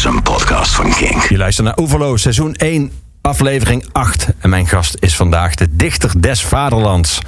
is 0.00 0.06
een 0.06 0.22
podcast 0.22 0.74
van 0.74 0.94
King. 0.94 1.24
Je 1.28 1.36
luistert 1.36 1.66
naar 1.66 1.76
Overlo, 1.76 2.16
seizoen 2.16 2.54
1, 2.54 2.92
aflevering 3.20 3.84
8. 3.92 4.26
En 4.38 4.50
mijn 4.50 4.66
gast 4.66 4.96
is 5.00 5.16
vandaag 5.16 5.54
de 5.54 5.66
dichter 5.70 6.20
des 6.20 6.42
vaderlands, 6.42 7.18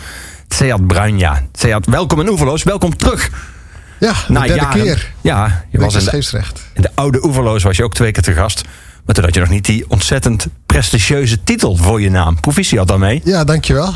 Seat 0.49 0.87
Bruinja. 0.87 1.43
Seat, 1.53 1.87
welkom 1.87 2.21
in 2.21 2.29
Oeverloos, 2.29 2.63
welkom 2.63 2.97
terug. 2.97 3.31
Ja, 4.01 4.13
de 4.13 4.33
Na 4.33 4.41
derde 4.41 4.55
jaren. 4.55 4.83
keer. 4.83 5.13
Ja, 5.21 5.65
je 5.71 5.79
was 5.79 5.95
Was 5.95 6.07
in 6.07 6.21
de, 6.21 6.43
in 6.75 6.83
de 6.83 6.91
oude 6.95 7.25
Oeverloos 7.25 7.63
was 7.63 7.77
je 7.77 7.85
ook 7.85 7.95
twee 7.95 8.13
keer 8.13 8.23
te 8.23 8.33
gast. 8.33 8.63
Maar 9.05 9.15
toen 9.15 9.25
had 9.25 9.35
je 9.35 9.41
nog 9.41 9.49
niet 9.49 9.65
die 9.65 9.85
ontzettend 9.89 10.47
prestigieuze 10.67 11.45
titel 11.45 11.77
voor 11.77 12.01
je 12.01 12.11
naam. 12.11 12.41
Proficiat 12.41 12.89
daarmee. 12.89 13.21
Ja, 13.25 13.45
dankjewel. 13.45 13.95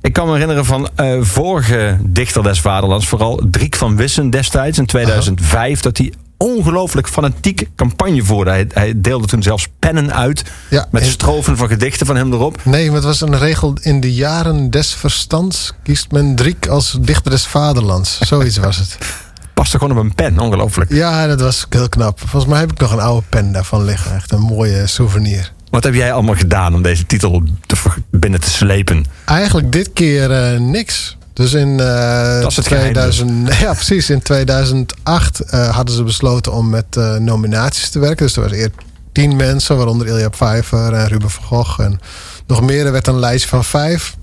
Ik 0.00 0.12
kan 0.12 0.26
me 0.26 0.32
herinneren 0.32 0.64
van 0.64 0.88
eh, 0.94 1.16
vorige 1.20 1.98
dichter 2.02 2.42
des 2.42 2.60
vaderlands, 2.60 3.06
vooral 3.06 3.40
Driek 3.50 3.76
van 3.76 3.96
Wissen 3.96 4.30
destijds 4.30 4.78
in 4.78 4.86
2005, 4.86 5.80
dat 5.80 5.98
hij 5.98 6.12
ongelooflijk 6.36 7.08
fanatiek 7.08 7.68
campagne 7.76 8.24
voerde. 8.24 8.50
Hij, 8.50 8.66
hij 8.72 8.92
deelde 8.96 9.26
toen 9.26 9.42
zelfs 9.42 9.68
pennen 9.78 10.14
uit 10.14 10.42
Ja, 10.70 10.86
met 10.90 11.02
en- 11.02 11.08
strofen 11.08 11.56
van 11.56 11.68
gedichten 11.68 12.06
van 12.06 12.16
hem 12.16 12.32
erop. 12.32 12.64
Nee, 12.64 12.86
maar 12.86 12.94
het 12.94 13.04
was 13.04 13.20
een 13.20 13.38
regel 13.38 13.76
in 13.80 14.00
de 14.00 14.14
jaren 14.14 14.70
des 14.70 14.94
verstands 14.94 15.72
kiest 15.82 16.10
men 16.10 16.34
Driek 16.34 16.66
als 16.66 16.96
dichter 17.00 17.30
des 17.30 17.46
vaderlands. 17.46 18.18
Zoiets 18.20 18.56
was 18.56 18.76
het. 18.76 18.98
Paste 19.54 19.78
gewoon 19.78 19.98
op 19.98 20.04
een 20.04 20.14
pen, 20.14 20.38
ongelooflijk. 20.38 20.92
Ja, 20.92 21.26
dat 21.26 21.40
was 21.40 21.66
heel 21.68 21.88
knap. 21.88 22.18
Volgens 22.20 22.46
mij 22.46 22.60
heb 22.60 22.72
ik 22.72 22.78
nog 22.78 22.92
een 22.92 23.00
oude 23.00 23.26
pen 23.28 23.52
daarvan 23.52 23.84
liggen. 23.84 24.14
Echt 24.14 24.32
een 24.32 24.40
mooie 24.40 24.86
souvenir. 24.86 25.52
Wat 25.70 25.84
heb 25.84 25.94
jij 25.94 26.12
allemaal 26.12 26.34
gedaan 26.34 26.74
om 26.74 26.82
deze 26.82 27.06
titel 27.06 27.42
te, 27.66 27.76
binnen 28.10 28.40
te 28.40 28.50
slepen? 28.50 29.04
Eigenlijk 29.24 29.72
dit 29.72 29.90
keer 29.92 30.30
eh, 30.30 30.60
niks. 30.60 31.15
Dus 31.36 31.52
in 31.52 31.80
eh, 31.80 32.40
Dat 32.40 32.50
is 32.50 32.56
het 32.56 32.66
geheim 32.66 32.92
dus. 32.92 33.16
2000, 33.16 33.54
ja, 33.64 33.72
precies. 33.72 34.10
In 34.10 34.22
2008 34.22 35.40
eh, 35.40 35.74
hadden 35.74 35.94
ze 35.94 36.02
besloten 36.02 36.52
om 36.52 36.70
met 36.70 36.84
eh, 36.96 37.14
nominaties 37.16 37.88
te 37.90 37.98
werken. 37.98 38.26
Dus 38.26 38.36
er 38.36 38.42
waren 38.42 38.56
eerst 38.58 38.70
tien 39.12 39.36
mensen, 39.36 39.76
waaronder 39.76 40.06
Ilja 40.06 40.28
Pfeiffer 40.28 40.92
en 40.92 41.08
Ruben 41.08 41.30
van 41.30 41.44
Gogh 41.44 41.80
en 41.80 42.00
nog 42.46 42.60
meer. 42.62 42.86
Er 42.86 42.92
werd 42.92 43.06
een 43.06 43.18
lijstje 43.18 43.48
van 43.48 43.64
vijf. 43.64 44.16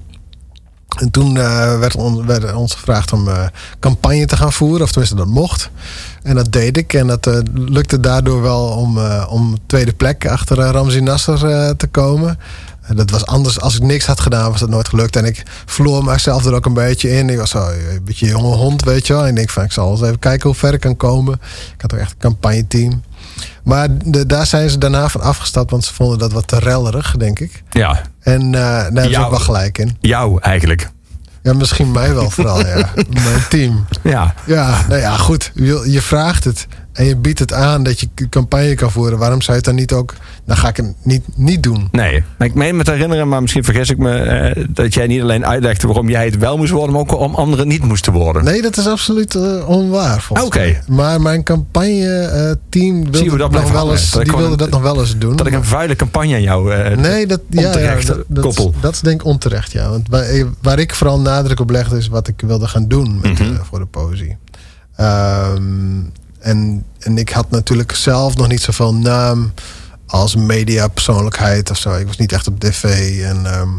En 1.00 1.12
toen 1.12 1.38
eh, 1.38 1.80
werd, 1.80 1.96
on- 1.96 2.26
werd 2.26 2.54
ons 2.54 2.74
gevraagd 2.74 3.14
om 3.14 3.28
eh, 3.30 3.46
campagne 3.80 4.26
te 4.26 4.38
gaan 4.38 4.54
voeren, 4.54 4.82
of 4.82 4.90
tenminste 4.92 5.18
dat 5.18 5.28
mocht. 5.28 5.70
En 6.24 6.36
dat 6.36 6.52
deed 6.52 6.78
ik. 6.78 6.94
En 6.94 7.08
dat 7.08 7.28
eh, 7.28 7.38
lukte 7.54 8.00
daardoor 8.00 8.42
wel 8.42 8.66
om, 8.68 8.98
eh, 8.98 9.26
om 9.30 9.58
tweede 9.66 9.94
plek 9.94 10.28
achter 10.28 10.60
eh, 10.60 10.70
Ramzi 10.72 11.00
Nasser 11.02 11.50
eh, 11.50 11.70
te 11.70 11.88
komen. 11.88 12.40
En 12.84 12.96
dat 12.96 13.10
was 13.10 13.26
anders. 13.26 13.60
Als 13.60 13.76
ik 13.76 13.82
niks 13.82 14.06
had 14.06 14.20
gedaan, 14.20 14.52
was 14.52 14.60
dat 14.60 14.70
nooit 14.70 14.88
gelukt. 14.88 15.16
En 15.16 15.26
ik 15.26 15.44
verloor 15.66 16.04
mezelf 16.04 16.46
er 16.46 16.54
ook 16.54 16.66
een 16.66 16.74
beetje 16.74 17.10
in. 17.10 17.30
Ik 17.30 17.38
was 17.38 17.50
zo 17.50 17.68
een 17.68 18.02
beetje 18.04 18.26
een 18.26 18.32
jonge 18.32 18.56
hond, 18.56 18.84
weet 18.84 19.08
je 19.08 19.14
wel. 19.14 19.22
En 19.24 19.30
ik 19.30 19.36
denk 19.36 19.50
van, 19.50 19.64
ik 19.64 19.72
zal 19.72 19.92
eens 19.92 20.02
even 20.02 20.20
kijken 20.20 20.50
hoe 20.50 20.58
ver 20.58 20.74
ik 20.74 20.80
kan 20.80 20.98
komen. 20.98 21.34
Ik 21.76 21.82
had 21.82 21.94
ook 21.94 22.00
echt 22.00 22.12
een 22.12 22.18
campagneteam. 22.18 23.04
Maar 23.64 23.88
de, 24.06 24.26
daar 24.26 24.46
zijn 24.46 24.70
ze 24.70 24.78
daarna 24.78 25.10
van 25.10 25.22
afgestapt, 25.22 25.72
want 25.72 25.86
ze 25.86 25.94
vonden 25.94 26.18
dat 26.20 26.32
wat 26.32 26.48
te 26.48 26.60
rellerig, 26.60 27.16
denk 27.18 27.40
ik. 27.40 27.64
Ja, 27.70 28.02
En 28.20 28.42
eh, 28.42 28.52
daar 28.52 28.84
hebben 28.84 29.14
ze 29.14 29.20
ook 29.24 29.30
wel 29.30 29.40
gelijk 29.40 29.78
in. 29.78 29.98
jou 30.02 30.42
eigenlijk. 30.42 30.90
Ja, 31.42 31.54
misschien 31.54 31.92
mij 31.92 32.14
wel 32.14 32.30
vooral, 32.30 32.66
ja. 32.66 32.90
Mijn 33.24 33.48
team. 33.50 33.86
Ja, 34.04 34.34
Ja, 34.46 34.86
nou 34.88 35.00
ja, 35.02 35.18
goed. 35.18 35.52
Je, 35.54 35.84
je 35.86 36.02
vraagt 36.02 36.44
het 36.44 36.68
en 36.94 37.06
je 37.06 37.16
biedt 37.18 37.40
het 37.40 37.54
aan 37.54 37.84
dat 37.84 38.00
je 38.00 38.08
campagne 38.30 38.76
kan 38.76 38.92
voeren. 38.92 39.18
Waarom 39.18 39.42
zou 39.42 39.52
je 39.52 39.58
het 39.58 39.66
dan 39.66 39.76
niet 39.76 39.92
ook... 39.92 40.14
Dan 40.46 40.58
ga 40.58 40.68
ik 40.68 40.78
het 40.78 40.94
niet, 41.04 41.24
niet 41.36 41.64
doen. 41.64 41.88
nee. 41.92 42.24
Maar 42.38 42.48
ik 42.48 42.54
meen 42.54 42.76
me 42.78 42.84
te 42.84 42.92
herinneren, 42.92 43.28
maar 43.28 43.42
misschien 43.42 43.64
vergis 43.64 43.90
ik 43.90 43.98
me... 43.98 44.16
eh, 44.18 44.64
dat 44.70 44.94
jij 44.94 45.08
niet 45.08 45.22
alleen 45.22 45.46
uitlegde 45.46 45.88
waarom 45.88 46.10
jij 46.10 46.26
het 46.26 46.38
wel 46.38 46.58
moest 46.58 46.72
worden... 46.72 46.92
maar 46.92 47.02
ook 47.02 47.10
waarom 47.10 47.36
anderen 47.36 47.68
niet 47.68 47.84
moesten 47.84 48.14
worden. 48.14 48.44
Nee, 48.44 48.62
dat 48.62 48.78
is 48.78 48.88
absoluut 48.88 49.36
eh, 49.36 49.70
onwaar. 49.70 50.22
volgens 50.22 50.48
Oké. 50.48 50.82
Maar 50.88 51.22
mijn 51.22 51.44
campagne-team 51.44 53.04
Zie 53.12 53.24
je 53.24 53.30
wilde, 53.30 53.38
dat 53.38 53.52
nog 53.52 53.72
wel 53.72 53.92
eens, 53.92 54.12
die 54.12 54.24
wilde 54.32 54.44
een- 54.52 54.58
dat 54.58 54.70
nog 54.70 54.82
wel 54.82 55.00
eens 55.00 55.18
doen. 55.18 55.36
Dat 55.36 55.48
ik 55.48 55.54
een 55.54 55.64
vuile 55.64 55.96
campagne 55.96 56.34
aan 56.34 56.42
jou... 56.42 56.74
eh, 56.74 56.98
Nee, 56.98 57.28
dat, 57.28 57.40
ja, 57.50 57.80
ja, 57.80 57.96
dat, 57.96 58.24
dat, 58.28 58.44
koppel. 58.44 58.74
dat 58.82 58.94
is 58.94 59.00
denk 59.00 59.22
ik 59.22 59.28
onterecht, 59.28 59.72
ja. 59.72 59.90
Want 59.90 60.08
waar, 60.10 60.26
waar 60.62 60.80
ik 60.80 60.96
vooral 60.96 61.20
nadruk 61.20 61.60
op 61.60 61.70
legde... 61.70 61.98
is 61.98 62.08
wat 62.08 62.28
ik 62.28 62.42
wilde 62.46 62.68
gaan 62.68 62.88
doen 62.88 63.20
met, 63.22 63.40
Mhm. 63.40 63.54
eh, 63.54 63.60
voor 63.70 63.80
de 63.80 63.86
poëzie. 63.86 64.38
Ehm, 64.96 66.00
en, 66.44 66.86
en 67.00 67.18
ik 67.18 67.30
had 67.30 67.50
natuurlijk 67.50 67.96
zelf 67.96 68.36
nog 68.38 68.48
niet 68.48 68.62
zoveel 68.62 68.94
naam... 68.94 69.54
als 70.08 70.36
mediapersoonlijkheid 70.36 71.70
of 71.70 71.78
zo. 71.78 71.96
Ik 71.96 72.08
was 72.08 72.18
niet 72.18 72.32
echt 72.32 72.48
op 72.48 72.60
tv 72.60 72.84
en... 73.24 73.46
ehm, 73.46 73.70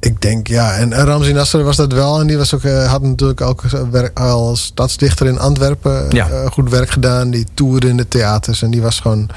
ik 0.00 0.20
denk, 0.22 0.46
ja, 0.46 0.74
en 0.74 0.92
en 0.92 1.04
Ramzi 1.04 1.32
Nasser 1.32 1.64
was 1.64 1.76
dat 1.76 1.92
wel. 1.92 2.20
En 2.20 2.26
die 2.26 2.36
was 2.36 2.54
ook, 2.54 2.62
eh, 2.64 2.90
had 2.90 3.02
natuurlijk 3.02 3.40
ook 3.40 3.62
werk, 3.90 4.18
als 4.18 4.62
stadsdichter 4.64 5.26
in 5.26 5.38
Antwerpen 5.38 6.06
Ja. 6.10 6.28
eh, 6.28 6.46
goed 6.50 6.70
werk 6.70 6.90
gedaan. 6.90 7.30
Die 7.30 7.46
toerde 7.54 7.88
in 7.88 7.96
de 7.96 8.08
theaters. 8.08 8.62
En 8.62 8.70
die 8.70 8.82
was 8.82 9.00
gewoon 9.00 9.28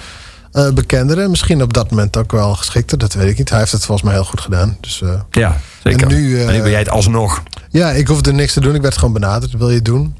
eh 0.52 0.70
bekender. 0.72 1.20
En 1.20 1.30
misschien 1.30 1.62
op 1.62 1.74
dat 1.74 1.90
moment 1.90 2.18
ook 2.18 2.32
wel 2.32 2.56
geschikter. 2.56 2.98
Dat 2.98 3.14
weet 3.14 3.30
ik 3.30 3.38
niet. 3.38 3.50
Hij 3.50 3.60
heeft 3.60 3.72
het 3.72 3.86
volgens 3.86 4.08
mij 4.08 4.16
heel 4.18 4.26
goed 4.30 4.42
gedaan. 4.42 4.78
Dus 4.82 5.02
eh, 5.02 5.10
Ja, 5.32 5.58
zeker. 5.84 6.02
En 6.02 6.08
nu, 6.08 6.36
eh, 6.38 6.48
en 6.48 6.54
nu 6.54 6.62
ben 6.62 6.70
jij 6.72 6.80
het 6.80 6.90
alsnog. 6.90 7.44
ja, 7.70 7.90
ik 7.92 8.08
hoefde 8.08 8.34
niks 8.34 8.54
te 8.54 8.60
doen. 8.62 8.76
Ik 8.76 8.82
werd 8.82 8.98
gewoon 8.98 9.14
benaderd. 9.14 9.52
Wil 9.58 9.70
je 9.70 9.76
het 9.76 9.86
doen? 9.86 10.16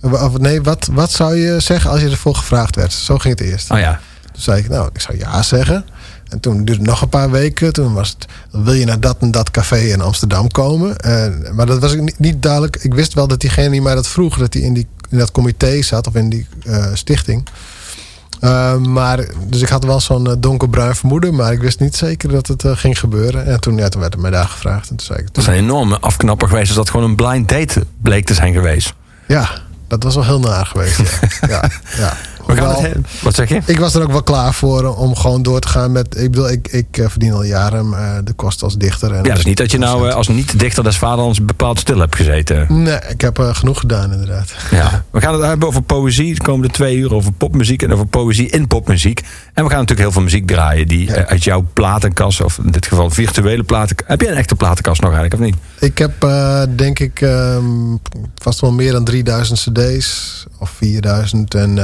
Of, 0.00 0.38
nee, 0.38 0.62
wat, 0.62 0.88
wat 0.92 1.10
zou 1.10 1.36
je 1.36 1.60
zeggen 1.60 1.90
als 1.90 2.00
je 2.00 2.10
ervoor 2.10 2.34
gevraagd 2.34 2.76
werd? 2.76 2.92
Zo 2.92 3.18
ging 3.18 3.38
het 3.38 3.48
eerst. 3.48 3.70
Oh 3.70 3.78
ja. 3.78 4.00
Toen 4.32 4.42
zei 4.42 4.58
ik, 4.60 4.68
nou, 4.68 4.90
ik 4.92 5.00
zou 5.00 5.18
ja 5.18 5.42
zeggen. 5.42 5.84
En 6.28 6.40
toen 6.40 6.56
duurde 6.56 6.72
het 6.72 6.82
nog 6.82 7.02
een 7.02 7.08
paar 7.08 7.30
weken. 7.30 7.72
Toen 7.72 7.92
was 7.92 8.08
het, 8.18 8.26
wil 8.64 8.72
je 8.72 8.84
naar 8.84 9.00
dat 9.00 9.16
en 9.20 9.30
dat 9.30 9.50
café 9.50 9.78
in 9.78 10.00
Amsterdam 10.00 10.48
komen? 10.48 10.98
En, 10.98 11.46
maar 11.52 11.66
dat 11.66 11.80
was 11.80 11.92
ik 11.92 12.00
niet, 12.00 12.18
niet 12.18 12.42
duidelijk. 12.42 12.76
Ik 12.76 12.94
wist 12.94 13.14
wel 13.14 13.28
dat 13.28 13.40
diegene 13.40 13.70
die 13.70 13.82
mij 13.82 13.94
dat 13.94 14.08
vroeg... 14.08 14.38
dat 14.38 14.54
hij 14.54 14.62
in, 14.62 14.74
die, 14.74 14.86
in 15.08 15.18
dat 15.18 15.30
comité 15.30 15.82
zat 15.82 16.06
of 16.06 16.14
in 16.14 16.28
die 16.28 16.46
eh, 16.64 16.86
stichting. 16.94 17.48
Eh, 18.40 18.76
maar, 18.76 19.24
dus 19.46 19.60
ik 19.60 19.68
had 19.68 19.84
wel 19.84 20.00
zo'n 20.00 20.26
eh, 20.26 20.32
donkerbruin 20.38 20.94
vermoeden... 20.94 21.34
maar 21.34 21.52
ik 21.52 21.60
wist 21.60 21.80
niet 21.80 21.96
zeker 21.96 22.28
dat 22.28 22.46
het 22.46 22.64
eh, 22.64 22.76
ging 22.76 22.98
gebeuren. 22.98 23.46
En 23.46 23.60
toen, 23.60 23.76
ja, 23.76 23.88
toen 23.88 24.00
werd 24.00 24.12
het 24.12 24.22
mij 24.22 24.30
daar 24.30 24.48
gevraagd. 24.48 24.90
En 24.90 24.96
toen 24.96 25.06
zei 25.06 25.18
ik, 25.18 25.26
Dat 25.26 25.36
is 25.36 25.46
een 25.46 25.54
enorme 25.54 25.98
afknapper 25.98 26.48
geweest 26.48 26.68
als 26.68 26.76
dat 26.76 26.90
gewoon 26.90 27.10
een 27.10 27.16
blind 27.16 27.48
date 27.48 27.86
bleek 28.02 28.26
te 28.26 28.34
zijn 28.34 28.52
geweest. 28.52 28.94
ja, 29.26 29.50
dat 29.90 30.02
was 30.02 30.14
wel 30.14 30.24
heel 30.24 30.40
naar 30.40 30.66
geweest. 30.66 30.98
Ja, 30.98 31.48
ja, 31.48 31.70
ja. 31.96 32.16
We 32.46 32.56
gaan 32.56 32.82
het 32.82 32.96
wat 33.22 33.34
zeg 33.34 33.48
je? 33.48 33.60
Ik 33.66 33.78
was 33.78 33.94
er 33.94 34.02
ook 34.02 34.10
wel 34.10 34.22
klaar 34.22 34.54
voor 34.54 34.96
om 34.96 35.16
gewoon 35.16 35.42
door 35.42 35.60
te 35.60 35.68
gaan 35.68 35.92
met. 35.92 36.16
Ik 36.16 36.30
bedoel, 36.30 36.50
ik, 36.50 36.68
ik 36.68 36.98
eh, 36.98 37.08
verdien 37.08 37.32
al 37.32 37.42
jaren 37.42 37.92
eh, 37.92 38.18
de 38.24 38.32
kosten 38.32 38.64
als 38.64 38.76
dichter. 38.76 39.14
En 39.14 39.24
Ja, 39.24 39.34
dus 39.34 39.44
niet 39.44 39.56
dat 39.56 39.70
je 39.70 39.78
nou 39.78 40.08
eh, 40.08 40.14
als 40.14 40.28
niet-dichter 40.28 40.84
des 40.84 40.98
vaderlands 40.98 41.44
bepaald 41.44 41.78
stil 41.78 41.98
hebt 41.98 42.16
gezeten. 42.16 42.82
Nee, 42.82 42.98
ik 43.08 43.20
heb 43.20 43.38
genoeg 43.38 43.80
gedaan, 43.80 44.12
inderdaad. 44.12 44.54
Ja. 44.70 45.04
We 45.10 45.20
gaan 45.20 45.32
het 45.34 45.42
hebben 45.42 45.68
over 45.68 45.82
poëzie 45.82 46.34
de 46.34 46.42
komende 46.42 46.72
twee 46.72 46.96
uur, 46.96 47.14
over 47.14 47.32
popmuziek 47.32 47.82
en 47.82 47.92
over 47.92 48.06
poëzie 48.06 48.50
in 48.50 48.66
popmuziek. 48.66 49.20
En 49.54 49.64
we 49.64 49.70
gaan 49.70 49.78
natuurlijk 49.78 50.00
heel 50.00 50.12
veel 50.12 50.22
muziek 50.22 50.46
draaien 50.46 50.88
die 50.88 51.12
uit 51.12 51.44
jouw 51.44 51.66
platenkast, 51.72 52.42
of 52.42 52.58
in 52.64 52.70
dit 52.70 52.86
geval 52.86 53.10
virtuele 53.10 53.62
platenkast. 53.62 54.08
Heb 54.10 54.20
jij 54.20 54.30
een 54.30 54.36
echte 54.36 54.54
platenkast 54.54 55.00
nog 55.00 55.12
eigenlijk, 55.12 55.42
of 55.42 55.46
niet? 55.46 55.56
Ik 55.90 55.98
heb, 55.98 56.26
denk 56.76 56.98
ik, 56.98 57.20
ehm, 57.20 57.96
vast 58.36 58.60
wel 58.60 58.72
meer 58.72 58.92
dan 58.92 59.04
3000 59.04 59.58
CD's 59.58 60.46
of 60.58 60.70
4000. 60.70 61.54
En, 61.54 61.78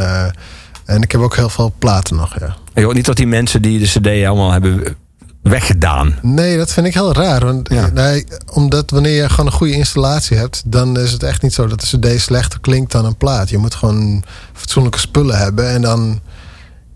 en 0.87 1.03
ik 1.03 1.13
heb 1.13 1.21
ook 1.21 1.37
heel 1.37 1.49
veel 1.49 1.73
platen 1.79 2.17
nog, 2.17 2.39
ja. 2.41 2.57
Je 2.75 2.83
hoort 2.83 2.97
niet 2.97 3.05
dat 3.07 3.17
die 3.17 3.27
mensen 3.27 3.63
die 3.63 3.79
de 3.79 3.87
CD 3.87 4.27
allemaal 4.27 4.51
hebben 4.53 4.97
weggedaan. 5.43 6.15
Nee, 6.23 6.57
dat 6.57 6.73
vind 6.73 6.87
ik 6.87 6.95
heel 6.95 7.13
raar. 7.13 7.45
Want, 7.45 7.69
Ja. 7.69 7.91
nee, 7.95 8.25
omdat 8.53 8.91
wanneer 8.91 9.23
je 9.23 9.29
gewoon 9.29 9.47
een 9.47 9.53
goede 9.53 9.73
installatie 9.73 10.37
hebt, 10.37 10.63
dan 10.67 10.99
is 10.99 11.13
het 11.13 11.23
echt 11.23 11.43
niet 11.43 11.53
zo 11.55 11.67
dat 11.67 11.81
de 11.81 11.99
CD 12.15 12.21
slechter 12.21 12.61
klinkt 12.61 12.93
dan 12.93 13.05
een 13.05 13.17
plaat. 13.17 13.51
Je 13.51 13.59
moet 13.59 13.75
gewoon 13.75 14.25
fatsoenlijke 14.53 14.99
spullen 14.99 15.39
hebben. 15.39 15.69
En 15.69 15.83
dan. 15.83 16.21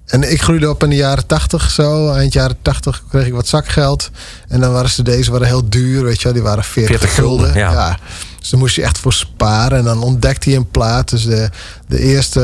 En 0.06 0.32
ik 0.32 0.42
groeide 0.42 0.70
op 0.70 0.82
in 0.82 0.90
de 0.90 0.96
jaren 0.96 1.26
80 1.26 1.70
zo. 1.70 2.10
Eind 2.12 2.32
jaren 2.32 2.56
80 2.62 3.02
kreeg 3.08 3.26
ik 3.26 3.32
wat 3.32 3.48
zakgeld. 3.48 4.10
En 4.48 4.60
dan 4.60 4.72
waren 4.72 4.90
cd's 4.90 5.28
waren 5.28 5.46
heel 5.46 5.68
duur, 5.68 6.02
weet 6.04 6.16
je 6.18 6.24
wel. 6.24 6.32
Die 6.32 6.42
waren 6.42 6.64
40, 6.64 6.98
40 6.98 7.14
gulden, 7.14 7.44
gulden. 7.44 7.60
ja. 7.62 7.98
Dus 8.40 8.50
daar 8.50 8.60
moest 8.60 8.74
je 8.76 8.82
echt 8.82 8.98
voor 8.98 9.12
sparen. 9.12 9.78
En 9.78 9.84
dan 9.84 10.02
ontdekte 10.02 10.48
hij 10.48 10.58
een 10.58 10.70
plaat. 10.70 11.10
Dus 11.10 11.24
de, 11.24 11.50
de 11.86 11.98
eerste 12.00 12.40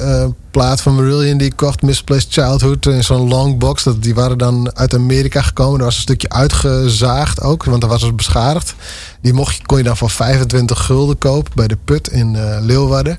eh, 0.00 0.28
plaat 0.50 0.80
van 0.80 0.94
Marillion 0.94 1.38
die 1.38 1.46
ik 1.46 1.56
kocht, 1.56 1.82
Misplaced 1.82 2.32
Childhood, 2.32 2.86
in 2.86 3.04
zo'n 3.04 3.28
longbox. 3.28 3.82
Dat, 3.82 4.02
die 4.02 4.14
waren 4.14 4.38
dan 4.38 4.76
uit 4.76 4.94
Amerika 4.94 5.42
gekomen. 5.42 5.78
Er 5.78 5.84
was 5.84 5.94
een 5.94 6.00
stukje 6.00 6.28
uitgezaagd 6.28 7.40
ook, 7.40 7.64
want 7.64 7.80
dat 7.80 7.90
was 7.90 8.00
dus 8.00 8.14
beschadigd. 8.14 8.74
Die 9.22 9.32
mocht 9.32 9.56
je, 9.56 9.62
kon 9.66 9.78
je 9.78 9.84
dan 9.84 9.96
voor 9.96 10.10
25 10.10 10.84
gulden 10.84 11.18
kopen 11.18 11.52
bij 11.54 11.66
de 11.68 11.78
Put 11.84 12.08
in 12.08 12.36
eh, 12.36 12.56
Leeuwarden. 12.60 13.18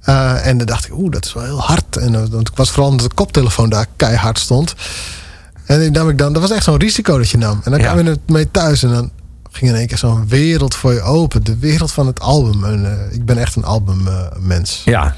Eh, 0.00 0.46
en 0.46 0.56
dan 0.58 0.66
dacht 0.66 0.84
ik, 0.84 0.92
oeh, 0.94 1.10
dat 1.10 1.24
is 1.24 1.32
wel 1.32 1.44
heel 1.44 1.60
hard. 1.60 1.96
En, 1.96 2.30
want 2.30 2.48
ik 2.48 2.56
was 2.56 2.70
vooral 2.70 2.90
omdat 2.90 3.08
de 3.08 3.14
koptelefoon 3.14 3.68
daar 3.68 3.86
keihard 3.96 4.38
stond. 4.38 4.74
En 5.66 5.80
die 5.80 5.90
nam 5.90 6.08
ik 6.08 6.18
dan, 6.18 6.32
dat 6.32 6.42
was 6.42 6.50
echt 6.50 6.64
zo'n 6.64 6.76
risico 6.78 7.18
dat 7.18 7.28
je 7.30 7.38
nam. 7.38 7.60
En 7.64 7.70
dan 7.70 7.80
Ja. 7.80 7.92
kwam 7.92 8.04
je 8.06 8.18
mee 8.26 8.50
thuis 8.50 8.82
en 8.82 8.88
dan 8.92 9.10
ging 9.52 9.70
in 9.70 9.76
één 9.76 9.86
keer 9.86 9.98
zo'n 9.98 10.28
wereld 10.28 10.74
voor 10.74 10.92
je 10.92 11.00
open. 11.00 11.44
De 11.44 11.58
wereld 11.58 11.92
van 11.92 12.06
het 12.06 12.20
album. 12.20 12.64
En, 12.64 13.08
eh, 13.08 13.14
ik 13.14 13.24
ben 13.24 13.38
echt 13.38 13.56
een 13.56 13.64
albummens. 13.64 14.82
Ja. 14.84 15.16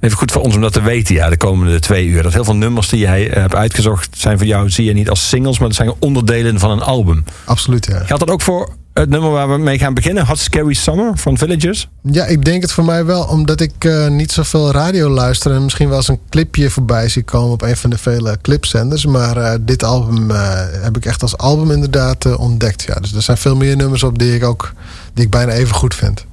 Even 0.00 0.16
goed 0.16 0.32
voor 0.32 0.42
ons 0.42 0.54
om 0.54 0.60
dat 0.60 0.72
te 0.72 0.82
weten, 0.82 1.14
ja, 1.14 1.28
de 1.28 1.36
komende 1.36 1.80
twee 1.80 2.06
uur. 2.06 2.22
Dat 2.22 2.32
heel 2.32 2.44
veel 2.44 2.56
nummers 2.56 2.88
die 2.88 2.98
jij 2.98 3.30
eh, 3.30 3.40
hebt 3.40 3.54
uitgezocht 3.54 4.08
zijn 4.18 4.38
voor 4.38 4.46
jou, 4.46 4.70
zie 4.70 4.84
je 4.84 4.92
niet 4.92 5.08
als 5.10 5.28
singles, 5.28 5.58
maar 5.58 5.68
dat 5.68 5.76
zijn 5.76 5.92
onderdelen 5.98 6.58
van 6.58 6.70
een 6.70 6.82
album. 6.82 7.24
Absoluut, 7.44 7.86
ja. 7.86 8.04
Geldt 8.04 8.26
dat 8.26 8.30
ook 8.30 8.42
voor 8.42 8.76
het 8.94 9.08
nummer 9.08 9.30
waar 9.30 9.50
we 9.50 9.58
mee 9.58 9.78
gaan 9.78 9.94
beginnen. 9.94 10.26
Hot 10.26 10.38
Scary 10.38 10.74
Summer 10.74 11.18
van 11.18 11.38
Villagers. 11.38 11.88
Ja, 12.02 12.24
ik 12.24 12.44
denk 12.44 12.62
het 12.62 12.72
voor 12.72 12.84
mij 12.84 13.04
wel. 13.04 13.24
Omdat 13.24 13.60
ik 13.60 13.84
uh, 13.84 14.08
niet 14.08 14.32
zoveel 14.32 14.70
radio 14.70 15.08
luister. 15.08 15.52
En 15.52 15.62
misschien 15.62 15.88
wel 15.88 15.96
eens 15.96 16.08
een 16.08 16.20
clipje 16.28 16.70
voorbij 16.70 17.08
zie 17.08 17.22
komen 17.22 17.52
op 17.52 17.62
een 17.62 17.76
van 17.76 17.90
de 17.90 17.98
vele 17.98 18.38
clipzenders. 18.42 19.06
Maar 19.06 19.36
uh, 19.36 19.54
dit 19.60 19.82
album 19.84 20.30
uh, 20.30 20.52
heb 20.82 20.96
ik 20.96 21.04
echt 21.04 21.22
als 21.22 21.36
album 21.36 21.70
inderdaad 21.70 22.36
ontdekt. 22.36 22.82
Ja, 22.82 22.94
dus 22.94 23.14
er 23.14 23.22
zijn 23.22 23.36
veel 23.36 23.56
meer 23.56 23.76
nummers 23.76 24.02
op 24.02 24.18
die 24.18 24.34
ik 24.34 24.44
ook 24.44 24.72
die 25.14 25.24
ik 25.24 25.30
bijna 25.30 25.52
even 25.52 25.74
goed 25.74 25.94
vind. 25.94 26.26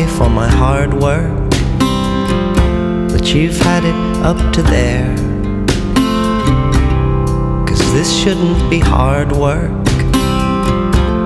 Me 0.00 0.06
for 0.06 0.28
my 0.28 0.48
hard 0.48 0.94
work, 0.94 1.50
but 3.12 3.34
you've 3.34 3.58
had 3.58 3.84
it 3.84 4.00
up 4.30 4.52
to 4.54 4.62
there. 4.62 5.14
Cause 7.66 7.92
this 7.92 8.10
shouldn't 8.20 8.70
be 8.70 8.78
hard 8.78 9.32
work, 9.32 9.84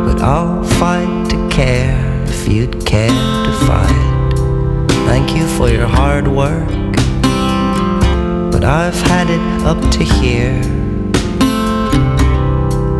but 0.06 0.18
I'll 0.22 0.64
fight 0.80 1.30
to 1.30 1.48
care 1.50 2.24
if 2.26 2.48
you'd 2.48 2.84
care 2.86 3.18
to 3.46 3.52
fight. 3.66 4.34
Thank 5.08 5.36
you 5.36 5.46
for 5.56 5.68
your 5.68 5.86
hard 5.86 6.26
work, 6.26 6.68
but 8.52 8.64
I've 8.64 9.00
had 9.12 9.28
it 9.30 9.46
up 9.70 9.80
to 9.96 10.02
here. 10.04 10.60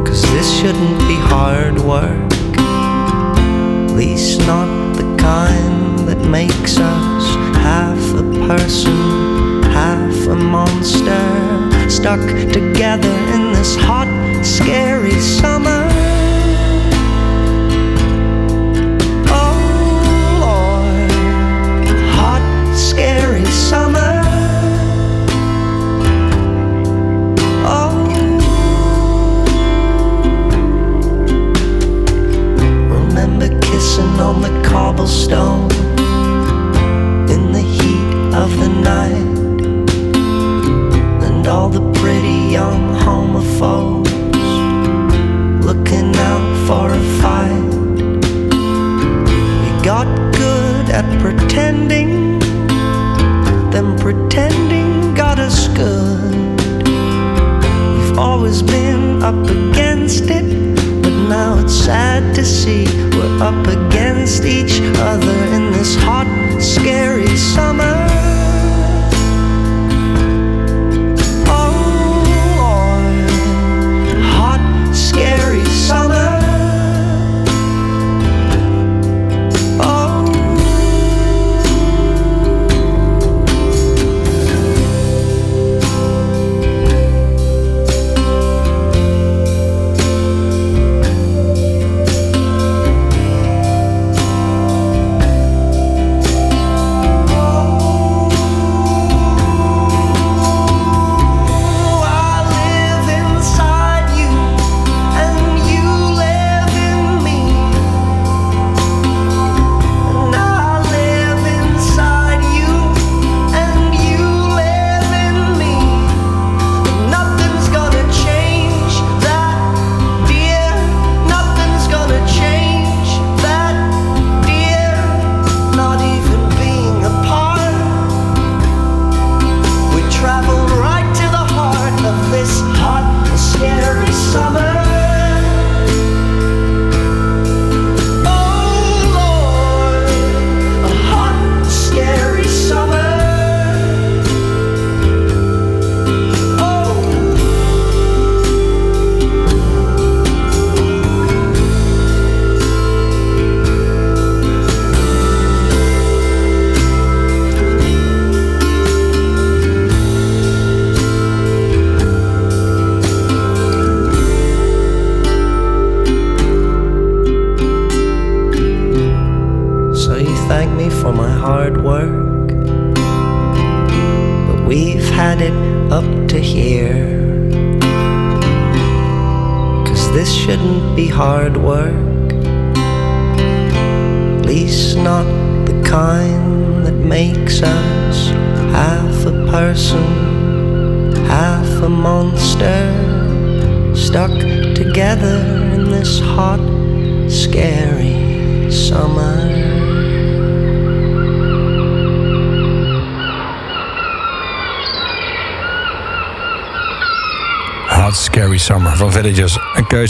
Cause 0.06 0.22
this 0.34 0.48
shouldn't 0.58 0.98
be 1.10 1.18
hard 1.32 1.80
work, 1.80 2.30
least 3.96 4.38
not 4.46 4.84
kind 5.24 5.98
that 6.06 6.20
makes 6.28 6.76
us 6.76 7.24
half 7.56 8.02
a 8.22 8.24
person, 8.46 9.62
half 9.62 10.16
a 10.26 10.34
monster, 10.34 11.24
stuck 11.88 12.20
together 12.52 13.14
in 13.34 13.52
this 13.54 13.74
hot, 13.74 14.10
scary 14.44 15.18
summer. 15.40 15.93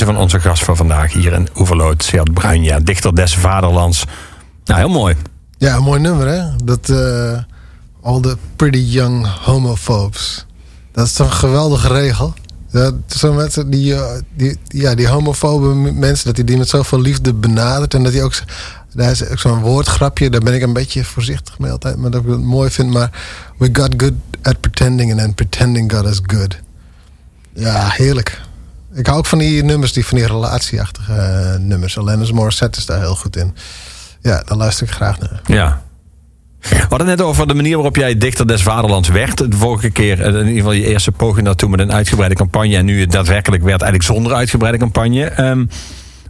Van 0.02 0.16
onze 0.16 0.40
gast 0.40 0.64
van 0.64 0.76
vandaag 0.76 1.12
hier 1.12 1.32
in 1.32 1.48
Oeverloot. 1.56 2.02
Seat 2.02 2.34
Bruinja, 2.34 2.80
dichter 2.80 3.14
des 3.14 3.36
vaderlands. 3.36 4.04
Nou, 4.64 4.80
heel 4.80 4.88
mooi. 4.88 5.16
Ja, 5.58 5.76
een 5.76 5.82
mooi 5.82 6.00
nummer 6.00 6.26
hè. 6.26 6.56
Dat 6.64 6.88
uh, 6.88 7.38
All 8.02 8.20
the 8.20 8.36
Pretty 8.56 8.78
Young 8.78 9.26
Homophobes. 9.26 10.46
Dat 10.92 11.06
is 11.06 11.12
toch 11.12 11.26
een 11.26 11.32
geweldige 11.32 11.88
regel. 11.88 12.34
Dat 12.70 12.94
zo 13.06 13.32
mensen 13.32 13.70
die, 13.70 13.94
die, 14.36 14.58
ja, 14.68 14.94
die 14.94 15.08
homofobe 15.08 15.74
mensen, 15.92 16.26
dat 16.26 16.36
hij 16.36 16.44
die 16.44 16.56
met 16.56 16.68
zoveel 16.68 17.00
liefde 17.00 17.34
benadert. 17.34 17.94
En 17.94 18.02
dat 18.02 18.12
hij 18.12 18.22
ook, 18.22 18.34
daar 18.94 19.10
is 19.10 19.28
ook 19.28 19.38
zo'n 19.38 19.60
woordgrapje, 19.60 20.30
daar 20.30 20.40
ben 20.40 20.54
ik 20.54 20.62
een 20.62 20.72
beetje 20.72 21.04
voorzichtig 21.04 21.58
mee 21.58 21.70
altijd. 21.70 21.96
Maar 21.96 22.10
dat 22.10 22.22
ik 22.22 22.28
het 22.28 22.40
mooi 22.40 22.70
vind. 22.70 22.90
Maar 22.90 23.10
we 23.58 23.68
got 23.72 23.94
good 23.96 24.12
at 24.42 24.60
pretending 24.60 25.10
and 25.10 25.20
then 25.20 25.34
pretending 25.34 25.92
got 25.92 26.06
us 26.06 26.20
good. 26.22 26.58
Ja, 27.52 27.88
heerlijk. 27.88 28.40
Ik 28.94 29.06
hou 29.06 29.18
ook 29.18 29.26
van 29.26 29.38
die 29.38 29.64
nummers, 29.64 29.92
die 29.92 30.06
van 30.06 30.18
die 30.18 30.26
relatieachtige 30.26 31.12
eh, 31.12 31.58
nummers. 31.58 31.98
Alanis 31.98 32.32
Morissette 32.32 32.78
is 32.78 32.86
daar 32.86 33.00
heel 33.00 33.14
goed 33.14 33.36
in. 33.36 33.54
Ja, 34.20 34.42
daar 34.44 34.56
luister 34.56 34.86
ik 34.86 34.92
graag 34.92 35.18
naar. 35.18 35.40
Ja. 35.46 35.82
We 36.60 36.86
hadden 36.88 37.06
net 37.06 37.20
over 37.20 37.48
de 37.48 37.54
manier 37.54 37.74
waarop 37.74 37.96
jij 37.96 38.18
dichter 38.18 38.46
des 38.46 38.62
vaderlands 38.62 39.08
werd. 39.08 39.38
De 39.38 39.56
vorige 39.56 39.90
keer, 39.90 40.20
eh, 40.20 40.26
in 40.26 40.38
ieder 40.38 40.54
geval 40.54 40.72
je 40.72 40.86
eerste 40.86 41.12
poging 41.12 41.46
daartoe 41.46 41.68
met 41.68 41.80
een 41.80 41.92
uitgebreide 41.92 42.34
campagne. 42.34 42.76
En 42.76 42.84
nu 42.84 43.00
het 43.00 43.10
daadwerkelijk 43.10 43.62
werd 43.62 43.82
eigenlijk 43.82 44.12
zonder 44.12 44.34
uitgebreide 44.34 44.78
campagne. 44.78 45.24
Ehm, 45.24 45.66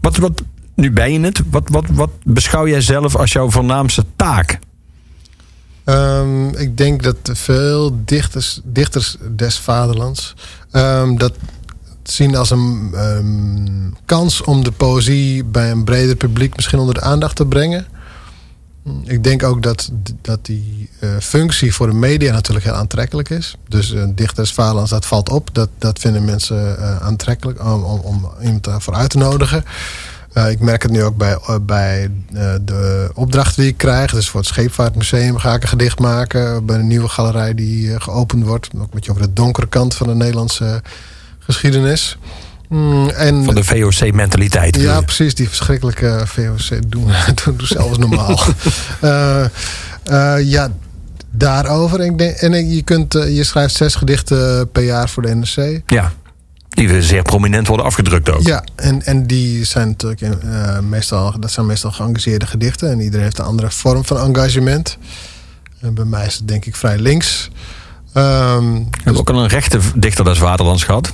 wat, 0.00 0.16
wat, 0.16 0.42
nu 0.74 0.92
ben 0.92 1.12
je 1.12 1.20
het. 1.20 1.42
Wat, 1.50 1.68
wat, 1.68 1.84
wat 1.92 2.10
beschouw 2.22 2.68
jij 2.68 2.80
zelf 2.80 3.16
als 3.16 3.32
jouw 3.32 3.50
voornaamste 3.50 4.04
taak? 4.16 4.58
Ehm, 5.84 6.48
ik 6.48 6.76
denk 6.76 7.02
dat 7.02 7.16
veel 7.32 8.00
dichters, 8.04 8.60
dichters 8.64 9.16
des 9.36 9.58
vaderlands 9.58 10.34
ehm, 10.70 11.16
dat 11.16 11.32
zien 12.10 12.36
als 12.36 12.50
een 12.50 12.90
ehm, 12.94 13.90
kans 14.04 14.42
om 14.42 14.64
de 14.64 14.72
poëzie 14.72 15.44
bij 15.44 15.70
een 15.70 15.84
breder 15.84 16.16
publiek 16.16 16.56
misschien 16.56 16.78
onder 16.78 16.94
de 16.94 17.00
aandacht 17.00 17.36
te 17.36 17.46
brengen. 17.46 17.86
Ik 19.04 19.24
denk 19.24 19.42
ook 19.42 19.62
dat, 19.62 19.90
dat 20.20 20.46
die 20.46 20.90
eh, 21.00 21.10
functie 21.20 21.74
voor 21.74 21.86
de 21.86 21.94
media 21.94 22.32
natuurlijk 22.32 22.64
heel 22.64 22.74
aantrekkelijk 22.74 23.30
is. 23.30 23.56
Dus 23.68 23.92
uh, 23.92 24.04
dichters 24.14 24.52
vaderlands, 24.52 24.90
dat 24.90 25.06
valt 25.06 25.28
op. 25.28 25.48
Dat, 25.52 25.68
dat 25.78 25.98
vinden 25.98 26.24
mensen 26.24 26.76
uh, 26.78 26.96
aantrekkelijk 27.02 27.64
om, 27.64 27.82
om, 27.82 28.28
iemand 28.42 28.64
daarvoor 28.64 28.94
uit 28.94 29.10
te 29.10 29.18
nodigen. 29.18 29.64
Ik 30.48 30.60
merk 30.60 30.82
het 30.82 30.90
nu 30.90 31.02
ook 31.02 31.16
bij, 31.16 31.38
bij 31.62 32.10
de 32.60 33.10
opdrachten 33.14 33.62
die 33.62 33.70
ik 33.70 33.76
krijg. 33.76 34.12
Dus 34.12 34.28
voor 34.28 34.40
het 34.40 34.48
Scheepvaartmuseum 34.48 35.38
ga 35.38 35.54
ik 35.54 35.62
een 35.62 35.68
gedicht 35.68 35.98
maken. 35.98 36.66
Bij 36.66 36.78
een 36.78 36.86
nieuwe 36.86 37.08
galerij 37.08 37.54
die 37.54 38.00
geopend 38.00 38.44
wordt. 38.44 38.70
Ook 38.76 38.82
een 38.82 38.88
beetje 38.90 39.10
over 39.10 39.22
de 39.22 39.32
donkere 39.32 39.66
kant 39.66 39.94
van 39.94 40.06
de 40.06 40.14
Nederlandse 40.14 40.82
geschiedenis. 41.44 42.18
Mm, 42.68 43.08
en, 43.08 43.44
van 43.44 43.54
de 43.54 43.64
VOC-mentaliteit. 43.64 44.76
Ja, 44.76 45.00
precies. 45.00 45.34
Die 45.34 45.48
verschrikkelijke 45.48 46.22
VOC. 46.24 46.90
Doen, 46.90 47.06
doen, 47.44 47.56
doen 47.56 47.66
zelfs 47.66 47.98
normaal. 47.98 48.40
ja, 50.54 50.70
daarover. 51.30 52.00
En, 52.00 52.10
ik 52.10 52.18
denk, 52.18 52.36
en 52.36 52.70
je, 52.70 52.82
kunt, 52.82 53.12
je 53.12 53.44
schrijft 53.44 53.74
zes 53.74 53.94
gedichten 53.94 54.70
per 54.70 54.82
jaar 54.82 55.08
voor 55.08 55.22
de 55.22 55.34
NRC. 55.34 55.82
Ja. 55.86 56.12
Die 56.68 57.02
zeer 57.02 57.22
prominent 57.22 57.66
worden 57.66 57.86
afgedrukt 57.86 58.30
ook. 58.30 58.42
Ja, 58.42 58.64
en, 58.74 59.02
en 59.02 59.26
die 59.26 59.64
zijn 59.64 59.88
natuurlijk 59.88 60.20
uh, 60.20 60.78
meestal, 60.78 61.40
dat 61.40 61.50
zijn 61.50 61.66
meestal 61.66 61.90
geëngageerde 61.90 62.46
gedichten. 62.46 62.90
En 62.90 63.00
iedereen 63.00 63.24
heeft 63.24 63.38
een 63.38 63.44
andere 63.44 63.70
vorm 63.70 64.04
van 64.04 64.18
engagement. 64.18 64.98
En 65.80 65.94
bij 65.94 66.04
mij 66.04 66.26
is 66.26 66.34
het 66.34 66.48
denk 66.48 66.64
ik 66.64 66.76
vrij 66.76 66.98
links. 66.98 67.50
Um, 68.14 68.88
dus 69.04 69.16
ook 69.16 69.30
al 69.30 69.42
een 69.42 69.48
rechte 69.48 69.78
dichter 69.94 70.24
des 70.24 70.38
Vaderlands 70.38 70.84
gehad? 70.84 71.12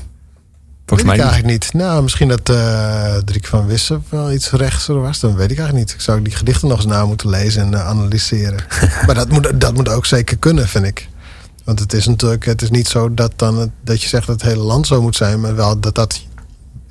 Volgens 0.91 1.11
mij 1.11 1.19
eigenlijk 1.19 1.53
niet. 1.53 1.73
Nou, 1.73 2.03
misschien 2.03 2.29
dat 2.29 2.49
uh, 2.49 3.17
Driek 3.17 3.47
van 3.47 3.67
Wissen 3.67 4.05
wel 4.09 4.33
iets 4.33 4.51
rechtser 4.51 5.01
was. 5.01 5.21
Dan 5.21 5.37
weet 5.37 5.51
ik 5.51 5.59
eigenlijk 5.59 5.87
niet. 5.87 5.95
Ik 5.95 6.01
zou 6.01 6.23
die 6.23 6.37
gedichten 6.37 6.69
nog 6.69 6.77
eens 6.77 6.87
na 6.87 7.05
moeten 7.07 7.29
lezen 7.29 7.63
en 7.63 7.73
uh, 7.73 7.87
analyseren. 7.87 8.65
maar 9.07 9.15
dat 9.15 9.29
moet, 9.29 9.61
dat 9.61 9.75
moet 9.75 9.89
ook 9.89 10.07
zeker 10.07 10.37
kunnen, 10.37 10.69
vind 10.69 10.85
ik. 10.85 11.09
Want 11.65 11.79
het 11.79 11.93
is 11.93 12.07
natuurlijk, 12.07 12.45
het 12.45 12.63
is 12.63 12.71
niet 12.71 12.89
zo 12.89 13.15
dat, 13.15 13.33
dan, 13.37 13.73
dat 13.85 14.03
je 14.03 14.09
zegt 14.09 14.27
dat 14.27 14.41
het 14.41 14.51
hele 14.51 14.63
land 14.63 14.87
zo 14.87 15.03
moet 15.03 15.17
zijn, 15.17 15.41
maar 15.41 15.55
wel 15.55 15.81
dat 15.81 15.95
dat 15.95 16.23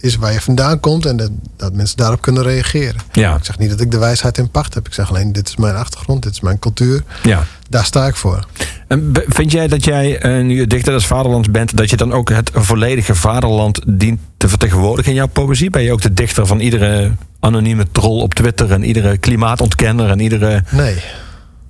is 0.01 0.15
waar 0.15 0.33
je 0.33 0.41
vandaan 0.41 0.79
komt 0.79 1.05
en 1.05 1.17
dat, 1.17 1.31
dat 1.57 1.73
mensen 1.73 1.97
daarop 1.97 2.21
kunnen 2.21 2.43
reageren. 2.43 3.01
Ja. 3.11 3.35
Ik 3.35 3.45
zeg 3.45 3.57
niet 3.57 3.69
dat 3.69 3.81
ik 3.81 3.91
de 3.91 3.97
wijsheid 3.97 4.37
in 4.37 4.49
pacht 4.49 4.73
heb. 4.73 4.87
Ik 4.87 4.93
zeg 4.93 5.09
alleen, 5.09 5.31
dit 5.31 5.47
is 5.47 5.55
mijn 5.55 5.75
achtergrond, 5.75 6.23
dit 6.23 6.31
is 6.31 6.39
mijn 6.39 6.59
cultuur. 6.59 7.03
Ja. 7.23 7.43
Daar 7.69 7.85
sta 7.85 8.07
ik 8.07 8.15
voor. 8.15 8.45
En 8.87 9.11
vind 9.27 9.51
jij 9.51 9.67
dat 9.67 9.85
jij, 9.85 10.25
uh, 10.25 10.45
nu 10.45 10.67
dichter 10.67 10.93
des 10.93 11.05
vaderlands 11.05 11.51
bent, 11.51 11.77
dat 11.77 11.89
je 11.89 11.97
dan 11.97 12.13
ook 12.13 12.29
het 12.29 12.51
volledige 12.53 13.15
vaderland 13.15 13.81
dient 13.87 14.19
te 14.37 14.49
vertegenwoordigen 14.49 15.11
in 15.11 15.17
jouw 15.17 15.27
poëzie? 15.27 15.69
Ben 15.69 15.81
je 15.81 15.91
ook 15.91 16.01
de 16.01 16.13
dichter 16.13 16.45
van 16.45 16.59
iedere 16.59 17.11
anonieme 17.39 17.85
troll 17.91 18.21
op 18.21 18.33
Twitter 18.33 18.71
en 18.71 18.83
iedere 18.83 19.17
klimaatontkenner 19.17 20.09
en 20.09 20.19
iedere... 20.19 20.63
Nee. 20.69 20.95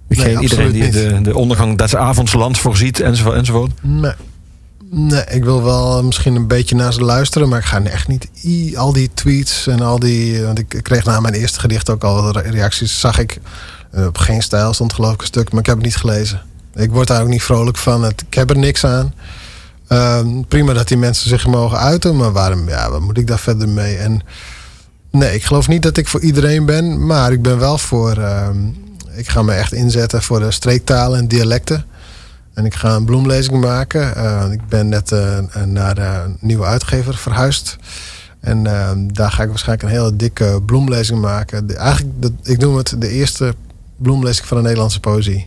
Nee, 0.07 0.39
iedereen 0.39 0.71
die 0.71 0.89
de, 0.89 1.21
de 1.21 1.35
ondergang 1.35 1.77
des 1.77 1.95
avondslands 1.95 2.59
voorziet 2.59 2.99
enzovoort. 2.99 3.35
enzovoort. 3.35 3.71
Nee. 3.81 4.13
Nee, 4.91 5.23
ik 5.29 5.43
wil 5.43 5.63
wel 5.63 6.03
misschien 6.03 6.35
een 6.35 6.47
beetje 6.47 6.75
naar 6.75 6.93
ze 6.93 7.01
luisteren, 7.01 7.49
maar 7.49 7.59
ik 7.59 7.65
ga 7.65 7.83
echt 7.83 8.07
niet 8.07 8.27
al 8.77 8.93
die 8.93 9.09
tweets 9.13 9.67
en 9.67 9.81
al 9.81 9.99
die. 9.99 10.43
Want 10.43 10.59
ik 10.59 10.79
kreeg 10.81 11.03
na 11.03 11.19
mijn 11.19 11.33
eerste 11.33 11.59
gedicht 11.59 11.89
ook 11.89 12.03
al 12.03 12.39
reacties. 12.39 12.99
Zag 12.99 13.19
ik 13.19 13.39
eh, 13.91 14.05
op 14.05 14.17
geen 14.17 14.41
stijl 14.41 14.73
stond 14.73 14.93
geloof 14.93 15.13
ik 15.13 15.21
een 15.21 15.27
stuk, 15.27 15.51
maar 15.51 15.59
ik 15.59 15.65
heb 15.65 15.75
het 15.75 15.85
niet 15.85 15.95
gelezen. 15.95 16.41
Ik 16.75 16.91
word 16.91 17.07
daar 17.07 17.21
ook 17.21 17.27
niet 17.27 17.43
vrolijk 17.43 17.77
van. 17.77 18.05
Ik 18.05 18.33
heb 18.33 18.49
er 18.49 18.57
niks 18.57 18.85
aan. 18.85 19.13
Uh, 19.89 20.19
prima 20.47 20.73
dat 20.73 20.87
die 20.87 20.97
mensen 20.97 21.29
zich 21.29 21.47
mogen 21.47 21.77
uiten, 21.77 22.15
maar 22.15 22.31
waarom, 22.31 22.69
ja, 22.69 22.89
wat 22.89 23.01
moet 23.01 23.17
ik 23.17 23.27
daar 23.27 23.39
verder 23.39 23.69
mee? 23.69 23.97
En 23.97 24.21
nee, 25.11 25.33
ik 25.33 25.43
geloof 25.43 25.67
niet 25.67 25.83
dat 25.83 25.97
ik 25.97 26.07
voor 26.07 26.21
iedereen 26.21 26.65
ben, 26.65 27.05
maar 27.05 27.31
ik 27.31 27.41
ben 27.41 27.59
wel 27.59 27.77
voor. 27.77 28.17
Uh, 28.17 28.47
ik 29.15 29.29
ga 29.29 29.41
me 29.41 29.53
echt 29.53 29.73
inzetten 29.73 30.23
voor 30.23 30.39
de 30.39 30.51
streektalen 30.51 31.19
en 31.19 31.27
dialecten. 31.27 31.85
En 32.59 32.65
ik 32.65 32.75
ga 32.75 32.95
een 32.95 33.05
bloemlezing 33.05 33.61
maken. 33.61 34.13
Uh, 34.17 34.45
ik 34.51 34.67
ben 34.67 34.89
net 34.89 35.11
uh, 35.11 35.37
naar 35.65 35.97
een 35.97 36.37
nieuwe 36.39 36.65
uitgever 36.65 37.15
verhuisd. 37.15 37.77
En 38.39 38.65
uh, 38.65 38.91
daar 38.95 39.31
ga 39.31 39.43
ik 39.43 39.49
waarschijnlijk 39.49 39.89
een 39.89 39.95
hele 39.95 40.15
dikke 40.15 40.61
bloemlezing 40.65 41.21
maken. 41.21 41.67
De, 41.67 41.75
eigenlijk, 41.75 42.21
de, 42.21 42.31
ik 42.43 42.57
noem 42.57 42.75
het 42.75 42.95
de 42.97 43.09
eerste 43.09 43.55
bloemlezing 43.97 44.47
van 44.47 44.57
de 44.57 44.63
Nederlandse 44.63 44.99
poëzie. 44.99 45.45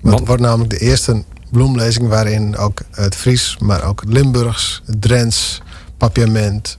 Want 0.00 0.18
het 0.18 0.26
wordt 0.26 0.42
namelijk 0.42 0.70
de 0.70 0.78
eerste 0.78 1.24
bloemlezing 1.50 2.08
waarin 2.08 2.56
ook 2.56 2.80
het 2.90 3.14
Fries, 3.14 3.56
maar 3.58 3.84
ook 3.84 4.00
het 4.00 4.12
Limburgs, 4.12 4.82
het 4.86 5.02
Drents, 5.02 5.62
papiament, 5.96 6.78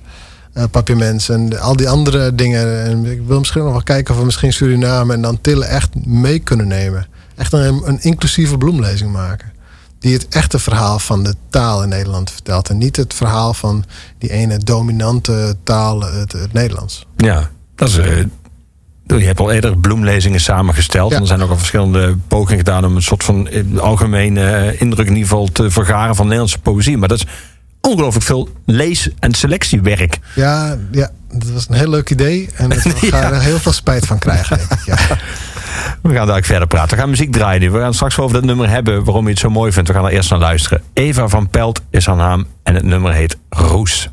uh, 0.54 0.64
papiaments 0.72 1.30
en 1.30 1.60
al 1.60 1.76
die 1.76 1.90
andere 1.90 2.36
dingen. 2.36 2.84
En 2.84 3.06
ik 3.06 3.22
wil 3.28 3.40
misschien 3.40 3.64
nog 3.64 3.72
wel 3.72 3.84
kijken 3.84 4.14
of 4.14 4.20
we 4.20 4.26
misschien 4.26 4.54
Suriname 4.54 5.14
en 5.14 5.22
dan 5.22 5.42
Tillen 5.42 5.70
echt 5.70 6.06
mee 6.06 6.40
kunnen 6.40 6.68
nemen. 6.68 7.08
Echt 7.36 7.54
een, 7.54 7.82
een 7.86 8.02
inclusieve 8.02 8.58
bloemlezing 8.58 9.12
maken. 9.12 9.52
Die 10.00 10.14
het 10.14 10.28
echte 10.28 10.60
verhaal 10.60 11.00
van 11.00 11.24
de 11.24 11.36
taal 11.50 11.84
in 11.84 11.90
Nederland 11.90 12.32
vertelt. 12.32 12.70
En 12.70 12.78
niet 12.78 12.96
het 12.96 13.14
verhaal 13.14 13.54
van 13.54 13.86
die 14.18 14.32
ene 14.32 14.58
dominante 14.58 15.56
taal, 15.64 16.02
het, 16.02 16.32
het 16.32 16.54
Nederlands. 16.54 17.06
Ja, 17.18 17.50
dat 17.76 17.90
is. 17.90 17.98
Uh, 17.98 18.24
je 19.20 19.26
hebt 19.26 19.40
al 19.40 19.52
eerder 19.52 19.78
bloemlezingen 19.78 20.40
samengesteld. 20.40 21.10
Ja. 21.10 21.16
En 21.16 21.22
er 21.22 21.28
zijn 21.28 21.42
ook 21.42 21.50
al 21.50 21.58
verschillende 21.58 22.18
pogingen 22.28 22.58
gedaan 22.58 22.86
om 22.86 22.96
een 22.96 23.02
soort 23.02 23.24
van 23.24 23.50
algemene 23.80 24.76
indruk 24.78 25.08
in 25.08 25.14
ieder 25.14 25.30
geval 25.30 25.48
te 25.48 25.72
vergaren 25.72 26.16
van 26.16 26.26
Nederlandse 26.26 26.60
poëzie. 26.60 26.98
Maar 26.98 27.08
dat 27.08 27.18
is 27.18 27.26
ongelooflijk 27.82 28.26
veel 28.26 28.50
lees- 28.66 29.10
en 29.20 29.34
selectiewerk. 29.34 30.20
Ja, 30.36 30.78
ja, 30.92 31.12
dat 31.32 31.50
was 31.50 31.66
een 31.70 31.76
heel 31.76 31.90
leuk 31.90 32.10
idee. 32.10 32.50
En 32.56 32.72
ik 32.72 32.82
ga 32.82 33.32
er 33.32 33.42
heel 33.42 33.60
veel 33.60 33.72
spijt 33.72 34.06
van 34.06 34.20
krijgen. 34.20 34.58
Denk 34.58 34.72
ik. 34.72 34.86
Ja. 34.86 34.98
We 36.02 36.14
gaan 36.14 36.28
daar 36.28 36.44
verder 36.44 36.68
praten. 36.68 36.90
We 36.90 37.02
gaan 37.02 37.10
muziek 37.10 37.32
draaien. 37.32 37.72
We 37.72 37.80
gaan 37.80 37.94
straks 37.94 38.20
over 38.20 38.34
dat 38.34 38.44
nummer 38.44 38.70
hebben 38.70 39.04
waarom 39.04 39.24
je 39.24 39.30
het 39.30 39.40
zo 39.40 39.50
mooi 39.50 39.72
vindt. 39.72 39.90
We 39.90 39.96
gaan 39.96 40.06
er 40.06 40.12
eerst 40.12 40.30
naar 40.30 40.40
luisteren. 40.40 40.82
Eva 40.94 41.28
van 41.28 41.50
Pelt 41.50 41.82
is 41.90 42.06
haar 42.06 42.16
naam 42.16 42.46
en 42.64 42.76
het 42.76 42.84
nummer 42.84 43.14
heet 43.14 43.38
Roes. 43.50 44.10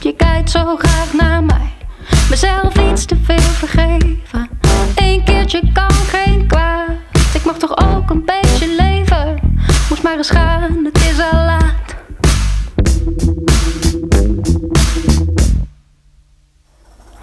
Je 0.00 0.14
kijkt 0.16 0.50
zo 0.50 0.76
graag 0.76 1.12
naar 1.12 1.44
mij. 1.44 1.72
Mezelf 2.30 2.74
iets 2.90 3.04
te 3.04 3.16
veel 3.22 3.38
vergeven. 3.38 4.48
Eén 4.94 5.24
keertje 5.24 5.72
kan 5.72 5.90
geen 5.92 6.46
kwaad. 6.46 6.90
Ik 7.34 7.44
mag 7.44 7.58
toch 7.58 7.76
ook 7.76 8.10
een 8.10 8.24
beetje 8.24 8.74
leven. 8.76 9.40
Moest 9.88 10.02
maar 10.02 10.16
eens 10.16 10.30
gaan, 10.30 10.84
het 10.84 10.96
is 10.96 11.20
al 11.32 11.44
laat. 11.44 11.96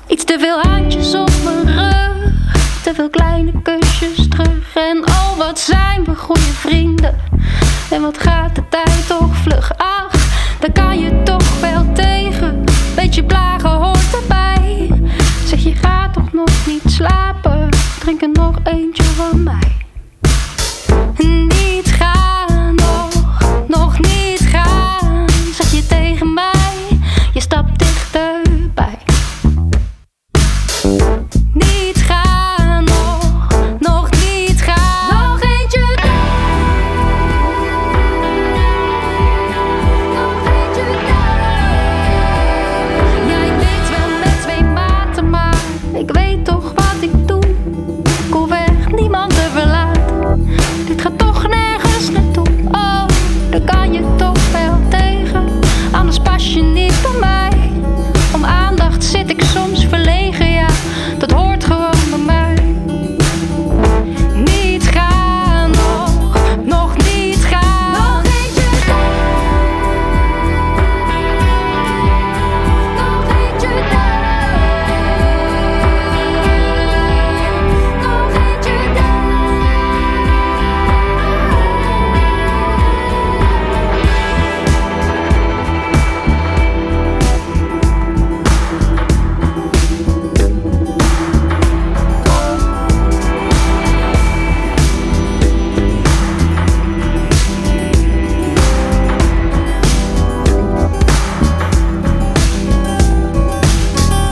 Iets 0.08 0.24
te 0.24 0.38
veel 0.40 0.60
handjes 0.60 1.16
op 1.16 1.32
mijn 1.44 1.66
rug. 1.66 2.32
Te 2.84 2.94
veel 2.94 3.10
kleine 3.10 3.62
kusjes 3.62 4.28
terug. 4.30 4.76
En 4.76 5.08
oh, 5.08 5.38
wat 5.38 5.60
zijn 5.60 6.04
we 6.04 6.16
goede 6.16 6.42
vrienden. 6.42 7.16
En 7.92 8.02
wat 8.02 8.18
gaat 8.18 8.56
de 8.56 8.64
tijd 8.70 9.08
toch 9.08 9.36
vlug. 9.36 9.72
Ach, 9.78 10.17
daar 10.60 10.72
kan 10.72 11.00
je 11.00 11.24
toch 11.24 11.60
wel 11.60 11.94
tegen. 11.94 12.64
Beetje 12.96 13.24
plagen 13.24 13.70
hoort 13.70 14.16
erbij. 14.22 14.92
Zeg 15.46 15.64
je 15.64 15.76
gaat 15.76 16.14
toch 16.14 16.34
nog 16.34 16.68
niet 16.68 16.82
slapen? 16.86 17.70
Drink 18.00 18.22
er 18.22 18.30
nog 18.34 18.60
eentje 18.64 19.04
van 19.04 19.44
mij. 19.44 19.76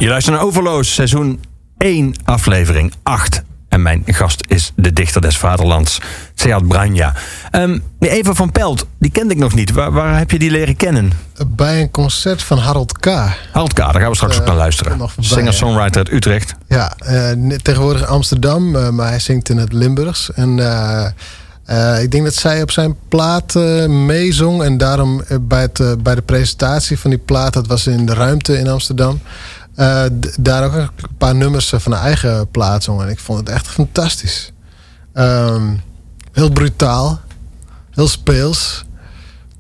Je 0.05 0.11
luistert 0.11 0.35
naar 0.35 0.45
Overloos, 0.45 0.93
seizoen 0.93 1.39
1, 1.77 2.13
aflevering 2.23 2.93
8. 3.03 3.43
En 3.69 3.81
mijn 3.81 4.03
gast 4.05 4.43
is 4.47 4.71
de 4.75 4.93
dichter 4.93 5.21
des 5.21 5.37
vaderlands, 5.37 6.01
Sead 6.35 6.67
Branja. 6.67 7.13
Um, 7.51 7.83
Eva 7.99 8.33
van 8.33 8.51
Pelt, 8.51 8.85
die 8.99 9.11
kende 9.11 9.33
ik 9.33 9.39
nog 9.39 9.53
niet. 9.53 9.71
Waar, 9.71 9.91
waar, 9.91 10.17
heb 10.17 10.31
je 10.31 10.39
die 10.39 10.51
leren 10.51 10.75
kennen? 10.75 11.11
Bij 11.47 11.81
een 11.81 11.91
concert 11.91 12.43
van 12.43 12.57
Harold 12.57 12.99
K. 12.99 13.05
Harold 13.51 13.73
K, 13.73 13.77
daar 13.77 13.93
gaan 13.93 14.09
we 14.09 14.15
straks 14.15 14.35
uh, 14.35 14.41
ook 14.41 14.47
naar 14.47 14.55
luisteren. 14.55 15.09
Singer-songwriter 15.19 15.97
uit 15.97 16.11
Utrecht. 16.11 16.55
Ja, 16.67 16.93
uh, 17.09 17.57
tegenwoordig 17.57 18.05
Amsterdam, 18.05 18.75
uh, 18.75 18.89
maar 18.89 19.07
hij 19.07 19.19
zingt 19.19 19.49
in 19.49 19.57
het 19.57 19.73
Limburgs. 19.73 20.31
En 20.33 20.59
ik 22.01 22.11
denk 22.11 22.23
dat 22.23 22.35
zij 22.35 22.61
op 22.61 22.71
zijn 22.71 22.95
plaat 23.07 23.53
meezong. 23.87 24.63
En 24.63 24.77
daarom 24.77 25.23
bij, 25.41 25.61
het, 25.61 26.03
bij 26.03 26.15
de 26.15 26.21
presentatie 26.21 26.99
van 26.99 27.09
die 27.09 27.19
plaat, 27.19 27.53
dat 27.53 27.67
was 27.67 27.87
in 27.87 28.05
de 28.05 28.13
ruimte 28.13 28.57
in 28.57 28.67
Amsterdam... 28.67 29.19
Uh, 29.77 30.03
daar 30.39 30.65
ook 30.65 30.73
een 30.73 30.89
paar 31.17 31.35
nummers 31.35 31.69
van 31.69 31.91
de 31.91 31.97
eigen 31.97 32.51
plaat 32.51 32.83
zong. 32.83 33.01
En 33.01 33.09
ik 33.09 33.19
vond 33.19 33.39
het 33.39 33.49
echt 33.49 33.67
fantastisch. 33.67 34.51
Um, 35.13 35.81
heel 36.31 36.49
brutaal. 36.49 37.21
Heel 37.91 38.07
speels. 38.07 38.85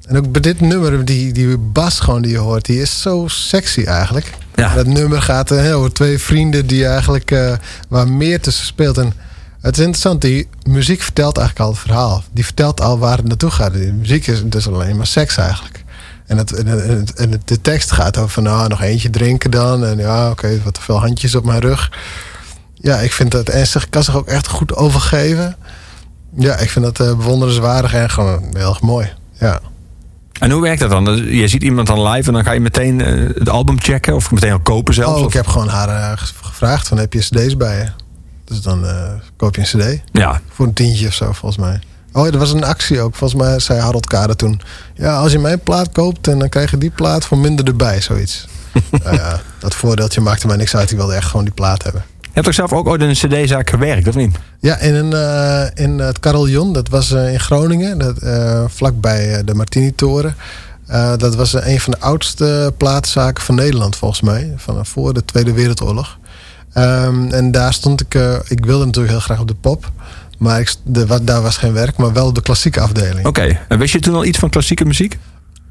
En 0.07 0.17
ook 0.17 0.31
bij 0.31 0.41
dit 0.41 0.61
nummer, 0.61 1.05
die, 1.05 1.33
die 1.33 1.57
bas 1.57 1.99
gewoon 1.99 2.21
die 2.21 2.31
je 2.31 2.37
hoort, 2.37 2.65
die 2.65 2.81
is 2.81 3.01
zo 3.01 3.27
sexy 3.27 3.83
eigenlijk. 3.83 4.33
Ja. 4.55 4.73
Dat 4.73 4.85
nummer 4.85 5.21
gaat 5.21 5.51
uh, 5.51 5.77
over 5.77 5.93
twee 5.93 6.19
vrienden 6.19 6.67
die 6.67 6.85
eigenlijk 6.85 7.31
uh, 7.31 7.53
waar 7.89 8.07
meer 8.07 8.41
tussen 8.41 8.65
speelt. 8.65 8.97
En 8.97 9.13
het 9.61 9.77
is 9.77 9.83
interessant, 9.83 10.21
die 10.21 10.47
muziek 10.63 11.01
vertelt 11.01 11.37
eigenlijk 11.37 11.67
al 11.67 11.73
het 11.73 11.81
verhaal. 11.81 12.23
Die 12.31 12.45
vertelt 12.45 12.81
al 12.81 12.99
waar 12.99 13.17
het 13.17 13.27
naartoe 13.27 13.51
gaat. 13.51 13.73
De 13.73 13.93
muziek 13.93 14.27
is 14.27 14.43
dus 14.43 14.67
alleen 14.67 14.97
maar 14.97 15.07
seks 15.07 15.37
eigenlijk. 15.37 15.83
En, 16.25 16.37
het, 16.37 16.53
en, 16.53 17.05
en 17.15 17.41
de 17.45 17.61
tekst 17.61 17.91
gaat 17.91 18.17
over 18.17 18.29
van 18.29 18.43
nou, 18.43 18.67
nog 18.67 18.81
eentje 18.81 19.09
drinken 19.09 19.51
dan. 19.51 19.85
En 19.85 19.97
ja, 19.97 20.29
oké, 20.29 20.61
wat 20.63 20.73
te 20.73 20.81
veel 20.81 20.99
handjes 20.99 21.35
op 21.35 21.45
mijn 21.45 21.59
rug. 21.59 21.91
Ja, 22.73 22.97
ik 22.97 23.11
vind 23.11 23.31
dat 23.31 23.49
ernstig. 23.49 23.89
kan 23.89 24.03
zich 24.03 24.15
ook 24.15 24.27
echt 24.27 24.47
goed 24.47 24.75
overgeven. 24.75 25.55
Ja, 26.35 26.57
ik 26.57 26.69
vind 26.69 26.85
dat 26.85 26.99
uh, 26.99 27.17
bewonderenswaardig 27.17 27.93
en 27.93 28.09
gewoon 28.09 28.43
heel 28.53 28.69
erg 28.69 28.81
mooi. 28.81 29.13
Ja. 29.39 29.59
En 30.39 30.51
hoe 30.51 30.61
werkt 30.61 30.79
dat 30.79 30.89
dan? 30.89 31.15
Je 31.15 31.47
ziet 31.47 31.63
iemand 31.63 31.87
dan 31.87 32.07
live 32.07 32.27
en 32.27 32.33
dan 32.33 32.43
ga 32.43 32.51
je 32.51 32.59
meteen 32.59 32.99
uh, 32.99 33.29
het 33.35 33.49
album 33.49 33.79
checken 33.79 34.15
of 34.15 34.31
meteen 34.31 34.51
al 34.51 34.59
kopen 34.59 34.93
zelf? 34.93 35.17
Oh, 35.17 35.25
ik 35.25 35.33
heb 35.33 35.47
gewoon 35.47 35.67
haar 35.67 35.89
uh, 35.89 36.11
gevraagd 36.41 36.87
van 36.87 36.97
heb 36.97 37.13
je 37.13 37.19
cd's 37.19 37.57
bij 37.57 37.77
je? 37.77 37.87
Dus 38.45 38.61
dan 38.61 38.85
koop 39.35 39.55
je 39.55 39.61
een 39.61 39.97
cd. 39.97 40.01
Ja. 40.11 40.41
Voor 40.49 40.65
een 40.65 40.73
tientje 40.73 41.07
of 41.07 41.13
zo 41.13 41.31
volgens 41.31 41.57
mij. 41.57 41.79
Oh, 42.15 42.25
er 42.25 42.37
was 42.37 42.53
een 42.53 42.63
actie 42.63 43.01
ook. 43.01 43.15
Volgens 43.15 43.41
mij 43.41 43.59
zei 43.59 43.79
Harold 43.79 44.07
Kade 44.07 44.35
toen... 44.35 44.61
Ja, 44.93 45.17
als 45.17 45.31
je 45.31 45.39
mijn 45.39 45.59
plaat 45.59 45.91
koopt... 45.91 46.27
en 46.27 46.39
dan 46.39 46.49
krijg 46.49 46.71
je 46.71 46.77
die 46.77 46.89
plaat 46.89 47.25
voor 47.25 47.37
minder 47.37 47.65
erbij, 47.65 48.01
zoiets. 48.01 48.47
nou 49.03 49.15
ja, 49.15 49.41
dat 49.59 49.75
voordeeltje 49.75 50.21
maakte 50.21 50.47
mij 50.47 50.57
niks 50.57 50.75
uit. 50.75 50.91
Ik 50.91 50.97
wilde 50.97 51.13
echt 51.13 51.27
gewoon 51.27 51.45
die 51.45 51.53
plaat 51.53 51.83
hebben. 51.83 52.03
Je 52.21 52.29
hebt 52.31 52.45
toch 52.45 52.55
zelf 52.55 52.73
ook 52.73 52.87
ooit 52.87 53.01
in 53.01 53.09
een 53.09 53.43
cd-zaak 53.43 53.69
gewerkt, 53.69 54.07
of 54.07 54.15
niet? 54.15 54.37
Ja, 54.59 54.77
in, 54.77 54.95
een, 54.95 55.11
uh, 55.11 55.85
in 55.85 55.99
het 55.99 56.19
Carillon. 56.19 56.73
Dat 56.73 56.89
was 56.89 57.11
uh, 57.11 57.33
in 57.33 57.39
Groningen. 57.39 57.97
Dat, 57.97 58.23
uh, 58.23 58.63
vlakbij 58.67 59.43
de 59.43 59.53
Martini-toren. 59.53 60.35
dat 61.17 61.35
was 61.35 61.53
een 61.53 61.79
van 61.79 61.91
de 61.91 61.99
oudste 61.99 62.73
plaatzaken 62.77 63.43
van 63.43 63.55
Nederland, 63.55 63.95
volgens 63.95 64.21
mij. 64.21 64.53
Van 64.57 64.85
voor 64.85 65.13
de 65.13 65.25
Tweede 65.25 65.53
Wereldoorlog. 65.53 66.17
Um, 66.77 67.31
en 67.31 67.51
daar 67.51 67.73
stond 67.73 68.01
ik... 68.01 68.13
ik 68.47 68.65
wilde 68.65 68.85
natuurlijk 68.85 69.13
heel 69.13 69.23
graag 69.23 69.39
op 69.39 69.47
de 69.47 69.55
pop... 69.61 69.91
Maar 70.37 70.59
ik, 70.59 70.73
de, 70.83 71.23
daar 71.23 71.41
was 71.41 71.57
geen 71.57 71.73
werk, 71.73 71.97
maar 71.97 72.13
wel 72.13 72.33
de 72.33 72.41
klassieke 72.41 72.81
afdeling. 72.81 73.25
Oké, 73.27 73.59
en 73.67 73.79
wist 73.79 73.93
je 73.93 73.99
toen 73.99 74.15
al 74.15 74.25
iets 74.25 74.39
van 74.39 74.49
klassieke 74.49 74.85
muziek? 74.85 75.17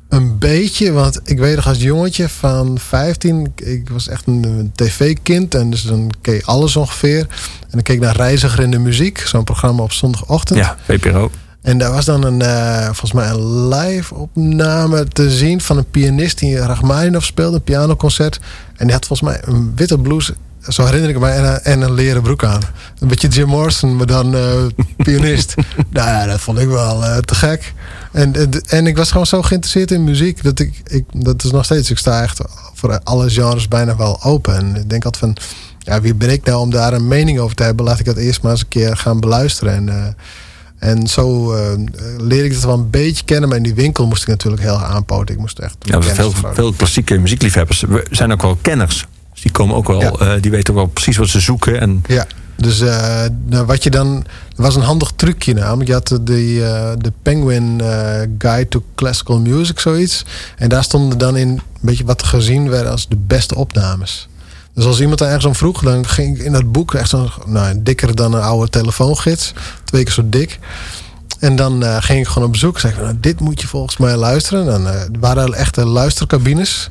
Een 0.08 0.38
beetje, 0.38 0.92
want 0.92 1.20
ik 1.24 1.38
weet 1.38 1.56
nog 1.56 1.66
als 1.66 1.82
jongetje 1.82 2.28
van 2.28 2.78
15, 2.78 3.52
ik 3.54 3.88
was 3.88 4.08
echt 4.08 4.26
een 4.26 4.72
tv-kind 4.74 5.54
en 5.54 5.70
dus 5.70 5.82
dan 5.82 6.10
keek 6.20 6.44
alles 6.44 6.76
ongeveer. 6.76 7.20
En 7.20 7.70
dan 7.70 7.82
keek 7.82 8.00
naar 8.00 8.16
Reiziger 8.16 8.62
in 8.62 8.70
de 8.70 8.78
Muziek, 8.78 9.18
zo'n 9.18 9.44
programma 9.44 9.82
op 9.82 9.92
zondagochtend. 9.92 10.58
Ja, 10.58 10.76
VPRO. 10.84 11.30
En 11.62 11.78
daar 11.78 11.92
was 11.92 12.04
dan 12.04 12.24
een, 12.24 12.40
uh, 12.40 12.84
volgens 12.84 13.12
mij 13.12 13.28
een 13.28 13.68
live 13.68 14.14
opname 14.14 15.08
te 15.08 15.30
zien 15.30 15.60
van 15.60 15.76
een 15.76 15.90
pianist 15.90 16.38
die 16.38 16.56
Rachmaninoff 16.56 17.26
speelde, 17.26 17.56
een 17.56 17.62
pianoconcert. 17.62 18.40
En 18.76 18.84
die 18.86 18.94
had 18.94 19.06
volgens 19.06 19.28
mij 19.30 19.40
een 19.44 19.72
witte 19.76 19.98
blouse 19.98 20.34
zo 20.68 20.84
herinner 20.84 21.10
ik 21.10 21.18
me, 21.18 21.28
en, 21.28 21.64
en, 21.64 21.80
een 21.80 21.94
leren 21.94 22.22
broek 22.22 22.44
aan. 22.44 22.60
Een 22.98 23.08
beetje 23.08 23.28
Jim 23.28 23.48
Morrison, 23.48 23.96
maar 23.96 24.06
dan 24.06 24.34
uh, 24.34 24.42
pianist. 25.04 25.54
nou 25.90 26.08
ja, 26.08 26.26
dat 26.26 26.40
vond 26.40 26.58
ik 26.58 26.68
wel 26.68 27.02
uh, 27.02 27.16
te 27.16 27.34
gek. 27.34 27.72
En, 28.12 28.34
en, 28.34 28.50
en, 28.50 28.86
ik 28.86 28.96
was 28.96 29.10
gewoon 29.10 29.26
zo 29.26 29.42
geïnteresseerd 29.42 29.90
in 29.90 30.04
muziek. 30.04 30.42
Dat, 30.42 30.58
ik, 30.58 30.80
ik, 30.86 31.04
dat 31.12 31.44
is 31.44 31.50
nog 31.50 31.64
steeds, 31.64 31.90
ik 31.90 31.98
sta 31.98 32.22
echt 32.22 32.40
voor 32.74 33.00
alle 33.02 33.30
genres 33.30 33.68
bijna 33.68 33.96
wel 33.96 34.22
open. 34.22 34.56
En 34.56 34.76
ik 34.76 34.90
denk 34.90 35.04
altijd 35.04 35.24
van, 35.24 35.36
ja, 35.78 36.00
wie 36.00 36.14
ben 36.14 36.30
ik 36.30 36.44
nou 36.44 36.60
om 36.60 36.70
daar 36.70 36.92
een 36.92 37.08
mening 37.08 37.38
over 37.38 37.56
te 37.56 37.62
hebben? 37.62 37.84
Laat 37.84 37.98
ik 37.98 38.04
dat 38.04 38.16
eerst 38.16 38.42
maar 38.42 38.52
eens 38.52 38.60
een 38.60 38.68
keer 38.68 38.96
gaan 38.96 39.20
beluisteren. 39.20 39.74
En, 39.74 39.86
uh, 39.86 40.88
en 40.90 41.06
zo 41.06 41.54
uh, 41.54 41.60
leer 42.18 42.44
ik 42.44 42.52
het 42.52 42.64
wel 42.64 42.74
een 42.74 42.90
beetje 42.90 43.24
kennen. 43.24 43.48
Maar 43.48 43.58
in 43.58 43.64
die 43.64 43.74
winkel 43.74 44.06
moest 44.06 44.22
ik 44.22 44.28
natuurlijk 44.28 44.62
heel 44.62 44.78
aanpoten. 44.78 45.34
Ik 45.34 45.40
moest 45.40 45.58
echt. 45.58 45.76
Ja, 45.78 46.02
veel, 46.02 46.32
veel 46.52 46.72
klassieke 46.72 47.18
muziekliefhebbers 47.18 47.84
zijn 48.10 48.32
ook 48.32 48.42
wel 48.42 48.58
kenners 48.62 49.06
die 49.42 49.50
komen 49.50 49.76
ook 49.76 49.86
wel, 49.86 50.00
ja. 50.00 50.12
uh, 50.20 50.42
die 50.42 50.50
weten 50.50 50.74
ook 50.74 50.80
wel 50.80 50.88
precies 50.88 51.16
wat 51.16 51.28
ze 51.28 51.40
zoeken. 51.40 51.80
En... 51.80 52.02
Ja, 52.06 52.26
dus 52.56 52.80
uh, 52.80 53.24
nou, 53.44 53.66
wat 53.66 53.82
je 53.82 53.90
dan. 53.90 54.24
was 54.56 54.76
een 54.76 54.82
handig 54.82 55.12
trucje 55.16 55.54
namelijk. 55.54 55.88
Je 55.88 55.92
had 55.92 56.18
de, 56.22 56.42
uh, 56.42 56.92
de 56.98 57.12
Penguin 57.22 57.80
Guide 58.38 58.68
to 58.68 58.84
Classical 58.94 59.40
Music, 59.40 59.80
zoiets. 59.80 60.24
En 60.56 60.68
daar 60.68 60.84
stonden 60.84 61.18
dan 61.18 61.36
in 61.36 61.48
een 61.48 61.60
beetje 61.80 62.04
wat 62.04 62.22
gezien 62.22 62.68
werd 62.68 62.86
als 62.86 63.08
de 63.08 63.16
beste 63.26 63.54
opnames. 63.54 64.28
Dus 64.74 64.84
als 64.84 65.00
iemand 65.00 65.18
daar 65.18 65.28
ergens 65.28 65.44
om 65.44 65.54
vroeg, 65.54 65.82
dan 65.82 66.06
ging 66.06 66.38
ik 66.38 66.44
in 66.44 66.52
dat 66.52 66.72
boek 66.72 66.94
echt 66.94 67.08
zo 67.08 67.28
nou, 67.46 67.82
dikker 67.82 68.14
dan 68.14 68.32
een 68.34 68.42
oude 68.42 68.70
telefoongids. 68.70 69.52
Twee 69.84 70.02
keer 70.04 70.12
zo 70.12 70.28
dik. 70.28 70.58
En 71.38 71.56
dan 71.56 71.82
uh, 71.84 71.96
ging 72.00 72.20
ik 72.20 72.26
gewoon 72.26 72.44
op 72.44 72.52
bezoek. 72.52 72.80
Zeg, 72.80 72.96
nou, 72.96 73.14
dit 73.20 73.40
moet 73.40 73.60
je 73.60 73.66
volgens 73.66 73.96
mij 73.96 74.16
luisteren. 74.16 74.64
Dan 74.64 74.86
uh, 74.86 75.02
waren 75.20 75.54
echte 75.54 75.84
luistercabines 75.86 76.90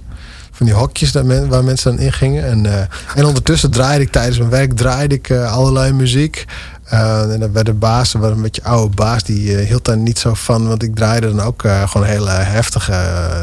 van 0.54 0.66
die 0.66 0.76
hokjes 0.76 1.12
waar 1.50 1.64
mensen 1.64 1.96
dan 1.96 2.06
in 2.06 2.14
gingen. 2.14 2.46
En, 2.46 2.66
uh, 2.66 2.80
en 3.16 3.26
ondertussen 3.26 3.72
draaide 3.72 4.04
ik 4.04 4.12
tijdens 4.12 4.38
mijn 4.38 4.50
werk 4.50 4.74
draaide 4.74 5.16
ik, 5.16 5.30
uh, 5.30 5.54
allerlei 5.54 5.92
muziek. 5.92 6.46
Uh, 6.94 7.32
en 7.32 7.40
dan 7.40 7.54
werd 7.54 7.66
de 7.66 7.74
baas, 7.74 8.14
een 8.14 8.42
beetje 8.42 8.64
oude 8.64 8.96
baas, 8.96 9.24
die 9.24 9.58
hield 9.58 9.86
daar 9.86 9.98
niet 9.98 10.20
zo 10.20 10.34
van. 10.34 10.68
Want 10.68 10.84
ik 10.84 10.96
draaide 10.96 11.36
dan 11.36 11.46
ook 11.46 11.62
gewoon 11.86 12.08
hele 12.08 12.30
heftige 12.30 12.94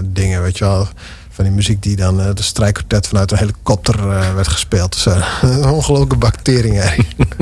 dingen, 0.05 0.43
weet 0.43 0.59
je 0.59 0.65
wel 0.65 0.89
van 1.31 1.45
die 1.45 1.55
muziek 1.55 1.83
die 1.83 1.97
dan 1.97 2.17
de 2.17 2.43
strijkkwartet 2.43 3.07
vanuit 3.07 3.31
een 3.31 3.39
helikopter 3.39 4.07
werd 4.35 4.49
gespeeld. 4.49 4.93
Dus 4.93 5.07
een 5.43 5.65
ongelooflijke 5.65 6.17
bacteriën. 6.17 6.83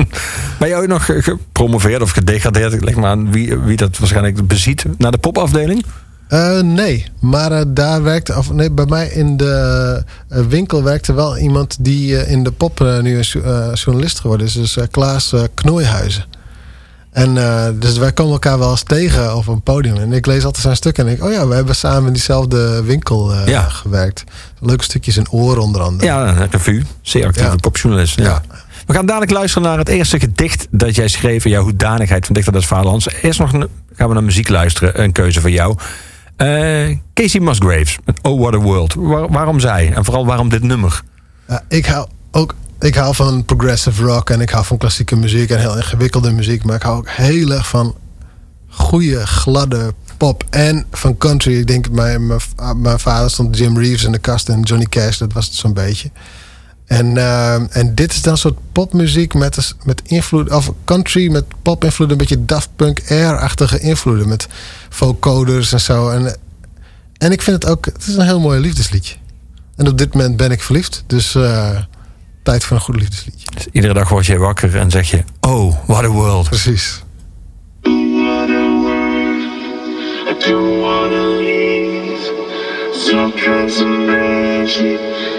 ben 0.59 0.67
je 0.67 0.75
ooit 0.75 0.89
nog 0.89 1.05
gepromoveerd 1.05 2.01
of 2.01 2.11
gedegradeerd? 2.11 2.83
Leg 2.83 2.95
maar 2.95 3.09
aan 3.09 3.31
wie, 3.31 3.57
wie 3.57 3.77
dat 3.77 3.97
waarschijnlijk 3.97 4.47
beziet 4.47 4.85
naar 4.97 5.11
de 5.11 5.17
popafdeling? 5.17 5.85
Uh, 6.29 6.59
nee, 6.59 7.05
maar 7.19 7.51
uh, 7.51 7.61
daar 7.67 8.03
werkte, 8.03 8.37
of 8.37 8.51
nee, 8.51 8.71
bij 8.71 8.85
mij 8.85 9.07
in 9.07 9.37
de 9.37 10.03
uh, 10.31 10.45
winkel 10.45 10.83
werkte 10.83 11.13
wel 11.13 11.37
iemand 11.37 11.77
die 11.79 12.27
in 12.27 12.43
de 12.43 12.51
pop 12.51 12.79
nu 13.01 13.17
een 13.17 13.73
journalist 13.73 14.19
geworden 14.19 14.47
is. 14.47 14.53
Dus 14.53 14.77
Klaas 14.91 15.33
Knoeihuizen. 15.53 16.25
En 17.11 17.33
dus 17.79 17.97
wij 17.97 18.11
komen 18.11 18.33
elkaar 18.33 18.59
wel 18.59 18.71
eens 18.71 18.83
tegen 18.83 19.35
op 19.35 19.47
een 19.47 19.61
podium. 19.61 19.95
En 19.97 20.13
ik 20.13 20.25
lees 20.25 20.43
altijd 20.43 20.63
zijn 20.63 20.75
stuk 20.75 20.97
en 20.97 21.05
denk, 21.05 21.23
oh 21.23 21.31
ja, 21.31 21.47
we 21.47 21.55
hebben 21.55 21.75
samen 21.75 22.07
in 22.07 22.13
diezelfde 22.13 22.83
winkel 22.83 23.45
ja. 23.45 23.61
gewerkt. 23.61 24.23
Leuke 24.59 24.83
stukjes 24.83 25.17
in 25.17 25.29
oor 25.31 25.57
onder 25.57 25.81
andere. 25.81 26.05
Ja, 26.05 26.27
een 26.27 26.49
revue. 26.51 26.83
Zeer 27.01 27.25
actieve 27.25 27.49
ja. 27.49 27.55
popjournalist. 27.55 28.15
Ja. 28.15 28.23
ja. 28.23 28.41
We 28.85 28.93
gaan 28.93 29.05
dadelijk 29.05 29.31
luisteren 29.31 29.67
naar 29.67 29.77
het 29.77 29.89
eerste 29.89 30.19
gedicht 30.19 30.67
dat 30.71 30.95
jij 30.95 31.07
schreef 31.07 31.43
jouw 31.43 31.63
hoedanigheid 31.63 32.25
van 32.25 32.35
Dichter 32.35 32.53
des 32.53 32.67
Vaderlands. 32.67 33.07
Eerst 33.21 33.39
nog 33.39 33.49
gaan 33.95 34.07
we 34.07 34.13
naar 34.13 34.23
muziek 34.23 34.49
luisteren, 34.49 35.01
een 35.03 35.11
keuze 35.11 35.41
van 35.41 35.51
jou. 35.51 35.77
Uh, 36.41 36.97
Casey 37.13 37.39
Musgraves 37.39 37.97
met 38.05 38.19
Oh 38.21 38.39
What 38.39 38.53
a 38.53 38.57
World. 38.57 38.93
waarom 39.29 39.59
zij? 39.59 39.93
En 39.93 40.05
vooral 40.05 40.25
waarom 40.25 40.49
dit 40.49 40.63
nummer? 40.63 41.01
Ik 41.67 41.85
hou 41.85 42.07
ook 42.31 42.55
ik 42.79 42.95
hou 42.95 43.15
van 43.15 43.45
progressive 43.45 44.03
rock 44.03 44.29
en 44.29 44.41
ik 44.41 44.49
hou 44.49 44.65
van 44.65 44.77
klassieke 44.77 45.15
muziek 45.15 45.49
en 45.49 45.59
heel 45.59 45.77
ingewikkelde 45.77 46.31
muziek. 46.31 46.63
Maar 46.63 46.75
ik 46.75 46.81
hou 46.81 46.97
ook 46.97 47.09
heel 47.09 47.51
erg 47.51 47.67
van 47.67 47.95
goede, 48.67 49.27
gladde 49.27 49.93
pop 50.17 50.43
en 50.49 50.85
van 50.91 51.17
country. 51.17 51.59
Ik 51.59 51.67
denk, 51.67 51.89
mijn, 51.89 52.27
mijn, 52.27 52.41
mijn 52.75 52.99
vader 52.99 53.29
stond 53.29 53.57
Jim 53.57 53.77
Reeves 53.77 54.03
in 54.03 54.11
de 54.11 54.17
kast 54.19 54.49
en 54.49 54.61
Johnny 54.61 54.85
Cash, 54.85 55.17
dat 55.17 55.33
was 55.33 55.45
het 55.45 55.55
zo'n 55.55 55.73
beetje. 55.73 56.11
En, 56.89 57.15
uh, 57.15 57.77
en 57.77 57.95
dit 57.95 58.11
is 58.11 58.21
dan 58.21 58.33
een 58.33 58.39
soort 58.39 58.57
popmuziek 58.71 59.33
met, 59.33 59.75
met 59.83 60.01
invloed, 60.05 60.51
of 60.51 60.71
country 60.85 61.31
met 61.31 61.43
pop-invloeden, 61.61 62.19
een 62.19 62.25
beetje 62.27 62.45
Daft 62.45 62.69
Punk 62.75 63.01
Air-achtige 63.09 63.79
invloeden 63.79 64.27
met 64.27 64.47
vocoders 64.89 65.73
en 65.73 65.81
zo. 65.81 66.09
En, 66.09 66.37
en 67.17 67.31
ik 67.31 67.41
vind 67.41 67.63
het 67.63 67.71
ook, 67.71 67.85
het 67.85 68.07
is 68.07 68.15
een 68.15 68.25
heel 68.25 68.39
mooi 68.39 68.59
liefdesliedje. 68.59 69.15
En 69.75 69.87
op 69.87 69.97
dit 69.97 70.13
moment 70.13 70.37
ben 70.37 70.51
ik 70.51 70.61
verliefd, 70.61 71.03
dus 71.07 71.35
uh, 71.35 71.79
tijd 72.43 72.63
voor 72.63 72.75
een 72.77 72.83
goed 72.83 72.95
liefdesliedje. 72.95 73.47
Dus 73.53 73.67
iedere 73.71 73.93
dag 73.93 74.09
word 74.09 74.25
je 74.25 74.37
wakker 74.37 74.77
en 74.77 74.91
zeg 74.91 75.09
je, 75.09 75.23
oh, 75.39 75.75
what 75.85 76.03
a 76.03 76.07
world. 76.07 76.49
Precies. 76.49 77.03
What 77.81 78.49
a 78.49 78.81
world, 78.81 79.47
I 80.29 80.49
don't 80.49 80.81
wanna 80.81 81.27
leave. 81.37 81.69
all 83.13 83.31
kinds 83.31 83.81
of 83.81 83.87
magic. 83.87 85.38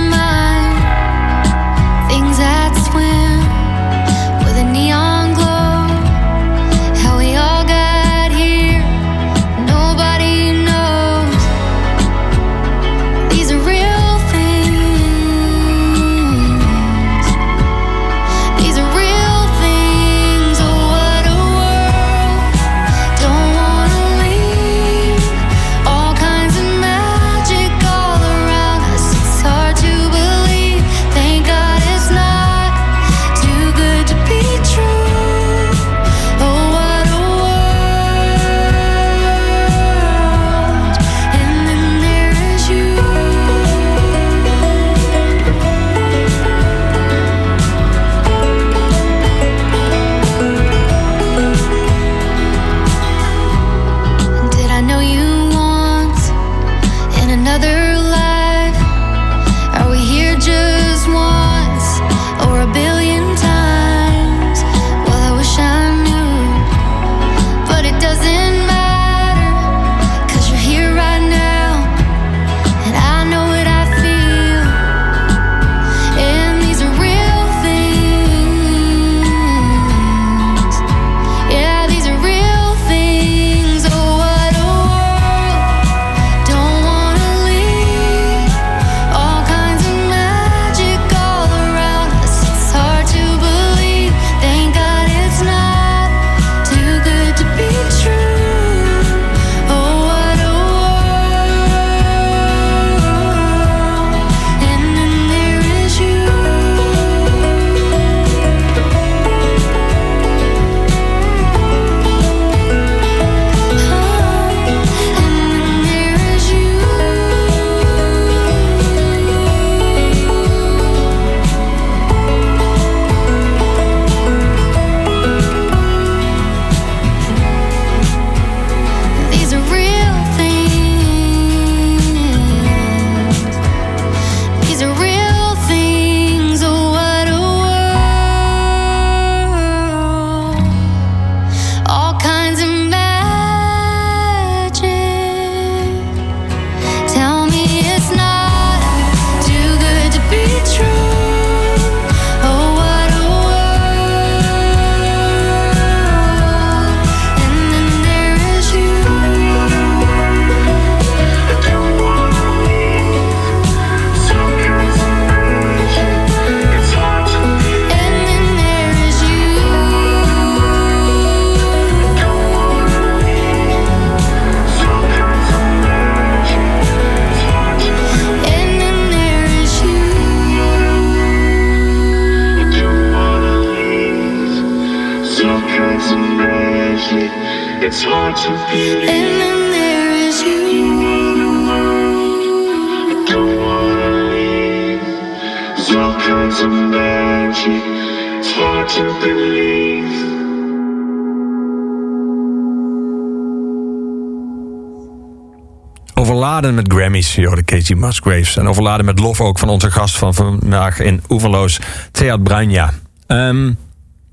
Grammys, 207.11 207.55
de 207.55 207.63
Casey 207.63 207.95
Musgraves. 207.95 208.57
En 208.57 208.67
overladen 208.67 209.05
met 209.05 209.19
lof 209.19 209.41
ook 209.41 209.59
van 209.59 209.69
onze 209.69 209.91
gast 209.91 210.17
van 210.17 210.33
vandaag 210.33 210.99
in 210.99 211.23
Oeverloos, 211.29 211.79
Theat 212.11 212.43
Branja. 212.43 212.93
Ehm 213.27 213.71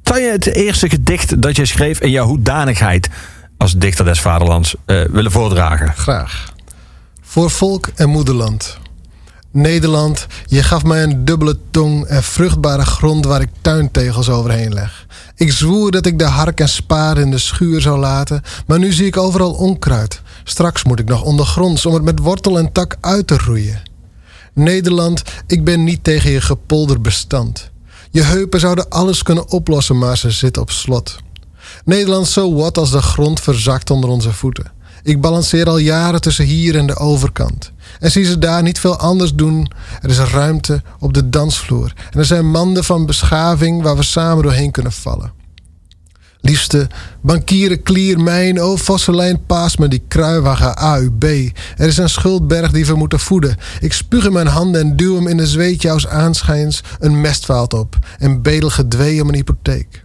zou 0.03 0.21
je 0.21 0.31
het 0.31 0.47
eerste 0.47 0.89
gedicht 0.89 1.43
dat 1.43 1.57
je 1.57 1.67
schreef 1.67 2.01
in 2.01 2.11
jouw 2.11 2.27
hoedanigheid 2.27 3.09
als 3.57 3.77
dichter 3.77 4.05
des 4.05 4.21
vaderlands 4.21 4.75
eh, 4.85 5.01
willen 5.11 5.31
voordragen? 5.31 5.93
Graag. 5.97 6.53
Voor 7.23 7.51
volk 7.51 7.89
en 7.95 8.09
moederland. 8.09 8.79
Nederland, 9.53 10.27
je 10.47 10.63
gaf 10.63 10.85
mij 10.85 11.03
een 11.03 11.25
dubbele 11.25 11.59
tong 11.71 12.05
en 12.05 12.23
vruchtbare 12.23 12.85
grond 12.85 13.25
waar 13.25 13.41
ik 13.41 13.51
tuintegels 13.61 14.29
overheen 14.29 14.73
leg. 14.73 15.07
Ik 15.35 15.53
zwoer 15.53 15.91
dat 15.91 16.07
ik 16.07 16.19
de 16.19 16.25
hark 16.25 16.61
en 16.61 16.69
spaar 16.69 17.19
in 17.19 17.31
de 17.31 17.39
schuur 17.39 17.81
zou 17.81 17.99
laten, 17.99 18.43
maar 18.67 18.79
nu 18.79 18.93
zie 18.93 19.07
ik 19.07 19.17
overal 19.17 19.53
onkruid. 19.53 20.23
Straks 20.49 20.85
moet 20.85 20.99
ik 20.99 21.09
nog 21.09 21.23
ondergronds 21.23 21.87
om 21.87 21.95
het 21.95 22.03
met 22.03 22.19
wortel 22.19 22.59
en 22.59 22.73
tak 22.73 22.97
uit 23.01 23.27
te 23.27 23.39
roeien. 23.39 23.83
Nederland, 24.53 25.23
ik 25.47 25.65
ben 25.65 25.85
niet 25.85 26.05
tegen 26.05 26.31
je 26.31 26.41
gepolder 26.41 27.01
bestand. 27.01 27.71
Je 28.11 28.23
heupen 28.23 28.61
zouden 28.61 28.89
alles 28.89 29.23
kunnen 29.23 29.51
oplossen, 29.51 29.99
maar 29.99 30.19
ze 30.19 30.31
zitten 30.31 30.63
op 30.63 30.71
slot. 30.71 31.17
Nederland, 31.85 32.29
zo 32.29 32.55
wat 32.55 32.79
als 32.79 32.91
de 32.91 33.03
grond 33.03 33.41
verzakt 33.41 33.91
onder 33.91 34.11
onze 34.11 34.33
voeten. 34.33 34.73
Ik 35.03 35.21
balanceer 35.21 35.69
al 35.69 35.79
jaren 35.79 36.21
tussen 36.21 36.45
hier 36.45 36.77
en 36.77 36.87
de 36.87 36.97
overkant. 36.97 37.73
En 38.01 38.11
zie 38.11 38.25
ze 38.25 38.39
daar 38.39 38.63
niet 38.63 38.81
veel 38.81 38.97
anders 38.97 39.35
doen. 39.35 39.71
Er 40.03 40.11
is 40.11 40.19
ruimte 40.19 40.83
op 40.99 41.15
de 41.15 41.29
dansvloer. 41.29 41.93
En 42.11 42.19
er 42.19 42.25
zijn 42.25 42.51
manden 42.51 42.85
van 42.85 43.07
beschaving 43.07 43.83
waar 43.83 43.97
we 43.97 44.03
samen 44.03 44.43
doorheen 44.43 44.71
kunnen 44.71 44.93
vallen. 44.93 45.38
Liefste, 46.49 46.87
bankieren, 47.21 47.83
klier, 47.83 48.21
mijn, 48.21 48.63
oh 48.63 48.79
Vasselijn, 48.79 49.47
paas 49.47 49.77
me 49.77 49.89
die 49.89 50.03
kruiwagen 50.09 50.77
AUB. 50.77 51.25
Er 51.77 51.87
is 51.87 51.97
een 51.97 52.09
schuldberg 52.09 52.71
die 52.71 52.87
we 52.87 52.95
moeten 52.95 53.21
voeden. 53.21 53.57
Ik 53.81 53.93
spuug 53.93 54.25
in 54.25 54.33
mijn 54.33 54.47
handen 54.47 54.81
en 54.81 54.97
duw 54.97 55.15
hem 55.15 55.27
in 55.27 55.37
de 55.37 55.47
zweetjous 55.47 56.07
aanschijns 56.07 56.83
een 56.99 57.21
mestvaalt 57.21 57.75
op. 57.75 57.97
En 58.19 58.43
bedel 58.43 58.71
gedwee 58.71 59.23
om 59.23 59.29
een 59.29 59.35
hypotheek. 59.35 60.03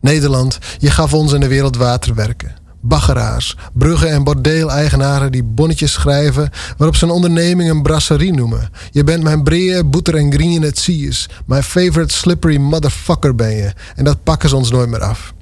Nederland, 0.00 0.58
je 0.78 0.90
gaf 0.90 1.14
ons 1.14 1.32
in 1.32 1.40
de 1.40 1.48
wereld 1.48 1.76
waterwerken. 1.76 2.63
Baggeraars, 2.86 3.56
bruggen 3.72 4.10
en 4.10 4.24
bordeeleigenaren 4.24 5.32
die 5.32 5.44
bonnetjes 5.44 5.92
schrijven 5.92 6.50
waarop 6.76 6.96
ze 6.96 7.04
een 7.04 7.10
onderneming 7.10 7.70
een 7.70 7.82
brasserie 7.82 8.32
noemen. 8.32 8.70
Je 8.90 9.04
bent 9.04 9.22
mijn 9.22 9.42
breer, 9.42 9.88
boeter 9.88 10.14
en 10.14 10.32
green 10.32 10.62
het 10.62 10.78
sies. 10.78 11.28
Mijn 11.46 11.62
favorite 11.62 12.14
slippery 12.14 12.56
motherfucker 12.56 13.34
ben 13.34 13.56
je. 13.56 13.72
En 13.96 14.04
dat 14.04 14.22
pakken 14.22 14.48
ze 14.48 14.56
ons 14.56 14.70
nooit 14.70 14.88
meer 14.88 15.02
af. 15.02 15.34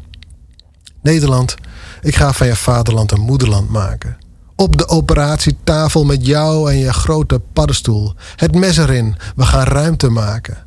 Nederland, 1.03 1.55
ik 2.01 2.17
ga 2.17 2.33
van 2.33 2.47
je 2.47 2.57
vaderland 2.57 3.13
een 3.13 3.21
moederland 3.21 3.71
maken. 3.71 4.17
Op 4.57 4.77
de 4.77 4.89
operatietafel 4.89 6.05
met 6.05 6.27
jou 6.27 6.71
en 6.71 6.79
je 6.79 6.93
grote 6.93 7.41
paddenstoel. 7.53 8.15
Het 8.37 8.55
mes 8.55 8.77
erin, 8.77 9.17
we 9.37 9.43
gaan 9.43 9.67
ruimte 9.67 10.09
maken. 10.09 10.59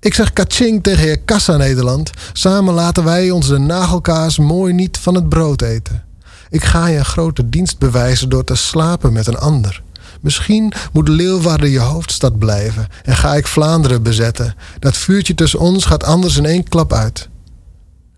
Ik 0.00 0.14
zeg 0.14 0.32
kaching 0.32 0.82
tegen 0.82 1.06
je 1.06 1.16
kassa 1.16 1.56
Nederland. 1.56 2.10
Samen 2.32 2.74
laten 2.74 3.04
wij 3.04 3.30
ons 3.30 3.48
de 3.48 3.58
nagelkaas 3.58 4.38
mooi 4.38 4.72
niet 4.72 4.98
van 4.98 5.14
het 5.14 5.28
brood 5.28 5.62
eten. 5.62 6.09
Ik 6.50 6.64
ga 6.64 6.86
je 6.86 6.98
een 6.98 7.04
grote 7.04 7.48
dienst 7.48 7.78
bewijzen 7.78 8.28
door 8.28 8.44
te 8.44 8.54
slapen 8.54 9.12
met 9.12 9.26
een 9.26 9.38
ander. 9.38 9.82
Misschien 10.20 10.72
moet 10.92 11.08
Leeuwarden 11.08 11.70
je 11.70 11.78
hoofdstad 11.78 12.38
blijven 12.38 12.88
en 13.02 13.16
ga 13.16 13.34
ik 13.34 13.46
Vlaanderen 13.46 14.02
bezetten. 14.02 14.54
Dat 14.78 14.96
vuurtje 14.96 15.34
tussen 15.34 15.58
ons 15.58 15.84
gaat 15.84 16.04
anders 16.04 16.36
in 16.36 16.44
één 16.44 16.68
klap 16.68 16.92
uit. 16.92 17.28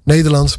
Nederland, 0.04 0.58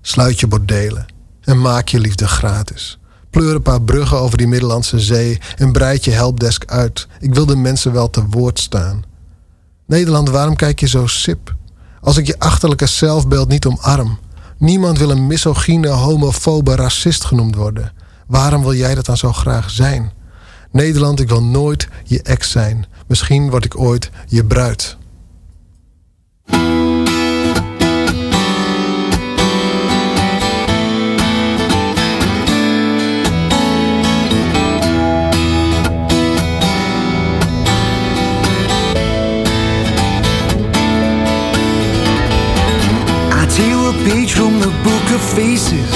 sluit 0.00 0.40
je 0.40 0.46
bordelen 0.46 1.06
en 1.40 1.60
maak 1.60 1.88
je 1.88 2.00
liefde 2.00 2.28
gratis. 2.28 2.98
Pleur 3.30 3.54
een 3.54 3.62
paar 3.62 3.82
bruggen 3.82 4.18
over 4.18 4.38
die 4.38 4.46
Middellandse 4.46 5.00
Zee 5.00 5.38
en 5.56 5.72
breid 5.72 6.04
je 6.04 6.10
helpdesk 6.10 6.64
uit. 6.66 7.06
Ik 7.20 7.34
wil 7.34 7.46
de 7.46 7.56
mensen 7.56 7.92
wel 7.92 8.10
te 8.10 8.24
woord 8.30 8.58
staan. 8.58 9.04
Nederland, 9.86 10.28
waarom 10.28 10.56
kijk 10.56 10.80
je 10.80 10.88
zo 10.88 11.06
sip? 11.06 11.54
Als 12.00 12.16
ik 12.16 12.26
je 12.26 12.38
achterlijke 12.38 12.86
zelfbeeld 12.86 13.48
niet 13.48 13.66
omarm. 13.66 14.18
Niemand 14.58 14.98
wil 14.98 15.10
een 15.10 15.26
misogyne, 15.26 15.88
homofobe 15.88 16.74
racist 16.76 17.24
genoemd 17.24 17.54
worden. 17.54 17.92
Waarom 18.26 18.62
wil 18.62 18.74
jij 18.74 18.94
dat 18.94 19.06
dan 19.06 19.16
zo 19.16 19.32
graag 19.32 19.70
zijn? 19.70 20.12
Nederland, 20.72 21.20
ik 21.20 21.28
wil 21.28 21.42
nooit 21.42 21.88
je 22.04 22.22
ex 22.22 22.50
zijn. 22.50 22.86
Misschien 23.06 23.50
word 23.50 23.64
ik 23.64 23.78
ooit 23.78 24.10
je 24.26 24.44
bruid. 24.44 24.96
Page 44.08 44.32
from 44.32 44.58
the 44.58 44.72
book 44.88 45.06
of 45.16 45.20
faces. 45.36 45.90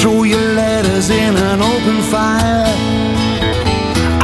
Throw 0.00 0.24
your 0.24 0.46
letters 0.62 1.10
in 1.10 1.36
an 1.50 1.60
open 1.62 1.98
fire. 2.12 2.66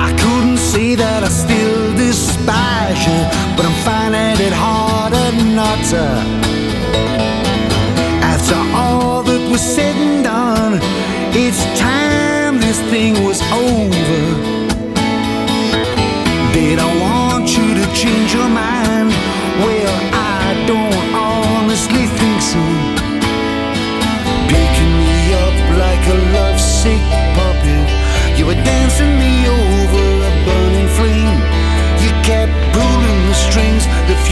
I 0.07 0.11
couldn't 0.23 0.59
say 0.73 0.97
that 0.97 1.21
I 1.23 1.31
still 1.45 1.85
despise 2.07 3.01
you, 3.09 3.21
but 3.57 3.65
I'm 3.69 3.79
finding 3.89 4.39
it 4.49 4.55
harder 4.65 5.29
not 5.61 5.79
to. 5.93 6.05
After 8.33 8.59
all 8.81 9.23
that 9.29 9.43
was 9.53 9.63
said 9.75 9.95
and 10.07 10.25
done, 10.25 10.81
it's 11.45 11.63
time 11.79 12.59
this 12.59 12.81
thing 12.91 13.13
was 13.29 13.41
over. 13.65 14.23
Did 16.57 16.79
I 16.87 16.91
want 17.05 17.47
you 17.57 17.69
to 17.81 17.85
change 17.95 18.35
your 18.35 18.49
mind? 18.49 18.82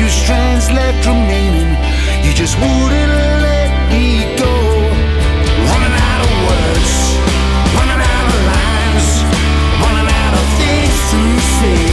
Few 0.00 0.08
strands 0.08 0.70
left 0.70 1.06
remaining. 1.06 1.68
You 2.24 2.32
just 2.32 2.56
wouldn't 2.56 3.12
let 3.44 3.70
me 3.92 4.34
go. 4.38 4.54
Running 5.68 5.96
out 6.08 6.20
of 6.24 6.32
words, 6.48 6.92
running 7.76 8.02
out 8.14 8.26
of 8.32 8.40
lines, 8.54 9.08
running 9.84 10.10
out 10.22 10.34
of 10.40 10.46
things 10.56 10.96
to 11.10 11.20
say. 11.58 11.89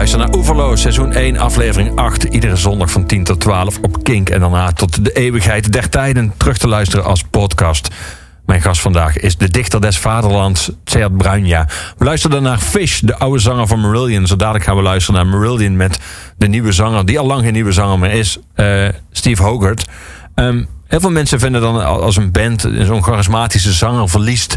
Loverloos, 0.00 0.80
seizoen 0.80 1.12
1, 1.12 1.38
aflevering 1.38 1.96
8. 1.96 2.22
Iedere 2.24 2.56
zondag 2.56 2.90
van 2.90 3.06
10 3.06 3.24
tot 3.24 3.40
12 3.40 3.78
op 3.82 4.04
Kink. 4.04 4.30
En 4.30 4.40
daarna 4.40 4.72
tot 4.72 5.04
de 5.04 5.12
eeuwigheid 5.12 5.72
der 5.72 5.88
tijden 5.88 6.32
terug 6.36 6.58
te 6.58 6.68
luisteren 6.68 7.04
als 7.04 7.22
podcast. 7.22 7.88
Mijn 8.46 8.62
gast 8.62 8.80
vandaag 8.80 9.16
is 9.16 9.36
de 9.36 9.48
dichter 9.48 9.80
des 9.80 9.98
vaderlands, 9.98 10.70
Tsead 10.84 11.16
Bruinja. 11.16 11.68
We 11.98 12.04
luisterden 12.04 12.42
naar 12.42 12.58
Fish, 12.58 13.00
de 13.00 13.16
oude 13.16 13.38
zanger 13.38 13.66
van 13.66 13.80
Marillion. 13.80 14.26
Zo 14.26 14.36
dadelijk 14.36 14.64
gaan 14.64 14.76
we 14.76 14.82
luisteren 14.82 15.24
naar 15.24 15.38
Marillion 15.38 15.76
met 15.76 15.98
de 16.36 16.48
nieuwe 16.48 16.72
zanger... 16.72 17.06
die 17.06 17.18
al 17.18 17.26
lang 17.26 17.42
geen 17.42 17.52
nieuwe 17.52 17.72
zanger 17.72 17.98
meer 17.98 18.12
is, 18.12 18.38
eh, 18.54 18.88
Steve 19.10 19.42
Hogarth. 19.42 19.84
Ehm, 20.34 20.64
heel 20.86 21.00
veel 21.00 21.10
mensen 21.10 21.40
vinden 21.40 21.60
dan 21.60 21.84
als 21.84 22.16
een 22.16 22.32
band 22.32 22.68
zo'n 22.78 23.04
charismatische 23.04 23.72
zanger 23.72 24.08
verliest 24.08 24.56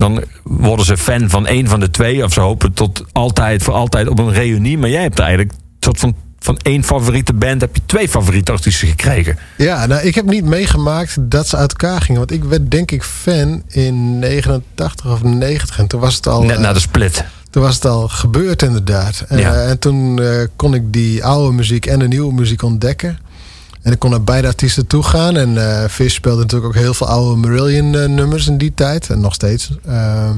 dan 0.00 0.22
worden 0.42 0.84
ze 0.84 0.96
fan 0.96 1.30
van 1.30 1.46
één 1.46 1.68
van 1.68 1.80
de 1.80 1.90
twee. 1.90 2.24
Of 2.24 2.32
ze 2.32 2.40
hopen 2.40 2.72
tot 2.72 3.04
altijd, 3.12 3.62
voor 3.62 3.74
altijd 3.74 4.08
op 4.08 4.18
een 4.18 4.32
reunie. 4.32 4.78
Maar 4.78 4.90
jij 4.90 5.02
hebt 5.02 5.18
eigenlijk 5.18 5.52
een 5.52 5.58
soort 5.80 5.98
van, 5.98 6.14
van 6.38 6.58
één 6.62 6.84
favoriete 6.84 7.32
band... 7.32 7.60
heb 7.60 7.74
je 7.74 7.82
twee 7.86 8.08
favoriete 8.08 8.52
artiesten 8.52 8.88
gekregen. 8.88 9.38
Ja, 9.56 9.86
nou, 9.86 10.02
ik 10.02 10.14
heb 10.14 10.24
niet 10.24 10.44
meegemaakt 10.44 11.16
dat 11.20 11.48
ze 11.48 11.56
uit 11.56 11.70
elkaar 11.70 12.00
gingen. 12.00 12.20
Want 12.20 12.32
ik 12.32 12.44
werd 12.44 12.70
denk 12.70 12.90
ik 12.90 13.02
fan 13.02 13.62
in 13.68 14.18
89 14.18 15.12
of 15.12 15.22
90. 15.22 15.78
En 15.78 15.86
toen 15.86 16.00
was 16.00 16.14
het 16.14 16.26
al... 16.26 16.42
Net 16.42 16.58
na 16.58 16.68
eh, 16.68 16.74
de 16.74 16.80
split. 16.80 17.24
Toen 17.50 17.62
was 17.62 17.74
het 17.74 17.84
al 17.84 18.08
gebeurd 18.08 18.62
inderdaad. 18.62 19.24
Eh, 19.28 19.70
en 19.70 19.78
toen 19.78 20.22
eh, 20.22 20.28
kon 20.56 20.74
ik 20.74 20.92
die 20.92 21.24
oude 21.24 21.54
muziek 21.54 21.86
en 21.86 21.98
de 21.98 22.08
nieuwe 22.08 22.32
muziek 22.32 22.62
ontdekken. 22.62 23.18
En 23.82 23.92
ik 23.92 23.98
kon 23.98 24.10
naar 24.10 24.22
beide 24.22 24.46
artiesten 24.46 24.86
toe 24.86 25.02
gaan. 25.02 25.36
En 25.36 25.82
eh 25.82 25.88
Fish 25.88 26.14
speelde 26.14 26.40
natuurlijk 26.40 26.74
ook 26.74 26.82
heel 26.82 26.94
veel 26.94 27.06
oude 27.06 27.40
Marillion 27.40 27.94
eh, 27.94 28.08
nummers 28.08 28.46
in 28.46 28.58
die 28.58 28.74
tijd. 28.74 29.10
En 29.10 29.20
nog 29.20 29.34
steeds. 29.34 29.70
Ehm, 29.86 30.36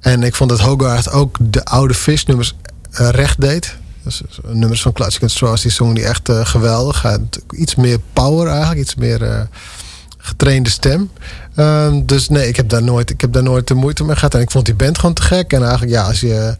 en 0.00 0.22
ik 0.22 0.34
vond 0.34 0.50
dat 0.50 0.60
Hogarth 0.60 1.10
ook 1.10 1.36
de 1.40 1.64
oude 1.64 1.94
Fish 1.94 2.24
nummers 2.24 2.54
eh, 2.90 3.08
recht 3.08 3.40
deed. 3.40 3.76
Dus, 4.02 4.22
nummers 4.46 4.82
van 4.82 4.92
Classic 4.92 5.22
and 5.22 5.30
Straws, 5.30 5.62
die 5.62 5.70
zongen 5.70 5.94
die 5.94 6.04
echt 6.04 6.30
geweldig. 6.32 7.04
Iets 7.50 7.74
meer 7.74 7.98
power 8.12 8.48
eigenlijk. 8.48 8.80
Iets 8.80 8.94
meer 8.94 9.48
getrainde 10.18 10.70
stem. 10.70 11.10
Ehm, 11.54 12.02
dus 12.04 12.28
nee, 12.28 12.48
ik 12.48 12.56
heb, 12.56 12.68
daar 12.68 12.82
nooit, 12.82 13.10
ik 13.10 13.20
heb 13.20 13.32
daar 13.32 13.42
nooit 13.42 13.68
de 13.68 13.74
moeite 13.74 14.04
mee 14.04 14.14
gehad. 14.14 14.34
En 14.34 14.40
ik 14.40 14.50
vond 14.50 14.64
die 14.64 14.74
band 14.74 14.98
gewoon 14.98 15.14
te 15.14 15.22
gek. 15.22 15.52
En 15.52 15.62
eigenlijk, 15.62 15.92
ja, 15.92 16.02
als 16.02 16.20
je... 16.20 16.56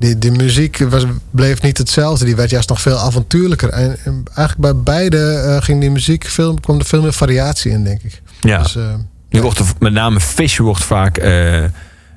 Die, 0.00 0.18
die 0.18 0.30
muziek 0.30 0.78
was, 0.78 1.04
bleef 1.30 1.62
niet 1.62 1.78
hetzelfde. 1.78 2.24
Die 2.24 2.36
werd 2.36 2.50
juist 2.50 2.68
nog 2.68 2.80
veel 2.80 2.98
avontuurlijker. 2.98 3.68
En, 3.68 3.96
en 4.04 4.22
eigenlijk 4.34 4.58
bij 4.74 4.82
beide 4.94 5.32
eh, 5.32 5.62
ging 5.62 5.80
die 5.80 5.90
muziek 5.90 6.24
veel, 6.24 6.54
kwam 6.60 6.78
er 6.78 6.84
veel 6.84 7.02
meer 7.02 7.12
variatie 7.12 7.70
in, 7.72 7.84
denk 7.84 8.02
ik. 8.02 8.22
Ja. 8.40 8.62
Dus, 8.62 8.76
eh, 8.76 8.82
Nu 9.30 9.42
wordt 9.42 9.58
er, 9.58 9.64
met 9.78 9.92
name 9.92 10.20
Fish 10.20 10.58
wordt 10.58 10.84
vaak 10.84 11.16
eh, 11.18 11.64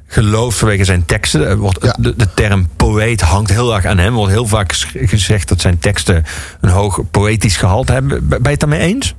geloofd 0.07 0.57
vanwege 0.57 0.83
zijn 0.83 1.05
teksten. 1.05 1.57
Wordt, 1.57 1.83
Ja. 1.83 1.95
de, 1.99 2.13
de 2.17 2.27
term 2.33 2.67
poëet 2.75 3.21
hangt 3.21 3.49
heel 3.49 3.75
erg 3.75 3.85
aan 3.85 3.97
hem. 3.97 4.07
Er 4.07 4.13
wordt 4.13 4.31
heel 4.33 4.47
vaak 4.47 4.73
gezegd 4.93 5.47
dat 5.49 5.61
zijn 5.61 5.79
teksten 5.79 6.23
een 6.61 6.69
hoog 6.69 6.99
poëtisch 7.11 7.57
gehalte 7.57 7.91
hebben. 7.93 8.27
Ben 8.27 8.39
je 8.43 8.49
het 8.49 8.59
daarmee 8.59 8.79
eens? 8.79 9.15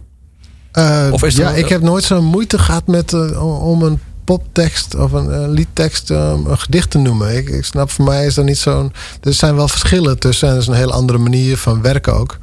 Of 1.11 1.23
is 1.23 1.37
ja, 1.37 1.45
wel- 1.45 1.57
ik 1.57 1.69
heb 1.69 1.83
nooit 1.83 2.05
zo'n 2.05 2.25
moeite 2.25 2.59
gehad 2.59 2.87
met 2.87 3.13
om 3.41 3.83
een 3.83 3.99
poptekst 4.25 4.95
of 4.95 5.13
een 5.13 5.33
eh, 5.33 5.49
liedtekst 5.49 6.11
eh, 6.11 6.35
een 6.47 6.59
gedicht 6.59 6.91
te 6.91 6.99
noemen. 6.99 7.37
Ik, 7.37 7.49
ik 7.49 7.65
snap, 7.65 7.91
voor 7.91 8.05
mij 8.05 8.27
is 8.27 8.35
dat 8.35 8.45
niet 8.45 8.59
zo'n. 8.59 8.93
Er 9.21 9.35
zijn 9.35 9.57
wel 9.57 9.69
verschillen 9.69 10.19
tussen 10.19 10.49
en 10.49 10.55
er 10.55 10.61
is 10.61 10.67
een 10.67 10.75
hele 10.75 10.93
andere 10.93 11.19
manier 11.19 11.57
van 11.57 11.83
werken 11.83 12.15
ook. 12.15 12.39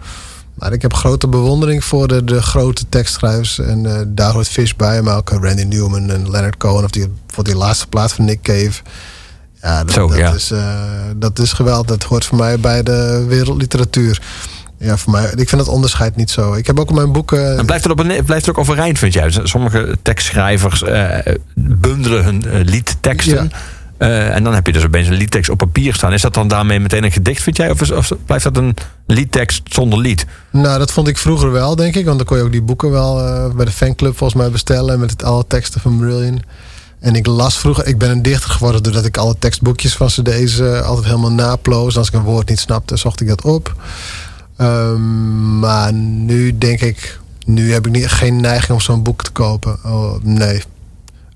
Maar 0.61 0.73
ik 0.73 0.81
heb 0.81 0.93
grote 0.93 1.27
bewondering 1.27 1.83
voor 1.83 2.07
de, 2.07 2.23
de 2.23 2.41
grote 2.41 2.89
tekstschrijvers. 2.89 3.59
En 3.59 3.85
eh, 3.85 4.01
daar 4.07 4.33
hoort 4.33 4.47
Fish 4.47 4.73
bij, 4.73 5.01
maar 5.01 5.17
ook 5.17 5.29
Randy 5.29 5.63
Newman 5.63 6.09
en 6.09 6.29
Leonard 6.31 6.57
Cohen. 6.57 6.83
Of 6.83 6.91
die, 6.91 7.07
voor 7.27 7.43
die 7.43 7.55
laatste 7.55 7.87
plaat 7.87 8.13
van 8.13 8.25
Nick 8.25 8.41
Cave. 8.41 8.81
Ja, 9.61 9.83
dat, 9.83 9.93
Zo, 9.93 10.07
dat, 10.07 10.17
ja. 10.17 10.33
Is, 10.33 10.51
eh, 10.51 10.83
dat 11.15 11.39
is 11.39 11.53
geweldig. 11.53 11.85
Dat 11.85 12.03
hoort 12.03 12.25
voor 12.25 12.37
mij 12.37 12.59
bij 12.59 12.83
de 12.83 13.25
wereldliteratuur. 13.27 14.21
Ja, 14.81 14.97
voor 14.97 15.11
mij. 15.11 15.23
Ik 15.35 15.49
vind 15.49 15.65
dat 15.65 15.67
onderscheid 15.67 16.15
niet 16.15 16.29
zo. 16.29 16.53
Ik 16.53 16.67
heb 16.67 16.79
ook 16.79 16.89
in 16.89 16.95
mijn 16.95 17.11
boeken. 17.11 17.57
En 17.57 17.65
blijft 17.65 17.83
het, 17.83 17.93
op 17.93 17.99
een, 17.99 18.07
blijft 18.25 18.45
het 18.45 18.49
ook 18.49 18.57
overeind, 18.57 18.99
vind 18.99 19.13
jij? 19.13 19.31
Sommige 19.43 19.97
tekstschrijvers 20.01 20.83
eh, 20.83 21.17
bundelen 21.55 22.23
hun 22.23 22.45
eh, 22.45 22.59
liedteksten. 22.63 23.43
Ja. 23.51 23.57
Eh, 23.97 24.35
en 24.35 24.43
dan 24.43 24.53
heb 24.53 24.65
je 24.65 24.73
dus 24.73 24.83
opeens 24.85 25.07
een 25.07 25.13
liedtekst 25.13 25.49
op 25.49 25.57
papier 25.57 25.93
staan. 25.93 26.13
Is 26.13 26.21
dat 26.21 26.33
dan 26.33 26.47
daarmee 26.47 26.79
meteen 26.79 27.03
een 27.03 27.11
gedicht, 27.11 27.43
vind 27.43 27.57
jij? 27.57 27.71
Of, 27.71 27.81
is- 27.81 27.91
of 27.91 28.11
blijft 28.25 28.43
dat 28.43 28.57
een 28.57 28.75
liedtekst 29.07 29.61
zonder 29.69 29.99
lied? 29.99 30.25
Nou, 30.51 30.79
dat 30.79 30.91
vond 30.91 31.07
ik 31.07 31.17
vroeger 31.17 31.51
wel, 31.51 31.75
denk 31.75 31.95
ik. 31.95 32.05
Want 32.05 32.17
dan 32.17 32.27
kon 32.27 32.37
je 32.37 32.43
ook 32.43 32.51
die 32.51 32.61
boeken 32.61 32.91
wel 32.91 33.15
bij 33.55 33.65
de 33.65 33.71
fanclub 33.71 34.17
volgens 34.17 34.41
mij 34.41 34.51
bestellen. 34.51 34.99
Met 34.99 35.11
het, 35.11 35.23
alle 35.23 35.43
teksten 35.47 35.81
van 35.81 35.95
Marillion. 35.97 36.41
En 37.01 37.15
ik 37.15 37.25
las 37.25 37.57
vroeger... 37.57 37.87
Ik 37.87 37.97
ben 37.97 38.09
een 38.09 38.21
dichter 38.21 38.49
geworden 38.51 38.83
doordat 38.83 39.05
ik 39.05 39.17
alle 39.17 39.35
tekstboekjes 39.39 39.95
van 39.95 40.07
cd's 40.07 40.59
eh, 40.59 40.81
altijd 40.81 41.05
helemaal 41.05 41.31
naploos. 41.31 41.97
Als 41.97 42.07
ik 42.07 42.13
een 42.13 42.21
woord 42.21 42.49
niet 42.49 42.59
snapte, 42.59 42.97
zocht 42.97 43.21
ik 43.21 43.27
dat 43.27 43.41
op. 43.41 43.75
Ehm, 44.61 45.59
maar 45.59 45.93
nu 45.93 46.57
denk 46.57 46.81
ik... 46.81 47.19
Nu 47.45 47.71
heb 47.73 47.85
ik 47.87 47.91
niet, 47.91 48.07
geen 48.07 48.41
neiging 48.41 48.71
om 48.71 48.81
zo'n 48.81 49.03
boek 49.03 49.23
te 49.23 49.31
kopen. 49.31 49.77
Oh, 49.85 50.13
nee. 50.23 50.61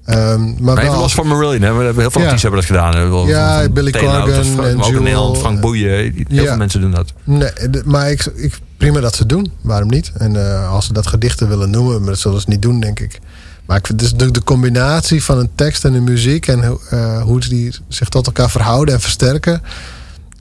Ehm, 0.06 0.20
maar 0.44 0.54
Maar 0.60 0.76
wel, 0.76 0.84
even 0.86 0.98
los 0.98 1.14
van 1.14 1.28
Marillion. 1.28 1.62
Hè? 1.62 1.74
We 1.74 1.84
hebben 1.84 2.02
heel 2.02 2.12
veel 2.12 2.22
Ja. 2.22 2.28
artiesten 2.28 2.52
hebben 2.54 2.68
dat 2.68 2.92
gedaan. 2.92 3.26
hè. 3.26 3.32
Ja, 3.32 3.62
van 3.64 3.74
Billy 3.74 3.92
Corgan 3.92 4.30
en 4.30 4.76
maar 4.78 4.86
ook 4.86 4.94
in. 4.94 5.04
Nederland, 5.04 5.38
Frank 5.38 5.60
Boeien. 5.62 5.90
Heel 5.90 6.14
Ja. 6.28 6.44
veel 6.44 6.58
mensen 6.58 6.82
doen 6.82 6.92
dat. 6.92 7.14
Nee, 7.24 7.50
maar 7.86 8.12
ik, 8.12 8.26
ik, 8.36 8.60
prima 8.78 9.00
dat 9.00 9.16
ze 9.16 9.26
doen. 9.26 9.52
Waarom 9.62 9.90
niet? 9.90 10.12
En 10.18 10.36
eh, 10.52 10.72
als 10.72 10.86
ze 10.86 10.94
dat 10.94 11.08
gedichten 11.08 11.48
willen 11.48 11.70
noemen, 11.70 12.00
maar 12.00 12.10
dat 12.10 12.20
zullen 12.20 12.42
ze 12.42 12.50
niet 12.50 12.62
doen, 12.62 12.80
denk 12.80 13.00
ik. 13.00 13.20
Maar 13.66 13.78
ik 13.78 13.88
vind 13.88 14.00
dus 14.00 14.14
de, 14.14 14.32
de 14.32 14.44
combinatie 14.44 15.24
van 15.24 15.38
een 15.38 15.50
tekst 15.56 15.86
en 15.86 15.94
de 15.94 16.00
muziek 16.02 16.48
en 16.48 16.66
hoe- 16.66 16.80
eh, 16.90 17.22
hoe 17.22 17.40
die 17.40 17.76
zich 17.88 18.10
tot 18.10 18.26
elkaar 18.26 18.50
verhouden 18.50 18.94
en 18.94 19.02
versterken. 19.02 19.62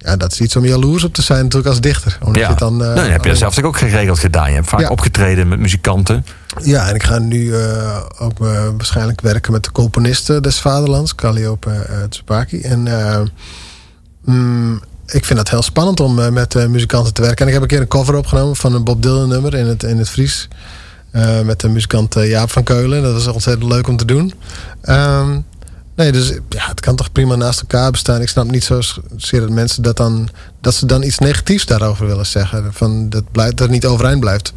Ja, 0.05 0.17
dat 0.17 0.33
is 0.33 0.41
iets 0.41 0.57
om 0.57 0.65
jaloers 0.65 1.05
op 1.05 1.15
te 1.15 1.23
zijn, 1.23 1.43
natuurlijk 1.43 1.69
als 1.69 1.81
dichter. 1.81 2.19
Omdat 2.25 2.43
Ja. 2.43 2.49
je 2.49 2.55
dan, 2.55 2.73
eh, 2.73 2.79
nou, 2.87 2.95
dan 2.95 3.11
heb 3.11 3.23
je 3.25 3.29
dat 3.29 3.39
zelf 3.39 3.63
ook 3.63 3.77
geregeld 3.79 4.19
gedaan. 4.19 4.49
Je 4.49 4.55
hebt 4.55 4.69
vaak 4.69 4.81
Ja. 4.81 4.89
opgetreden 4.89 5.49
met 5.49 5.59
muzikanten. 5.59 6.27
Ja, 6.63 6.89
en 6.89 6.95
ik 6.95 7.03
ga 7.03 7.19
nu 7.19 7.55
eh, 7.55 8.01
ook 8.19 8.41
eh, 8.41 8.69
waarschijnlijk 8.77 9.21
werken 9.21 9.53
met 9.53 9.65
de 9.65 9.73
componisten 9.73 10.43
des 10.43 10.61
vaderlands, 10.61 11.15
Calliope 11.15 11.71
uh, 11.71 12.03
Tsupaki. 12.09 12.61
En 12.61 12.89
mm, 14.25 14.81
ik 15.07 15.25
vind 15.25 15.39
dat 15.39 15.51
heel 15.51 15.63
spannend 15.63 16.01
om 16.01 16.33
met 16.33 16.69
muzikanten 16.69 17.13
te 17.15 17.23
werken. 17.23 17.41
En 17.41 17.47
ik 17.47 17.53
heb 17.53 17.63
een 17.63 17.69
keer 17.69 17.81
een 17.81 17.89
cover 17.89 18.15
opgenomen 18.15 18.57
van 18.57 18.75
een 18.75 18.85
Bob 18.85 19.03
Dylan 19.03 19.29
nummer 19.29 19.55
in 19.55 19.67
het, 19.67 19.83
in 19.83 19.99
het 19.99 20.09
Fries. 20.09 20.49
met 21.45 21.61
de 21.61 21.69
muzikant 21.69 22.15
Jaap 22.15 22.51
van 22.51 22.63
Keulen. 22.63 23.03
Dat 23.03 23.13
was 23.13 23.27
ontzettend 23.27 23.73
leuk 23.73 23.89
om 23.89 23.97
te 23.97 24.05
doen. 24.05 24.33
Ehm, 24.83 25.39
nee, 25.95 26.13
dus 26.13 26.29
ja, 26.49 26.69
het 26.69 26.81
kan 26.81 26.97
toch 26.97 27.13
prima 27.13 27.35
naast 27.35 27.61
elkaar 27.61 27.91
bestaan. 27.91 28.21
Ik 28.21 28.29
snap 28.29 28.51
niet 28.51 28.65
zozeer 28.65 29.41
dat 29.41 29.51
mensen 29.51 29.83
dat 29.83 29.97
dan... 29.97 30.29
dat 30.61 30.75
ze 30.75 30.87
dan 30.87 31.03
iets 31.03 31.19
negatiefs 31.19 31.67
daarover 31.67 32.07
willen 32.07 32.27
zeggen. 32.27 32.73
Van 32.73 33.09
dat, 33.09 33.33
blijft, 33.33 33.57
dat 33.57 33.61
het 33.61 33.71
niet 33.71 33.87
overeind 33.87 34.21
blijft. 34.21 34.53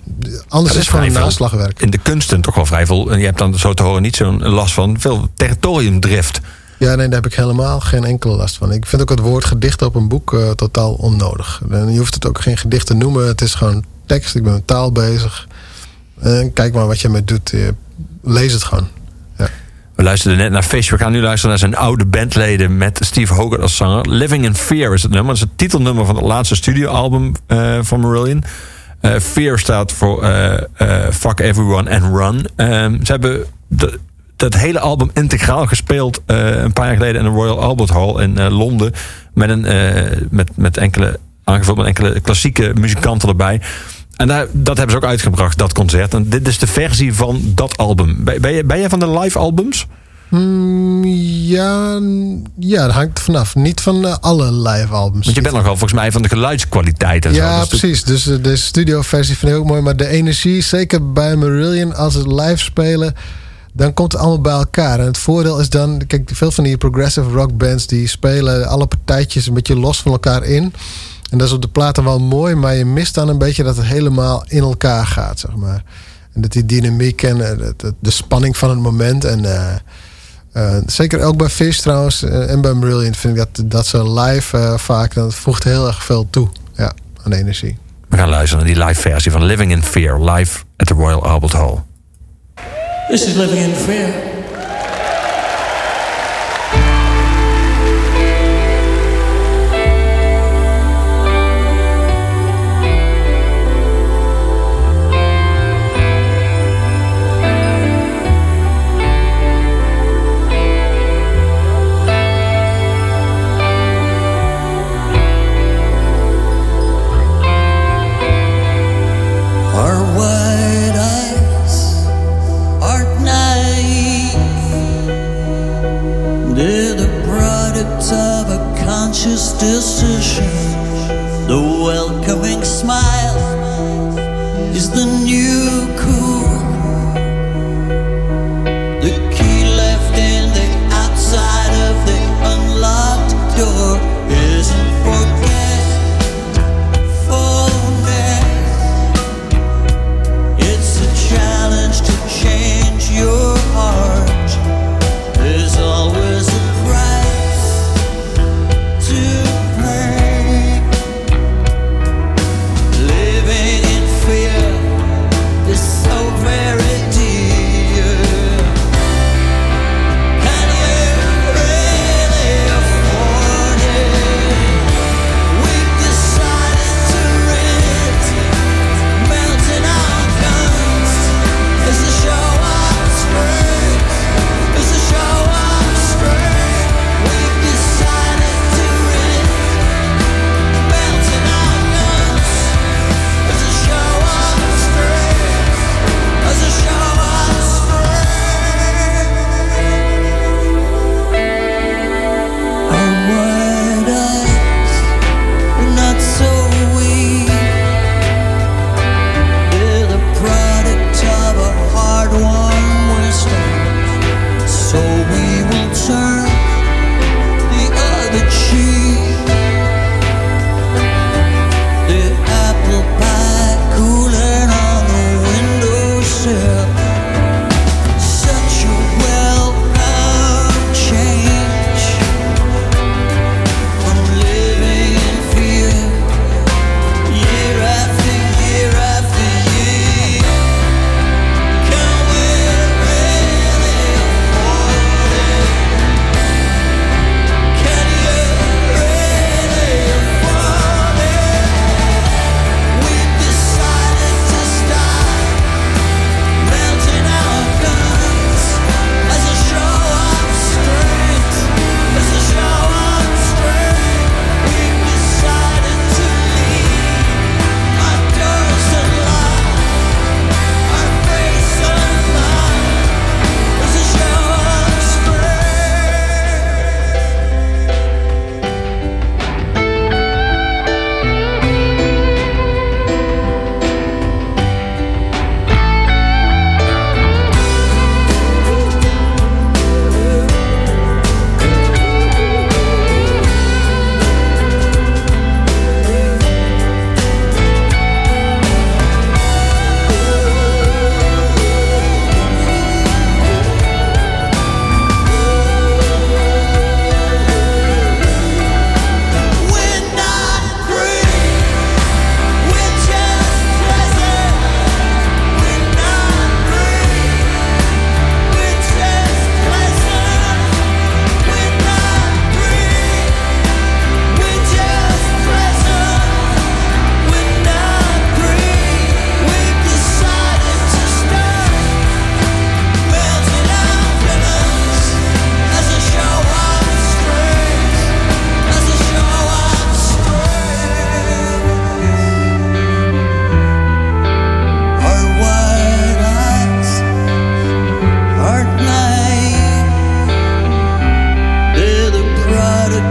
Anders 0.48 0.76
is 0.76 0.80
het 0.80 0.90
gewoon 0.90 1.06
een 1.06 1.14
naslagwerk. 1.14 1.82
In 1.82 1.90
de 1.90 1.98
kunsten 1.98 2.42
toch 2.42 2.56
wel 2.56 2.66
vrij 2.66 2.86
veel. 2.86 3.12
En 3.12 3.20
je 3.20 3.26
hebt 3.26 3.38
dan 3.38 3.58
zo 3.58 3.74
te 3.74 3.84
horen 3.84 4.02
niet 4.02 4.16
zo'n 4.16 4.48
last 4.48 4.74
van 4.74 5.00
veel 5.00 5.30
territoriumdrift. 5.34 6.40
Ja, 6.80 6.96
nee, 6.96 7.08
daar 7.08 7.22
heb 7.22 7.32
ik 7.32 7.38
helemaal 7.38 7.80
geen 7.80 8.04
enkele 8.04 8.36
last 8.36 8.58
van. 8.58 8.72
Ik 8.72 8.86
vind 8.86 9.02
ook 9.02 9.10
het 9.10 9.20
woord 9.20 9.46
gedicht 9.46 9.82
op 9.82 9.96
een 9.96 10.08
boek 10.08 10.34
eh, 10.34 10.50
totaal 10.50 10.94
onnodig. 10.94 11.62
En 11.70 11.92
je 11.92 11.98
hoeft 11.98 12.14
het 12.14 12.28
ook 12.28 12.42
geen 12.42 12.58
gedicht 12.58 12.86
te 12.86 12.94
noemen. 12.94 13.28
Het 13.28 13.42
is 13.42 13.54
gewoon 13.54 13.84
tekst. 14.06 14.36
Ik 14.36 14.44
ben 14.44 14.54
met 14.54 14.68
taal 14.68 14.92
bezig. 14.92 15.48
En 16.20 16.54
kijk 16.54 16.74
maar 16.74 16.88
wat 16.88 17.00
je 17.00 17.10
mee 17.10 17.24
doet. 17.24 17.54
Lees 18.22 18.54
het 18.54 18.64
gewoon. 18.64 18.88
We 19.98 20.04
luisterden 20.04 20.40
net 20.40 20.52
naar 20.52 20.64
Fish. 20.64 20.90
We 20.90 20.98
gaan 20.98 21.12
nu 21.12 21.22
luisteren 21.22 21.50
naar 21.50 21.60
zijn 21.60 21.76
oude 21.76 22.06
bandleden 22.06 22.78
met 22.78 23.00
Steve 23.02 23.34
Hogarth 23.34 23.62
als 23.62 23.76
zanger. 23.76 24.10
Living 24.10 24.46
in 24.46 24.56
Fear 24.56 24.94
is 24.94 25.04
het 25.04 25.12
nummer. 25.12 25.28
Dat 25.28 25.44
is 25.44 25.50
het 25.50 25.58
titelnummer 25.58 26.06
van 26.06 26.16
het 26.16 26.24
laatste 26.24 26.56
studioalbum 26.56 27.32
eh, 27.48 27.78
van 27.82 28.00
Marillion. 28.00 28.44
Eh, 29.02 29.16
Fear 29.20 29.60
staat 29.60 29.92
voor 29.92 30.24
eh, 30.24 31.10
Fuck 31.12 31.40
Everyone 31.40 31.90
and 31.90 32.16
Run. 32.16 32.46
Ehm, 32.56 33.06
ze 33.06 33.12
hebben 33.12 33.46
dat 34.36 34.54
hele 34.54 34.80
album 34.80 35.10
integraal 35.14 35.66
gespeeld 35.66 36.22
een 36.26 36.74
paar 36.74 36.86
jaar 36.86 36.96
geleden 36.96 37.22
in 37.22 37.28
de 37.28 37.36
Royal 37.36 37.62
Albert 37.62 37.90
Hall 37.90 38.22
in 38.22 38.50
Londen. 38.50 38.94
Met, 39.34 39.50
een, 39.50 39.62
met, 40.30 40.50
met 40.56 40.78
enkele, 40.78 41.20
aangevuld 41.44 41.78
met 41.78 41.86
enkele 41.86 42.20
klassieke 42.20 42.72
muzikanten 42.80 43.30
erbij. 43.30 43.62
En 44.18 44.28
daar, 44.28 44.48
dat 44.52 44.78
hebben 44.78 44.96
ze 44.96 45.02
ook 45.02 45.10
uitgebracht, 45.10 45.58
dat 45.58 45.74
concert. 45.74 46.14
En 46.14 46.30
dit 46.30 46.48
is 46.48 46.60
de 46.60 46.68
versie 46.68 47.14
van 47.14 47.42
dat 47.44 47.78
album. 47.78 48.24
Ben, 48.24 48.42
ben, 48.42 48.54
je, 48.54 48.64
ben 48.64 48.80
je 48.80 48.90
van 48.90 49.00
de 49.00 49.20
live 49.20 49.40
albums? 49.40 49.86
Hmm, 50.30 51.04
ja, 51.06 52.00
ja, 52.60 52.86
dat 52.86 52.92
hangt 52.92 53.20
vanaf. 53.20 53.56
Niet 53.56 53.82
van 53.82 54.06
eh, 54.06 54.16
alle 54.20 54.52
live 54.52 54.94
albums. 54.94 55.24
Want 55.26 55.36
je 55.36 55.42
bent 55.42 55.56
nogal 55.56 55.70
volgens 55.70 55.94
mij 55.94 56.12
van 56.12 56.22
de 56.22 56.30
geluidskwaliteit 56.30 57.26
en 57.26 57.34
zo. 57.34 57.42
Ja, 57.42 57.60
Dus 57.60 57.68
precies. 57.68 58.04
Dus 58.04 58.28
eh, 58.28 58.36
de 58.42 58.56
studioversie 58.56 59.38
vind 59.38 59.52
ik 59.52 59.58
ook 59.58 59.66
mooi. 59.66 59.82
Maar 59.82 59.96
de 59.96 60.08
energie, 60.08 60.62
zeker 60.62 61.12
bij 61.14 61.36
Marillion, 61.36 61.96
als 61.96 62.14
ze 62.14 62.36
live 62.36 62.58
spelen, 62.64 63.16
dan 63.74 63.94
komt 63.94 64.12
het 64.12 64.22
allemaal 64.22 64.42
bij 64.42 64.54
elkaar. 64.54 65.00
En 65.00 65.06
het 65.06 65.18
voordeel 65.18 65.60
is 65.60 65.70
dan, 65.70 66.02
kijk, 66.08 66.30
veel 66.34 66.52
van 66.52 66.64
die 66.64 66.78
progressive 66.78 67.30
rock 67.30 67.58
bands 67.58 67.88
die 67.88 68.08
spelen 68.08 68.68
alle 68.68 68.88
partijtjes 68.88 69.48
een 69.48 69.54
beetje 69.54 69.80
los 69.80 70.02
van 70.02 70.12
elkaar 70.12 70.44
in. 70.44 70.74
En 71.30 71.38
dat 71.38 71.48
is 71.48 71.54
op 71.54 71.62
de 71.62 71.68
platen 71.68 72.04
wel 72.04 72.20
mooi, 72.20 72.56
maar 72.56 72.76
je 72.76 72.86
mist 72.86 73.14
dan 73.14 73.28
een 73.30 73.38
beetje 73.38 73.64
dat 73.64 73.78
het 73.78 73.86
helemaal 73.86 74.44
in 74.48 74.62
elkaar 74.62 75.06
gaat, 75.06 75.40
zeg 75.40 75.56
maar. 75.56 75.84
En 76.34 76.42
dat 76.42 76.52
die 76.52 76.66
dynamiek 76.66 77.24
en 77.24 77.50
eh, 77.52 77.58
de, 77.58 77.74
de- 77.78 77.94
de 78.00 78.10
spanning 78.12 78.58
van 78.58 78.70
het 78.70 78.80
moment 78.80 79.26
en. 79.26 79.46
eh, 79.46 79.76
Eh, 80.52 80.76
zeker 80.86 81.22
ook 81.22 81.38
bij 81.38 81.50
Fish 81.50 81.78
trouwens 81.80 82.24
en 82.24 82.62
bij 82.62 82.74
Brilliant 82.74 83.18
vind 83.18 83.38
ik 83.38 83.40
dat, 83.54 83.72
dat 83.72 83.88
ze 83.88 84.12
live 84.12 84.74
vaak, 84.78 85.14
dat 85.14 85.36
voegt 85.36 85.64
heel 85.64 85.88
erg 85.88 86.04
veel 86.04 86.28
toe 86.30 86.48
ja, 86.76 86.92
aan 87.24 87.32
energie. 87.32 87.78
We 88.10 88.18
gaan 88.18 88.30
luisteren 88.30 88.66
naar 88.66 88.74
die 88.76 88.84
live 88.86 89.02
versie 89.02 89.32
van 89.32 89.44
Living 89.44 89.72
in 89.72 89.84
Fear, 89.84 90.30
live 90.32 90.64
at 90.78 90.88
the 90.88 90.94
Royal 90.94 91.26
Albert 91.26 91.52
Hall. 91.54 91.78
This 93.10 93.26
is 93.26 93.34
living 93.34 93.60
in 93.60 93.76
fear. 93.76 94.10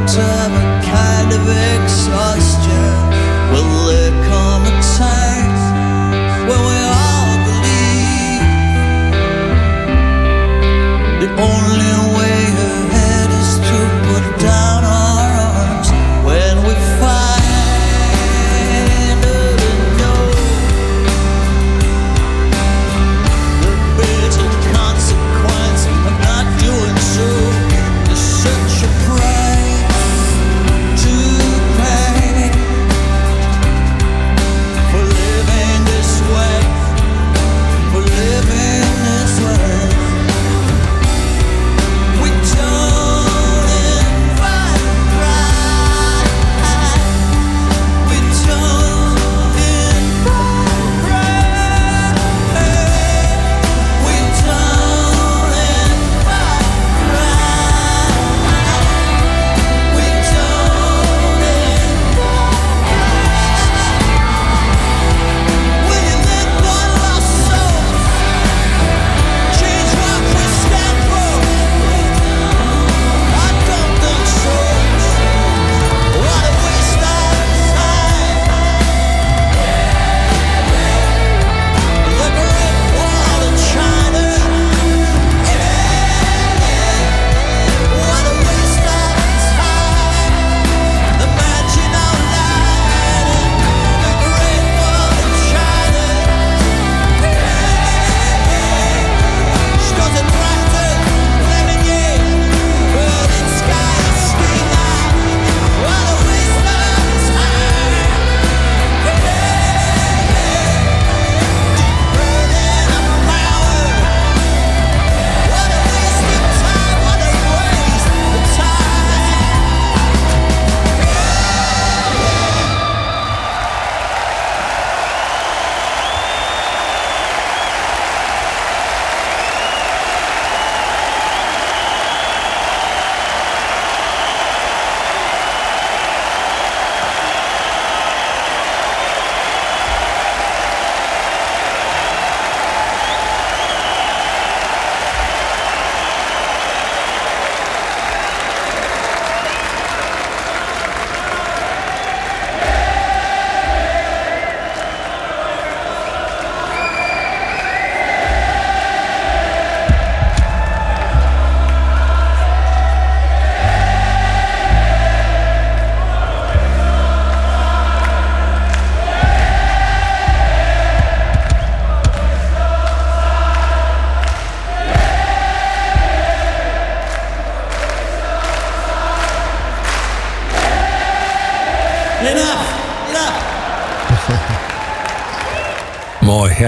top 0.07 0.56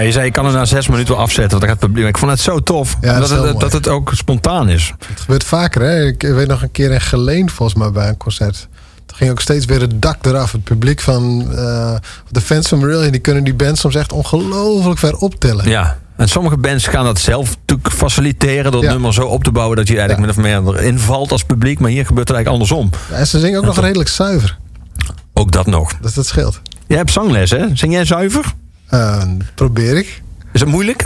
je 0.09 0.15
zei, 0.15 0.27
ik 0.27 0.33
kan 0.33 0.45
er 0.45 0.51
na 0.51 0.65
zes 0.65 0.87
minuten 0.87 1.13
wel 1.13 1.23
afzetten, 1.23 1.59
want 1.59 1.71
het 1.71 1.79
publiek. 1.79 2.07
Ik 2.07 2.17
vond 2.17 2.31
het 2.31 2.39
zo 2.39 2.59
tof. 2.59 2.97
Ja, 3.01 3.19
dat 3.19 3.29
het, 3.29 3.59
dat 3.59 3.71
het 3.71 3.87
ook 3.87 4.11
spontaan 4.13 4.69
is. 4.69 4.93
Het 5.07 5.19
gebeurt 5.19 5.43
vaker, 5.43 5.81
hè? 5.81 6.05
Ik 6.05 6.21
weet 6.21 6.47
nog 6.47 6.61
een 6.61 6.71
keer 6.71 6.91
in 6.91 7.01
Geleen, 7.01 7.49
volgens 7.49 7.77
mij, 7.79 7.91
bij 7.91 8.07
een 8.07 8.17
concert. 8.17 8.67
Toen 9.05 9.17
ging 9.17 9.31
ook 9.31 9.41
steeds 9.41 9.65
weer 9.65 9.81
het 9.81 10.01
dak 10.01 10.25
eraf. 10.25 10.51
Het 10.51 10.63
publiek 10.63 10.99
van 11.01 11.51
eh, 11.55 11.95
de 12.29 12.41
fans 12.41 12.67
van 12.67 12.79
Marillion... 12.79 13.11
die 13.11 13.21
kunnen 13.21 13.43
die 13.43 13.53
band 13.53 13.77
soms 13.77 13.95
echt 13.95 14.11
ongelooflijk 14.11 14.99
ver 14.99 15.15
optillen. 15.15 15.69
Ja. 15.69 15.97
En 16.15 16.27
sommige 16.27 16.57
bands 16.57 16.87
gaan 16.87 17.03
dat 17.03 17.19
zelf 17.19 17.57
natuurlijk 17.59 17.89
faciliteren... 17.95 18.63
door 18.71 18.73
het 18.81 18.83
Ja. 18.83 18.91
nummer 18.91 19.13
zo 19.13 19.25
op 19.25 19.43
te 19.43 19.51
bouwen 19.51 19.77
dat 19.77 19.87
je 19.87 19.97
eigenlijk 19.99 20.35
min 20.35 20.45
of 20.45 20.63
meer 20.63 20.75
erin 20.75 20.99
valt 20.99 21.31
als 21.31 21.43
publiek. 21.43 21.79
Maar 21.79 21.89
hier 21.89 22.05
gebeurt 22.05 22.27
het 22.27 22.37
eigenlijk 22.37 22.69
andersom. 22.71 22.89
En 23.19 23.27
ze 23.27 23.39
zingen 23.39 23.59
ook 23.59 23.65
nog 23.65 23.79
redelijk 23.79 24.09
zuiver. 24.09 24.57
Ook 25.33 25.51
dat 25.51 25.65
nog. 25.65 25.93
Dus 26.01 26.13
dat 26.13 26.25
scheelt. 26.25 26.61
Jij 26.87 26.97
hebt 26.97 27.11
zangles, 27.11 27.49
hè? 27.51 27.65
Zing 27.73 27.93
jij 27.93 28.05
zuiver? 28.05 28.53
Eh, 28.89 29.23
probeer 29.55 29.97
ik. 29.97 30.21
Is 30.53 30.59
het 30.59 30.69
moeilijk? 30.69 31.05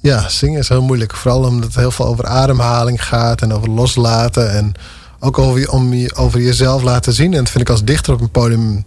Ja, 0.00 0.28
zingen 0.28 0.58
is 0.60 0.68
heel 0.68 0.82
moeilijk. 0.82 1.14
Vooral 1.16 1.44
omdat 1.44 1.64
het 1.64 1.74
heel 1.74 1.90
veel 1.90 2.06
over 2.06 2.26
ademhaling 2.26 3.04
gaat 3.04 3.42
en 3.42 3.52
over 3.52 3.70
loslaten. 3.70 4.50
En 4.52 4.72
ook 5.20 5.38
over, 5.38 5.60
je- 5.60 5.70
om 5.70 5.92
je, 5.94 6.14
over 6.14 6.40
jezelf 6.40 6.82
laten 6.82 7.12
zien. 7.12 7.32
En 7.32 7.38
dat 7.38 7.50
vind 7.50 7.64
ik 7.64 7.70
als 7.70 7.84
dichter 7.84 8.14
op 8.14 8.20
een 8.20 8.30
podium 8.30 8.84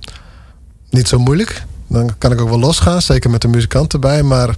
niet 0.90 1.08
zo 1.08 1.20
moeilijk. 1.20 1.64
Dan 1.88 2.12
kan 2.18 2.32
ik 2.32 2.42
ook 2.42 2.50
wel 2.50 2.60
losgaan, 2.60 3.02
zeker 3.02 3.30
met 3.30 3.42
de 3.42 3.48
muzikant 3.48 3.94
erbij. 3.94 4.24
Maar 4.24 4.50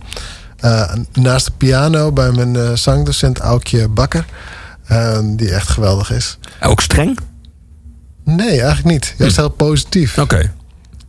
eh, 0.57 0.93
naast 1.13 1.45
de 1.45 1.51
piano 1.57 2.11
bij 2.11 2.31
mijn 2.31 2.55
eh, 2.55 2.71
zangdocent 2.73 3.39
Aukje 3.39 3.88
Bakker... 3.88 4.25
eh, 4.85 5.19
die 5.23 5.49
echt 5.51 5.69
geweldig 5.69 6.11
is. 6.11 6.38
Ook 6.61 6.81
streng? 6.81 7.17
Nee, 8.23 8.49
eigenlijk 8.61 8.83
niet. 8.85 9.15
Juist 9.17 9.35
heel 9.35 9.49
positief. 9.49 10.17
Oké. 10.17 10.51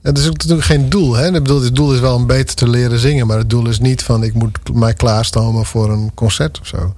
Het 0.08 0.18
is 0.18 0.26
ook 0.26 0.36
natuurlijk 0.36 0.66
geen 0.66 0.88
doel. 0.88 1.14
Hè? 1.16 1.26
Ik 1.26 1.32
bedoel, 1.32 1.62
het 1.62 1.76
doel 1.76 1.94
is 1.94 2.00
wel 2.00 2.14
om 2.14 2.26
beter 2.26 2.54
te 2.54 2.68
leren 2.68 2.98
zingen. 2.98 3.26
Maar 3.26 3.38
het 3.38 3.50
doel 3.50 3.68
is 3.68 3.78
niet 3.78 4.02
van 4.02 4.22
ik 4.22 4.34
moet 4.34 4.58
mij 4.74 4.94
klaarstomen 4.94 5.64
voor 5.64 5.90
een 5.90 6.10
concert 6.14 6.60
of 6.60 6.66
zo. 6.66 6.94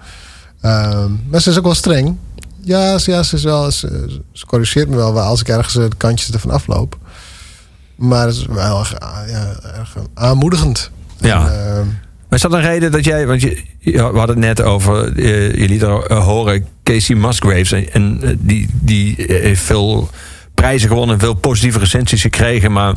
Ehm, 0.61 1.11
maar 1.29 1.41
ze 1.41 1.51
is 1.51 1.59
ook 1.59 1.65
wel 1.65 1.75
streng. 1.75 2.17
Ja, 2.61 2.99
ze, 2.99 3.11
ja, 3.11 3.23
ze, 3.23 3.37
is 3.37 3.43
wel, 3.43 3.71
ze, 3.71 4.21
ze 4.33 4.47
corrigeert 4.47 4.89
me 4.89 4.97
wel 4.97 5.15
wel 5.15 5.23
als 5.23 5.41
ik 5.41 5.49
ergens 5.49 5.77
eh, 5.77 5.83
de 5.91 5.97
kantjes 5.97 6.31
ervan 6.31 6.51
afloop. 6.51 6.99
Maar 7.97 8.27
het 8.27 8.37
is 8.37 8.47
wel 8.47 8.79
erg, 8.79 9.01
ah, 9.01 9.29
ja, 9.29 9.55
erg 9.79 9.97
aanmoedigend. 10.15 10.91
Ja. 11.21 11.47
En, 11.47 11.67
ehm, 11.67 11.87
Maar 12.29 12.39
is 12.39 12.41
dat 12.41 12.53
een 12.53 12.61
reden 12.61 12.93
dat 12.93 13.05
jij... 13.05 13.27
Want 13.27 13.41
je, 13.41 13.63
we 13.81 13.99
hadden 13.99 14.27
het 14.27 14.39
net 14.39 14.63
over... 14.63 15.17
eh, 15.17 15.55
je 15.55 15.69
liet 15.69 15.83
horen 16.09 16.67
Casey 16.83 17.17
Musgraves. 17.17 17.73
En, 17.73 17.93
en, 17.93 18.19
eh, 18.23 18.37
die, 18.39 18.69
die 18.81 19.15
heeft 19.27 19.63
veel 19.63 20.11
prijzen 20.61 20.89
gewonnen... 20.89 21.15
en 21.15 21.21
veel 21.21 21.35
positieve 21.35 21.79
recensies 21.79 22.21
gekregen. 22.23 22.73
Maar 22.73 22.89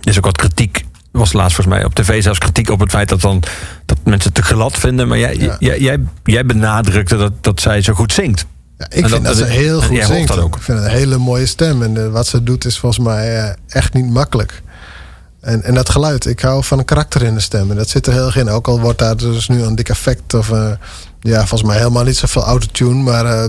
er 0.00 0.08
is 0.08 0.18
ook 0.18 0.24
wat 0.24 0.36
kritiek... 0.36 0.76
Er 1.12 1.18
was 1.18 1.32
laatst 1.32 1.54
volgens 1.54 1.76
mij 1.76 1.84
op 1.84 1.94
tv 1.94 2.22
zelfs 2.22 2.38
kritiek 2.38 2.70
op 2.70 2.80
het 2.80 2.90
feit 2.90 3.08
dat, 3.08 3.20
dan, 3.20 3.42
dat 3.86 3.98
mensen 4.04 4.32
het 4.32 4.34
te 4.34 4.54
glad 4.54 4.78
vinden. 4.78 5.08
Maar 5.08 5.18
jij, 5.18 5.36
Ja. 5.36 5.56
jij, 5.58 5.80
jij, 5.80 5.98
jij 6.24 6.46
benadrukte 6.46 7.16
dat, 7.16 7.32
dat 7.40 7.60
zij 7.60 7.82
zo 7.82 7.92
goed 7.92 8.12
zingt. 8.12 8.46
Ja, 8.78 8.84
ik 8.90 9.02
En 9.04 9.08
vind 9.10 9.24
dat, 9.24 9.36
dat- 9.36 9.36
ze 9.36 9.44
heel 9.52 9.82
goed 9.82 10.04
zingt. 10.04 10.28
dat 10.28 10.38
ook. 10.38 10.56
Ik 10.56 10.62
vind 10.62 10.78
het 10.78 10.86
een 10.86 10.92
hele 10.94 11.18
mooie 11.18 11.46
stem. 11.46 11.82
En 11.82 12.04
eh, 12.04 12.08
wat 12.12 12.26
ze 12.26 12.42
doet 12.42 12.64
is 12.64 12.78
volgens 12.78 13.04
mij 13.06 13.36
eh, 13.42 13.52
echt 13.68 13.92
niet 13.94 14.10
makkelijk. 14.10 14.62
En, 15.40 15.62
en 15.62 15.74
dat 15.74 15.88
geluid, 15.90 16.26
ik 16.26 16.40
hou 16.40 16.64
van 16.64 16.78
een 16.78 16.84
karakter 16.84 17.22
in 17.22 17.34
de 17.34 17.40
stem. 17.40 17.70
En 17.70 17.76
dat 17.76 17.88
zit 17.88 18.06
er 18.06 18.12
heel 18.12 18.26
erg 18.26 18.36
in. 18.36 18.48
Ook 18.48 18.68
al 18.68 18.80
wordt 18.80 18.98
daar 18.98 19.16
dus 19.16 19.48
nu 19.48 19.62
een 19.62 19.74
dik 19.74 19.88
effect 19.88 20.34
of... 20.34 20.50
eh, 20.50 20.70
ja, 21.20 21.38
volgens 21.38 21.62
mij 21.62 21.76
helemaal 21.78 22.04
niet 22.04 22.16
zoveel 22.16 22.42
autotune. 22.44 23.02
Maar 23.02 23.48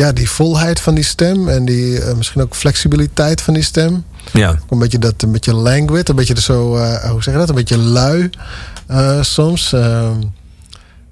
ja, 0.00 0.12
die 0.12 0.30
volheid 0.30 0.80
van 0.80 0.94
die 0.94 1.04
stem... 1.04 1.48
en 1.48 1.64
die 1.64 2.00
eh, 2.00 2.14
misschien 2.14 2.42
ook 2.42 2.54
flexibiliteit 2.54 3.40
van 3.40 3.54
die 3.54 3.62
stem... 3.62 4.04
Ja. 4.32 4.58
Een 4.70 4.78
beetje 4.78 4.98
dat, 4.98 5.22
een 5.22 5.32
beetje 5.32 5.54
languid, 5.54 6.08
een 6.08 6.16
beetje 6.16 6.40
zo, 6.40 6.76
eh, 6.76 7.10
hoe 7.10 7.22
zeg 7.22 7.34
je 7.34 7.40
dat? 7.40 7.48
Een 7.48 7.54
beetje 7.54 7.78
lui 7.78 8.30
eh, 8.86 9.22
soms. 9.22 9.72
Ehm, 9.72 10.16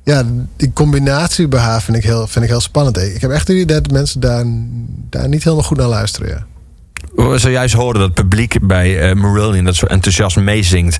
ja, 0.04 0.22
die 0.56 0.72
combinatie 0.72 1.48
bij 1.48 1.60
haar 1.60 1.82
vind 1.82 1.96
ik 1.96 2.02
heel, 2.02 2.26
vind 2.26 2.44
ik 2.44 2.50
heel 2.50 2.60
spannend. 2.60 2.98
Ik 2.98 3.20
heb 3.20 3.30
echt 3.30 3.48
het 3.48 3.56
idee 3.56 3.80
dat 3.80 3.92
mensen 3.92 4.20
daar, 4.20 4.44
daar 5.10 5.28
niet 5.28 5.44
helemaal 5.44 5.64
goed 5.64 5.76
naar 5.76 5.86
luisteren. 5.86 6.28
Ja. 6.28 6.46
We 7.24 7.38
zojuist 7.38 7.74
hoorden 7.74 8.00
dat 8.02 8.10
het 8.16 8.28
publiek 8.28 8.66
bij 8.66 9.14
Marillion 9.14 9.64
dat 9.64 9.74
zo 9.74 9.86
enthousiast 9.86 10.36
meezingt. 10.36 10.98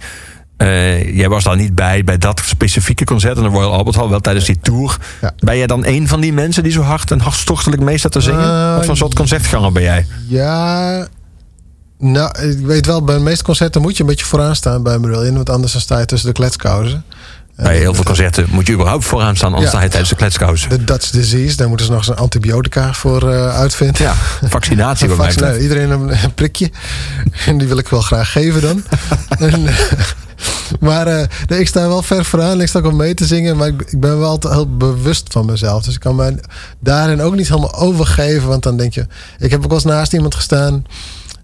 Eh, 0.59 1.17
jij 1.17 1.29
was 1.29 1.45
daar 1.45 1.57
niet 1.57 1.75
bij, 1.75 2.05
bij 2.05 2.19
dat 2.19 2.41
specifieke 2.45 3.05
concert 3.05 3.37
in 3.37 3.43
de 3.43 3.49
Royal 3.49 3.73
Albert 3.73 3.97
Hall, 3.97 4.09
wel 4.09 4.21
tijdens 4.21 4.47
die 4.47 4.59
tour. 4.63 4.99
Ja. 5.21 5.33
Ben 5.39 5.57
jij 5.57 5.67
dan 5.67 5.85
een 5.87 6.09
van 6.09 6.21
die 6.21 6.33
mensen 6.33 6.63
die 6.63 6.73
zo 6.73 6.83
hard 6.83 7.11
en 7.11 7.21
hartstochtelijk 7.21 7.83
mee 7.83 7.99
staat 7.99 8.13
te 8.13 8.21
zingen? 8.21 8.41
Eh, 8.45 8.75
Wat 8.75 8.85
voor 8.85 8.97
soort 8.97 9.15
concertganger 9.15 9.73
ben 9.73 9.83
jij? 9.83 10.07
Ja, 10.29 11.07
nou, 11.99 12.39
ik 12.49 12.67
weet 12.67 12.87
wel, 12.87 13.03
bij 13.05 13.15
de 13.17 13.21
meeste 13.23 13.45
concerten 13.45 13.83
moet 13.83 13.97
je 13.97 14.03
een 14.03 14.09
beetje 14.09 14.25
vooraan 14.25 14.57
staan 14.57 14.83
bij 14.83 14.99
Marillion. 14.99 15.35
Want 15.35 15.51
anders 15.51 15.73
dan 15.73 15.81
sta 15.81 15.99
je 15.99 16.07
tussen 16.07 16.29
de 16.29 16.35
kletskousen. 16.35 17.05
Bij 17.63 17.77
heel 17.77 17.95
veel 17.95 18.05
concerten 18.05 18.47
moet 18.51 18.67
je 18.67 18.73
überhaupt 18.73 19.05
vooraan 19.05 19.37
staan, 19.37 19.53
anders 19.53 19.71
sta 19.71 19.83
je 19.83 19.89
tijdens 19.89 20.11
de 20.11 20.17
kletskousen. 20.17 20.69
De 20.69 20.85
Dutch 20.85 21.11
disease, 21.11 21.57
daar 21.57 21.69
moeten 21.69 21.87
ze 21.87 21.93
nog 21.93 22.01
eens 22.01 22.11
een 22.11 22.23
antibiotica 22.23 22.93
voor 22.93 23.31
eh, 23.33 23.57
uitvinden. 23.57 24.03
Ja, 24.03 24.15
vaccinatie 24.49 25.09
bij 25.17 25.17
mij. 25.17 25.59
Iedereen 25.59 25.91
een, 25.91 26.35
prikje. 26.35 26.71
En 27.47 27.59
die 27.59 27.69
wil 27.69 27.79
ik 27.79 27.89
wel 27.89 28.01
graag 28.01 28.33
geven 28.33 28.61
dan. 28.61 28.83
en, 29.51 29.67
eh, 29.67 29.75
maar 30.81 31.07
eh, 31.07 31.27
nee, 31.47 31.61
ik 31.61 31.69
sta 31.69 31.89
wel 31.89 32.03
ver 32.03 32.25
vooraan. 32.25 32.61
Ik 32.61 32.69
sta 32.69 32.79
ook 32.79 32.85
wel 32.85 32.95
mee 32.95 33.15
te 33.15 33.27
zingen. 33.27 33.57
Maar 33.57 33.69
ik, 33.69 33.83
ik 33.83 34.01
ben 34.01 34.19
wel 34.19 34.29
altijd 34.29 34.55
heel 34.55 34.77
bewust 34.77 35.27
van 35.33 35.47
mezelf. 35.47 35.83
Dus 35.85 35.95
ik 35.95 36.01
kan 36.01 36.17
mij 36.17 36.39
daarin 36.81 37.21
ook 37.21 37.35
niet 37.35 37.49
helemaal 37.49 37.75
overgeven. 37.75 38.49
Want 38.49 38.63
dan 38.63 38.77
denk 38.77 38.95
je... 38.95 39.07
Ik 39.39 39.51
heb 39.51 39.61
ook 39.61 39.67
wel 39.67 39.75
eens 39.75 39.85
naast 39.85 40.13
iemand 40.13 40.35
gestaan. 40.35 40.85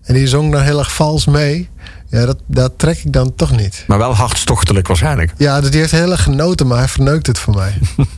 En 0.03 0.15
die 0.15 0.29
zong 0.29 0.53
dan 0.53 0.63
heel 0.63 0.79
erg 0.79 0.95
vals 0.95 1.27
mee. 1.27 1.69
Ja, 2.15 2.27
dat, 2.27 2.39
dat 2.47 2.73
trek 2.77 2.99
ik 3.05 3.13
dan 3.13 3.35
toch 3.35 3.57
niet. 3.57 3.85
Maar 3.87 3.99
wel 3.99 4.15
hartstochtelijk 4.15 4.87
waarschijnlijk. 4.87 5.33
Ja, 5.37 5.61
dus 5.61 5.71
die 5.71 5.81
heeft 5.81 5.93
heel 5.93 6.11
erg 6.11 6.23
genoten. 6.23 6.67
Maar 6.67 6.79
hij 6.79 6.89
verneukt 6.89 7.27
het 7.27 7.39
voor 7.39 7.55
mij. 7.55 7.75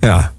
Ja. 0.00 0.32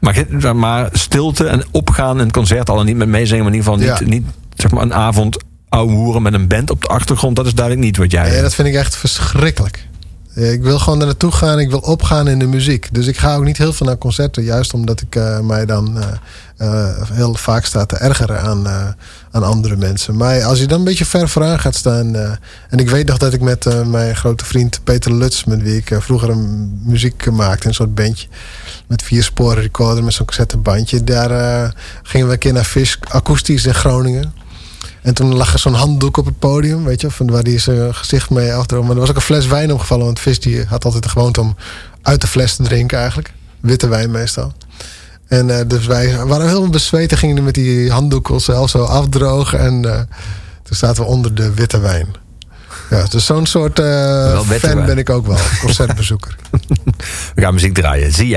Maar, 0.00 0.56
maar 0.56 0.88
stilte 0.92 1.46
en 1.46 1.62
opgaan 1.70 2.18
in 2.18 2.24
het 2.24 2.32
concert, 2.32 2.70
al 2.70 2.80
en 2.80 2.86
niet 2.86 2.96
met 2.96 3.08
meezingen, 3.08 3.44
maar 3.44 3.52
in 3.52 3.58
ieder 3.58 3.72
geval 3.72 3.88
niet, 3.88 3.98
Ja. 3.98 4.06
niet 4.14 4.26
zeg 4.54 4.70
maar 4.70 4.82
een 4.82 4.94
avond 4.94 5.36
ouwe 5.68 5.92
hoeren 5.92 6.22
met 6.22 6.34
een 6.34 6.48
band 6.48 6.70
op 6.70 6.82
de 6.82 6.88
achtergrond. 6.88 7.36
Dat 7.36 7.46
is 7.46 7.54
duidelijk 7.54 7.86
niet 7.86 7.96
wat 7.96 8.10
jij... 8.10 8.34
Ja, 8.36 8.42
dat 8.42 8.54
vind 8.54 8.68
ik 8.68 8.74
echt 8.74 8.96
verschrikkelijk. 8.96 9.86
Ja, 10.34 10.46
Ik 10.50 10.62
wil 10.62 10.78
gewoon 10.78 11.00
er 11.00 11.06
naartoe 11.06 11.32
gaan. 11.32 11.58
Ik 11.58 11.70
wil 11.70 11.78
opgaan 11.78 12.28
in 12.28 12.38
de 12.38 12.46
muziek. 12.46 12.88
Dus 12.92 13.06
ik 13.06 13.16
ga 13.18 13.36
ook 13.36 13.44
niet 13.44 13.58
heel 13.58 13.72
veel 13.72 13.86
naar 13.86 13.98
concerten. 13.98 14.42
Juist 14.44 14.74
omdat 14.74 15.00
ik 15.00 15.16
eh, 15.16 15.40
mij 15.40 15.66
dan 15.66 15.98
eh, 15.98 16.08
eh, 16.56 17.08
heel 17.12 17.34
vaak 17.34 17.64
sta 17.64 17.86
te 17.86 17.96
ergeren 17.96 18.40
aan, 18.40 18.66
eh, 18.66 18.86
aan 19.30 19.42
andere 19.42 19.76
mensen. 19.76 20.16
Maar 20.16 20.42
als 20.44 20.58
je 20.58 20.66
dan 20.66 20.78
een 20.78 20.84
beetje 20.84 21.04
ver 21.04 21.28
vooraan 21.28 21.58
gaat 21.58 21.74
staan. 21.74 22.14
eh, 22.16 22.30
en 22.68 22.78
ik 22.78 22.90
weet 22.90 23.06
nog 23.06 23.18
dat 23.18 23.32
ik 23.32 23.40
met 23.40 23.66
eh, 23.66 23.86
mijn 23.86 24.16
grote 24.16 24.44
vriend 24.44 24.80
Peter 24.84 25.12
Lutz... 25.14 25.44
met 25.44 25.62
wie 25.62 25.76
ik 25.76 25.90
eh, 25.90 26.00
vroeger 26.00 26.36
muziek 26.84 27.30
maakte. 27.30 27.68
Een 27.68 27.74
soort 27.74 27.94
bandje. 27.94 28.26
Met 28.86 29.02
vier 29.02 29.22
sporen 29.22 29.62
recorder 29.62 30.04
met 30.04 30.12
zo'n 30.14 30.26
cassettebandje. 30.26 31.04
Daar 31.04 31.30
eh, 31.30 31.70
gingen 32.02 32.26
we 32.26 32.32
een 32.32 32.38
keer 32.38 32.52
naar 32.52 32.64
Fish 32.64 32.94
Akoestisch 33.08 33.66
in 33.66 33.74
Groningen. 33.74 34.32
En 35.04 35.14
toen 35.14 35.34
lag 35.34 35.52
er 35.52 35.58
zo'n 35.58 35.74
handdoek 35.74 36.16
op 36.16 36.24
het 36.24 36.38
podium, 36.38 36.84
weet 36.84 37.00
je, 37.00 37.10
van 37.10 37.30
waar 37.30 37.42
hij 37.42 37.58
zijn 37.58 37.94
gezicht 37.94 38.30
mee 38.30 38.54
afdroog. 38.54 38.82
Maar 38.82 38.94
er 38.94 39.00
was 39.00 39.08
ook 39.08 39.16
een 39.16 39.22
fles 39.22 39.46
wijn 39.46 39.72
omgevallen, 39.72 40.04
want 40.04 40.20
Vis 40.20 40.40
die 40.40 40.64
had 40.64 40.84
altijd 40.84 41.02
de 41.02 41.08
gewoonte 41.08 41.40
om 41.40 41.56
uit 42.02 42.20
de 42.20 42.26
fles 42.26 42.56
te 42.56 42.62
drinken 42.62 42.98
eigenlijk. 42.98 43.32
Witte 43.60 43.88
wijn 43.88 44.10
meestal. 44.10 44.52
En 45.28 45.58
eh, 45.58 45.66
dus 45.66 45.86
wij 45.86 46.24
waren 46.26 46.48
helemaal 46.48 46.68
bezweet 46.68 47.10
en 47.10 47.18
gingen 47.18 47.44
met 47.44 47.54
die 47.54 47.90
handdoek 47.90 48.28
onszelf 48.28 48.70
zo 48.70 48.84
afdrogen. 48.84 49.58
En 49.58 49.84
eh, 49.84 50.00
toen 50.62 50.76
zaten 50.76 51.02
we 51.02 51.08
onder 51.08 51.34
de 51.34 51.54
witte 51.54 51.78
wijn. 51.78 52.06
Ja, 52.90 53.04
dus 53.04 53.26
zo'n 53.26 53.46
soort 53.46 53.78
eh, 53.78 54.40
fan 54.40 54.74
wijn. 54.74 54.86
ben 54.86 54.98
ik 54.98 55.10
ook 55.10 55.26
wel, 55.26 55.38
concertbezoeker. 55.64 56.36
We 57.34 57.42
gaan 57.42 57.54
muziek 57.54 57.74
draaien. 57.74 58.12
Zie 58.12 58.28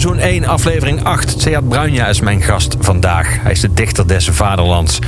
seizoen 0.00 0.18
1, 0.18 0.44
aflevering 0.44 1.04
8. 1.04 1.40
Seat 1.40 1.68
Bruinja 1.68 2.06
is 2.06 2.20
mijn 2.20 2.42
gast 2.42 2.76
vandaag. 2.78 3.42
Hij 3.42 3.52
is 3.52 3.60
de 3.60 3.74
dichter 3.74 4.08
des 4.08 4.28
vaderlands. 4.28 4.98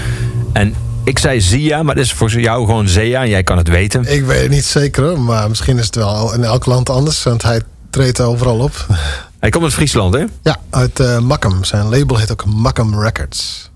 En 0.52 0.74
ik 1.04 1.18
zei 1.18 1.40
Zia, 1.40 1.82
maar 1.82 1.94
het 1.94 2.04
is 2.04 2.12
voor 2.12 2.40
jou 2.40 2.66
gewoon 2.66 2.88
Zea. 2.88 3.22
En 3.22 3.28
jij 3.28 3.42
kan 3.42 3.56
het 3.56 3.68
weten. 3.68 4.04
Ik 4.12 4.24
weet 4.24 4.42
het 4.42 4.50
niet 4.50 4.64
zeker, 4.64 5.20
maar 5.20 5.48
misschien 5.48 5.78
is 5.78 5.86
het 5.86 5.94
wel 5.94 6.34
in 6.34 6.44
elk 6.44 6.66
land 6.66 6.90
anders. 6.90 7.22
Want 7.22 7.42
hij 7.42 7.60
treedt 7.90 8.20
overal 8.20 8.58
op. 8.58 8.86
Hij 9.40 9.50
komt 9.50 9.64
uit 9.64 9.74
Friesland, 9.74 10.14
hè? 10.14 10.24
Ja, 10.42 10.56
uit 10.70 11.00
uh, 11.00 11.18
Makkum. 11.18 11.64
Zijn 11.64 11.88
label 11.88 12.16
heet 12.16 12.32
ook 12.32 12.44
Makkum 12.44 13.00
Records. 13.00 13.70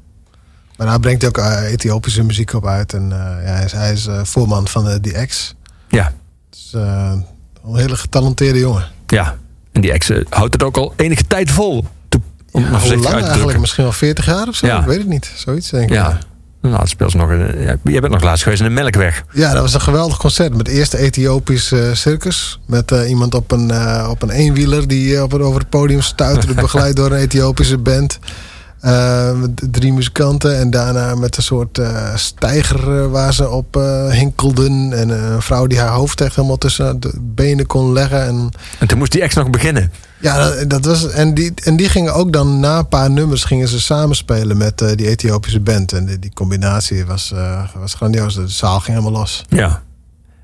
Maar 0.77 0.89
hij 0.89 0.99
brengt 0.99 1.27
ook 1.27 1.39
uh, 1.39 1.73
Ethiopische 1.73 2.23
muziek 2.23 2.53
op 2.53 2.67
uit. 2.67 2.93
En 2.93 3.03
uh, 3.03 3.19
ja, 3.45 3.53
hij 3.53 3.65
is, 3.65 3.73
hij 3.73 3.93
is 3.93 4.09
voorman 4.23 4.69
van 4.69 4.85
de 4.85 5.01
The 5.01 5.27
X. 5.27 5.55
Ja. 5.89 6.13
Dus, 6.51 6.73
een 6.73 7.25
hele 7.65 7.97
getalenteerde 7.97 8.59
jongen. 8.59 8.89
Ja, 9.07 9.37
en 9.79 9.85
die 9.85 9.93
ex 9.93 10.11
houdt 10.29 10.53
het 10.53 10.63
ook 10.63 10.77
al 10.77 10.93
enige 10.97 11.27
tijd 11.27 11.51
vol. 11.51 11.85
Om 12.51 12.63
ja, 12.63 12.79
hoe 12.79 12.97
lang 12.97 13.25
eigenlijk? 13.25 13.59
Misschien 13.59 13.85
wel 13.85 13.93
40 13.93 14.27
jaar 14.27 14.49
of 14.49 14.57
zo? 14.57 14.67
Ja. 14.67 14.81
Ik 14.81 14.87
weet 14.87 14.99
het 14.99 15.09
niet. 15.09 15.33
Zoiets 15.37 15.71
denk 15.71 15.89
ik. 15.89 15.95
Ja. 15.95 16.19
Nou, 16.61 16.81
het 16.81 16.89
speelt 16.89 17.15
nog. 17.15 17.31
Een, 17.31 17.61
ja, 17.61 17.77
jij 17.85 18.01
bent 18.01 18.13
nog 18.13 18.23
laatst 18.23 18.43
geweest 18.43 18.63
in 18.63 18.69
de 18.69 18.75
Melkweg. 18.75 19.25
Ja, 19.33 19.53
dat 19.53 19.63
was 19.63 19.75
een 19.75 19.81
geweldig 19.81 20.19
concert. 20.19 20.57
Met 20.57 20.69
eerste 20.69 20.99
Ethiopisch 20.99 21.73
uh, 21.73 21.93
circus. 21.93 22.61
Met 22.67 22.91
uh, 22.91 23.09
iemand 23.09 23.35
op 23.35 23.51
een, 23.51 23.71
uh, 23.71 24.07
op 24.11 24.23
een 24.23 24.31
eenwieler 24.31 24.89
die 24.89 25.23
op, 25.23 25.35
over 25.35 25.61
het 25.61 25.69
podium 25.69 26.01
stuiterde. 26.01 26.55
begeleid 26.63 26.97
door 26.97 27.11
een 27.11 27.19
Ethiopische 27.19 27.79
band. 27.79 28.19
Met 29.35 29.51
drie 29.71 29.93
muzikanten. 29.93 30.59
En 30.59 30.71
daarna 30.71 31.15
met 31.15 31.37
een 31.37 31.43
soort 31.43 31.81
stijger 32.15 33.11
waar 33.11 33.35
ze 33.35 33.51
op 33.51 33.75
hinkelden. 34.11 34.93
En 34.93 35.09
een 35.09 35.43
vrouw 35.43 35.67
die 35.67 35.79
haar 35.79 35.93
hoofd 35.93 36.21
echt 36.21 36.37
helemaal 36.37 36.59
tussen 36.59 37.01
de 37.01 37.13
benen 37.21 37.67
kon 37.67 37.93
leggen. 37.93 38.27
En, 38.27 38.51
en 38.79 38.87
toen 38.87 38.99
moest 38.99 39.13
die 39.13 39.23
ex 39.23 39.35
nog 39.35 39.51
beginnen. 39.51 39.93
Ja, 40.21 40.37
dat, 40.49 40.71
dat, 40.71 40.85
was, 40.85 41.09
en, 41.09 41.35
die, 41.35 41.53
en 41.65 41.77
die 41.77 41.89
gingen 41.89 42.15
ook 42.15 42.33
dan 42.33 42.61
na 42.61 42.79
een 42.79 42.89
paar 42.89 43.11
nummers 43.11 43.45
gingen 43.45 43.69
ze 43.69 43.81
samenspelen 43.81 44.57
met 44.57 44.81
uh, 44.81 44.89
die 44.95 45.09
Ethiopische 45.09 45.61
band. 45.61 45.93
En 45.93 46.07
die, 46.07 46.19
die 46.19 46.33
combinatie 46.35 47.07
was, 47.07 47.33
uh, 47.35 47.69
was 47.75 47.95
grandioos. 47.95 48.35
De 48.35 48.49
zaal 48.49 48.81
ging 48.81 48.99
helemaal 48.99 49.21
los. 49.21 49.45
Ja. 49.49 49.83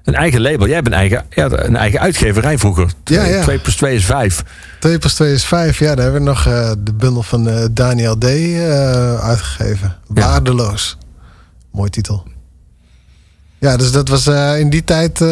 Een 0.04 0.14
eigen 0.14 0.40
label. 0.40 0.66
Jij 0.66 0.74
hebt 0.74 0.86
een 0.86 0.92
eigen, 0.92 1.24
ja, 1.30 1.50
een 1.50 1.76
eigen 1.76 2.00
uitgeverij 2.00 2.58
vroeger. 2.58 2.92
Ja, 3.04 3.24
ja. 3.24 3.42
2 3.42 3.58
plus 3.58 3.76
2 3.76 3.94
is 3.94 4.04
5. 4.04 4.44
2 4.80 4.98
plus 4.98 5.14
2 5.14 5.32
is 5.32 5.44
5, 5.44 5.78
ja. 5.78 5.94
Daar 5.94 6.04
hebben 6.04 6.22
we 6.22 6.28
nog 6.28 6.46
uh, 6.46 6.72
de 6.78 6.92
bundel 6.92 7.22
van 7.22 7.68
Daniel 7.72 8.18
D. 8.18 8.24
uitgegeven. 9.20 9.96
Waardeloos. 10.06 10.96
Ja. 11.00 11.06
Mooi 11.72 11.90
titel. 11.90 12.26
Ja, 13.58 13.76
dus 13.76 13.92
dat 13.92 14.08
was 14.08 14.26
in 14.58 14.70
die 14.70 14.84
tijd... 14.84 15.22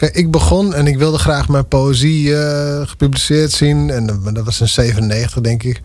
Kijk, 0.00 0.14
ik 0.14 0.30
begon 0.30 0.74
en 0.74 0.86
ik 0.86 0.98
wilde 0.98 1.18
graag 1.18 1.48
mijn 1.48 1.68
poëzie 1.68 2.28
uh, 2.28 2.80
gepubliceerd 2.84 3.52
zien. 3.52 3.90
En 3.90 4.06
dat 4.32 4.44
was 4.44 4.60
in 4.60 4.68
97, 4.68 5.40
denk 5.40 5.62
ik. 5.62 5.80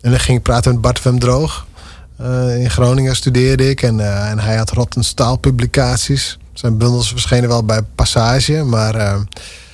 En 0.00 0.10
dan 0.10 0.20
ging 0.20 0.38
ik 0.38 0.42
praten 0.42 0.72
met 0.72 0.80
Bart 0.80 0.98
van 0.98 1.18
Droog. 1.18 1.66
Eh, 2.18 2.60
in 2.60 2.70
Groningen 2.70 3.16
studeerde 3.16 3.70
ik 3.70 3.82
en, 3.82 4.00
eh, 4.00 4.30
en 4.30 4.38
hij 4.38 4.56
had 4.56 4.70
Rotten 4.70 5.04
Staal 5.04 5.36
publicaties. 5.36 6.38
Zijn 6.52 6.78
bundels 6.78 7.08
verschenen 7.08 7.48
wel 7.48 7.64
bij 7.64 7.82
Passage, 7.94 8.62
maar 8.64 8.94
eh, 8.94 9.20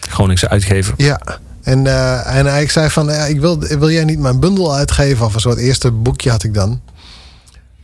Groningse 0.00 0.48
uitgever. 0.48 0.94
ja. 0.96 1.20
En, 1.62 1.86
en 2.26 2.46
hij 2.46 2.68
zei 2.68 2.90
van, 2.90 3.06
ja, 3.06 3.24
ik 3.24 3.40
wil, 3.40 3.58
wil 3.58 3.90
jij 3.90 4.04
niet 4.04 4.18
mijn 4.18 4.40
bundel 4.40 4.74
uitgeven? 4.74 5.26
Of 5.26 5.34
een 5.34 5.40
soort 5.40 5.58
eerste 5.58 5.90
boekje 5.90 6.30
had 6.30 6.42
ik 6.42 6.54
dan. 6.54 6.80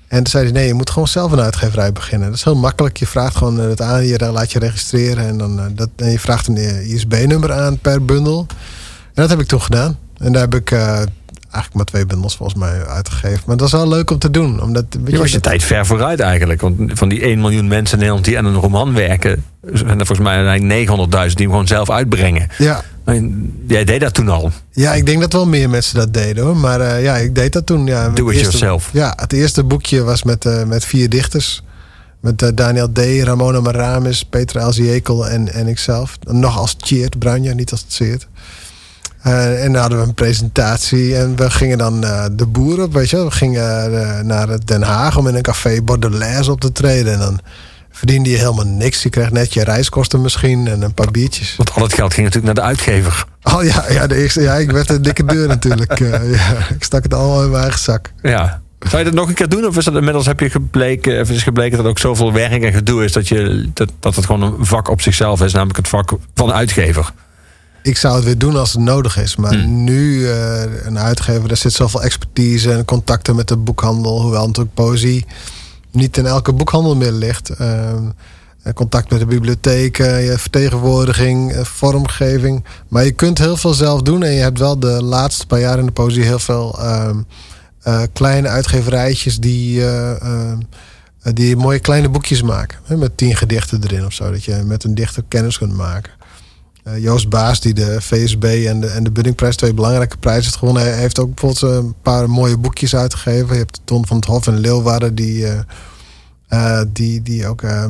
En 0.09 0.17
toen 0.17 0.27
zei 0.27 0.45
hij, 0.45 0.53
nee, 0.53 0.67
je 0.67 0.75
moet 0.75 0.91
gewoon 0.91 1.09
zelf 1.09 1.33
een 1.33 1.41
uitgeverij 1.41 1.93
beginnen. 1.93 2.29
Dat 2.29 2.37
is 2.37 2.45
heel 2.45 2.57
makkelijk. 2.57 2.97
Je 2.97 3.07
vraagt 3.07 3.37
gewoon 3.37 3.59
het 3.59 3.81
aan, 3.81 4.07
je 4.07 4.31
laat 4.33 4.53
je 4.53 4.59
registreren. 4.59 5.27
En, 5.27 5.39
dan, 5.39 5.73
dat, 5.75 5.89
en 5.97 6.11
je 6.11 6.19
vraagt 6.19 6.47
een 6.47 6.87
ISB-nummer 6.87 7.53
aan 7.53 7.79
per 7.79 8.05
bundel. 8.05 8.47
En 9.07 9.23
dat 9.23 9.29
heb 9.29 9.41
ik 9.41 9.47
toen 9.47 9.63
gedaan. 9.63 9.99
En 10.19 10.33
daar 10.33 10.43
heb 10.43 10.55
ik 10.55 10.71
eigenlijk 11.53 11.75
maar 11.75 11.85
twee 11.85 12.07
bundels 12.07 12.37
volgens 12.37 12.59
mij 12.59 12.87
uitgegeven. 12.87 13.43
Maar 13.47 13.57
dat 13.57 13.71
was 13.71 13.81
wel 13.81 13.89
leuk 13.91 14.11
om 14.11 14.19
te 14.19 14.31
doen. 14.31 14.63
Omdat, 14.63 14.85
Je 15.05 15.19
was 15.19 15.33
je 15.33 15.41
tijd 15.41 15.63
ver 15.65 15.87
vooruit 15.87 16.21
eigenlijk. 16.21 16.61
Want 16.61 16.77
van 16.95 17.09
die 17.09 17.21
1 17.23 17.41
miljoen 17.41 17.69
mensen 17.69 17.93
in 17.95 17.99
Nederland 17.99 18.25
die 18.25 18.39
aan 18.39 18.45
een 18.45 18.55
roman 18.55 18.95
werken... 18.95 19.45
zijn 19.73 19.99
er 20.01 20.07
volgens 20.07 20.29
mij 20.29 20.37
uiteindelijk 20.37 20.89
900.000 21.29 21.35
die 21.35 21.45
hem 21.47 21.51
gewoon 21.51 21.67
zelf 21.67 21.91
uitbrengen. 21.91 22.49
Ja, 22.59 22.83
En 23.05 23.53
jij 23.69 23.85
deed 23.85 24.01
dat 24.01 24.15
toen 24.15 24.29
al. 24.29 24.51
Ja, 24.71 24.95
ik 24.95 25.07
denk 25.07 25.21
dat 25.21 25.33
wel 25.33 25.47
meer 25.47 25.71
mensen 25.71 25.97
dat 25.97 26.15
deden 26.15 26.45
hoor. 26.45 26.57
Maar 26.57 26.81
eh, 26.81 27.03
ja, 27.03 27.17
ik 27.17 27.35
deed 27.35 27.53
dat 27.53 27.67
toen. 27.67 27.87
Ja, 27.87 28.09
Do 28.09 28.09
Het 28.09 28.19
it 28.19 28.25
eerste- 28.27 28.59
yourself. 28.59 28.91
Ja, 28.93 29.13
het 29.17 29.33
eerste 29.33 29.65
boekje 29.65 30.03
was 30.03 30.23
met, 30.23 30.45
eh, 30.45 30.65
met 30.65 30.85
vier 30.85 31.09
dichters. 31.09 31.63
Met 32.21 32.43
eh, 32.43 32.49
Daniel 32.55 32.93
D., 32.93 32.99
Ramona 33.23 33.61
Maramis, 33.61 34.25
Peter 34.25 34.57
Elziekel 34.61 35.29
en, 35.29 35.53
en 35.53 35.67
ikzelf. 35.67 36.19
Nog 36.29 36.59
als 36.59 36.75
Tjeerd 36.75 37.19
Branja, 37.19 37.53
niet 37.53 37.71
als 37.71 37.81
het 37.81 37.93
Eh, 39.23 39.64
en 39.64 39.73
dan 39.73 39.81
hadden 39.81 40.01
we 40.01 40.07
een 40.07 40.14
presentatie 40.14 41.16
en 41.16 41.37
we 41.37 41.51
gingen 41.51 41.79
dan 41.79 42.05
eh, 42.05 42.25
de 42.33 42.47
boeren 42.47 42.85
op, 42.85 42.93
weet 42.93 43.11
je. 43.11 43.25
We 43.25 43.31
gingen 43.31 43.93
eh, 44.01 44.21
naar 44.21 44.64
Den 44.64 44.83
Haag 44.83 45.16
om 45.16 45.29
in 45.29 45.35
een 45.35 45.43
café 45.43 45.83
Bordelaise 45.83 46.53
op 46.53 46.61
te 46.61 46.73
treden. 46.73 47.12
En 47.12 47.18
dan 47.18 47.41
verdiende 47.91 48.31
je 48.31 48.37
helemaal 48.37 48.66
niks. 48.66 49.03
Je 49.03 49.09
kreeg 49.09 49.31
net 49.31 49.55
je 49.55 49.64
reiskosten 49.64 50.21
misschien 50.21 50.68
en 50.68 50.83
een 50.83 50.95
paar 50.95 51.11
biertjes. 51.11 51.57
Want 51.57 51.73
al 51.75 51.83
het 51.83 51.95
geld 51.95 52.14
ging 52.14 52.27
natuurlijk 52.27 52.55
naar 52.55 52.64
de 52.64 52.71
uitgever. 52.71 53.25
Oh 53.43 53.64
ja, 53.64 53.85
ja, 53.89 54.07
de 54.07 54.16
eerste, 54.16 54.41
ja 54.41 54.55
ik 54.55 54.71
werd 54.71 54.91
een 54.91 55.03
dikke 55.03 55.25
deur 55.25 55.49
natuurlijk. 55.49 55.99
Ja, 55.99 56.21
ik 56.75 56.85
stak 56.85 57.03
het 57.03 57.14
allemaal 57.14 57.43
in 57.43 57.51
mijn 57.51 57.62
eigen 57.62 57.81
zak. 57.81 58.12
Ja. 58.23 58.61
Zou 58.79 58.99
je 58.99 59.05
dat 59.05 59.14
nog 59.14 59.29
een 59.29 59.35
keer 59.35 59.49
doen? 59.49 59.66
Of 59.66 59.77
is 59.77 59.85
dat 59.85 59.95
inmiddels 59.95 60.27
heb 60.27 60.41
je 60.41 60.51
gebleken, 60.51 61.21
of 61.21 61.31
is 61.31 61.43
gebleken 61.43 61.77
dat 61.77 61.85
er 61.85 61.91
ook 61.91 61.99
zoveel 61.99 62.33
werk 62.33 62.62
en 62.62 62.73
gedoe 62.73 63.05
is 63.05 63.12
dat, 63.12 63.29
je, 63.29 63.71
dat, 63.75 63.91
dat 64.01 64.16
het 64.16 64.27
gewoon 64.27 64.43
een 64.43 64.66
vak 64.66 64.89
op 64.89 65.01
zichzelf 65.01 65.43
is, 65.43 65.53
namelijk 65.53 65.77
het 65.77 65.89
vak 65.89 66.12
van 66.35 66.47
de 66.47 66.53
uitgever? 66.53 67.12
Ik 67.83 67.97
zou 67.97 68.14
het 68.14 68.24
weer 68.24 68.39
doen 68.39 68.57
als 68.57 68.72
het 68.72 68.81
nodig 68.81 69.16
is. 69.18 69.37
Maar 69.37 69.55
Hmm. 69.55 69.85
nu, 69.85 70.28
eh, 70.28 70.62
een 70.85 70.99
uitgever, 70.99 71.49
daar 71.49 71.57
zit 71.57 71.72
zoveel 71.72 72.03
expertise 72.03 72.72
en 72.72 72.85
contacten 72.85 73.37
met 73.37 73.49
de 73.49 73.57
boekhandel. 73.57 74.20
Hoewel 74.20 74.47
natuurlijk 74.47 74.74
poëzie 74.74 75.26
niet 75.91 76.16
in 76.16 76.26
elke 76.26 76.53
boekhandel 76.53 76.97
meer 76.97 77.12
ligt. 77.12 77.49
Ehm, 77.49 78.05
eh, 78.62 78.72
contact 78.72 79.11
met 79.11 79.18
de 79.20 79.26
bibliotheken, 79.26 80.22
je 80.22 80.39
vertegenwoordiging, 80.39 81.53
eh, 81.53 81.64
vormgeving. 81.64 82.64
Maar 82.89 83.05
je 83.05 83.12
kunt 83.12 83.39
heel 83.39 83.57
veel 83.57 83.74
zelf 83.74 84.03
doen. 84.03 84.22
En 84.22 84.33
je 84.33 84.41
hebt 84.41 84.59
wel 84.59 84.78
de 84.78 85.03
laatste 85.03 85.47
paar 85.47 85.61
jaar 85.61 85.78
in 85.78 85.87
de 85.87 85.93
poëzie 85.93 86.22
heel 86.24 86.39
veel 86.39 86.78
ehm, 86.78 87.18
eh, 87.81 88.03
kleine 88.12 88.49
uitgeverijtjes 88.49 89.39
die, 89.39 89.81
eh, 89.81 90.20
ehm, 90.22 90.59
eh, 91.22 91.33
die 91.35 91.57
mooie 91.57 91.78
kleine 91.78 92.09
boekjes 92.09 92.43
maken. 92.43 92.78
Hè, 92.85 92.97
met 92.97 93.16
tien 93.16 93.37
gedichten 93.37 93.81
erin 93.83 94.05
of 94.05 94.12
zo. 94.12 94.31
Dat 94.31 94.45
je 94.45 94.62
met 94.64 94.85
een 94.85 94.95
dichter 94.95 95.22
kennis 95.28 95.59
kunt 95.59 95.76
maken. 95.76 96.12
Eh, 96.85 96.99
Joost 96.99 97.28
Baas, 97.28 97.61
die 97.61 97.74
de 97.74 98.01
VSB 98.01 98.45
en 98.45 98.81
de, 98.81 98.87
en 98.87 99.05
de 99.05 99.11
Buddingprijs, 99.11 99.57
twee 99.57 99.74
belangrijke 99.74 100.16
prijzen 100.16 100.45
heeft 100.45 100.57
gewonnen, 100.57 100.97
heeft 100.97 101.18
ook 101.18 101.35
bijvoorbeeld 101.35 101.72
eh, 101.72 101.85
een 101.85 101.95
paar 102.03 102.31
mooie 102.31 102.57
boekjes 102.57 102.97
uitgegeven. 102.97 103.53
Je 103.53 103.59
hebt 103.59 103.81
Ton 103.85 104.07
van 104.07 104.16
het 104.16 104.24
Hof 104.24 104.47
en 104.47 104.59
Leeuwarden, 104.59 105.14
die, 105.14 105.47
eh, 106.49 106.83
die, 106.89 107.22
die 107.22 107.47
ook 107.47 107.62
uh, 107.62 107.85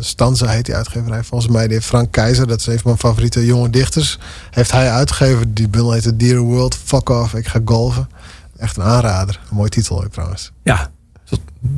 Stanza 0.00 0.46
heet 0.46 0.64
die 0.64 0.74
uitgeverij. 0.74 1.24
Volgens 1.24 1.52
mij, 1.52 1.66
heeft 1.66 1.86
Frank 1.86 2.12
Keizer, 2.12 2.46
dat 2.46 2.60
is 2.60 2.66
een 2.66 2.72
van 2.72 2.82
mijn 2.84 2.98
favoriete 2.98 3.46
jonge 3.46 3.70
dichters, 3.70 4.18
heeft 4.50 4.72
hij 4.72 4.90
uitgegeven. 4.90 5.54
Die 5.54 5.68
bundel 5.68 5.92
heet 5.92 6.02
The 6.02 6.16
Dear 6.16 6.38
World, 6.40 6.74
Fuck 6.84 7.08
Off, 7.08 7.34
Ik 7.34 7.46
Ga 7.46 7.60
Golven. 7.64 8.08
Echt 8.56 8.76
een 8.76 8.82
aanrader. 8.82 9.40
Een 9.50 9.56
mooi 9.56 9.68
titel 9.68 10.04
ook 10.04 10.12
trouwens. 10.12 10.52
Ja, 10.62 10.90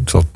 soort 0.04 0.26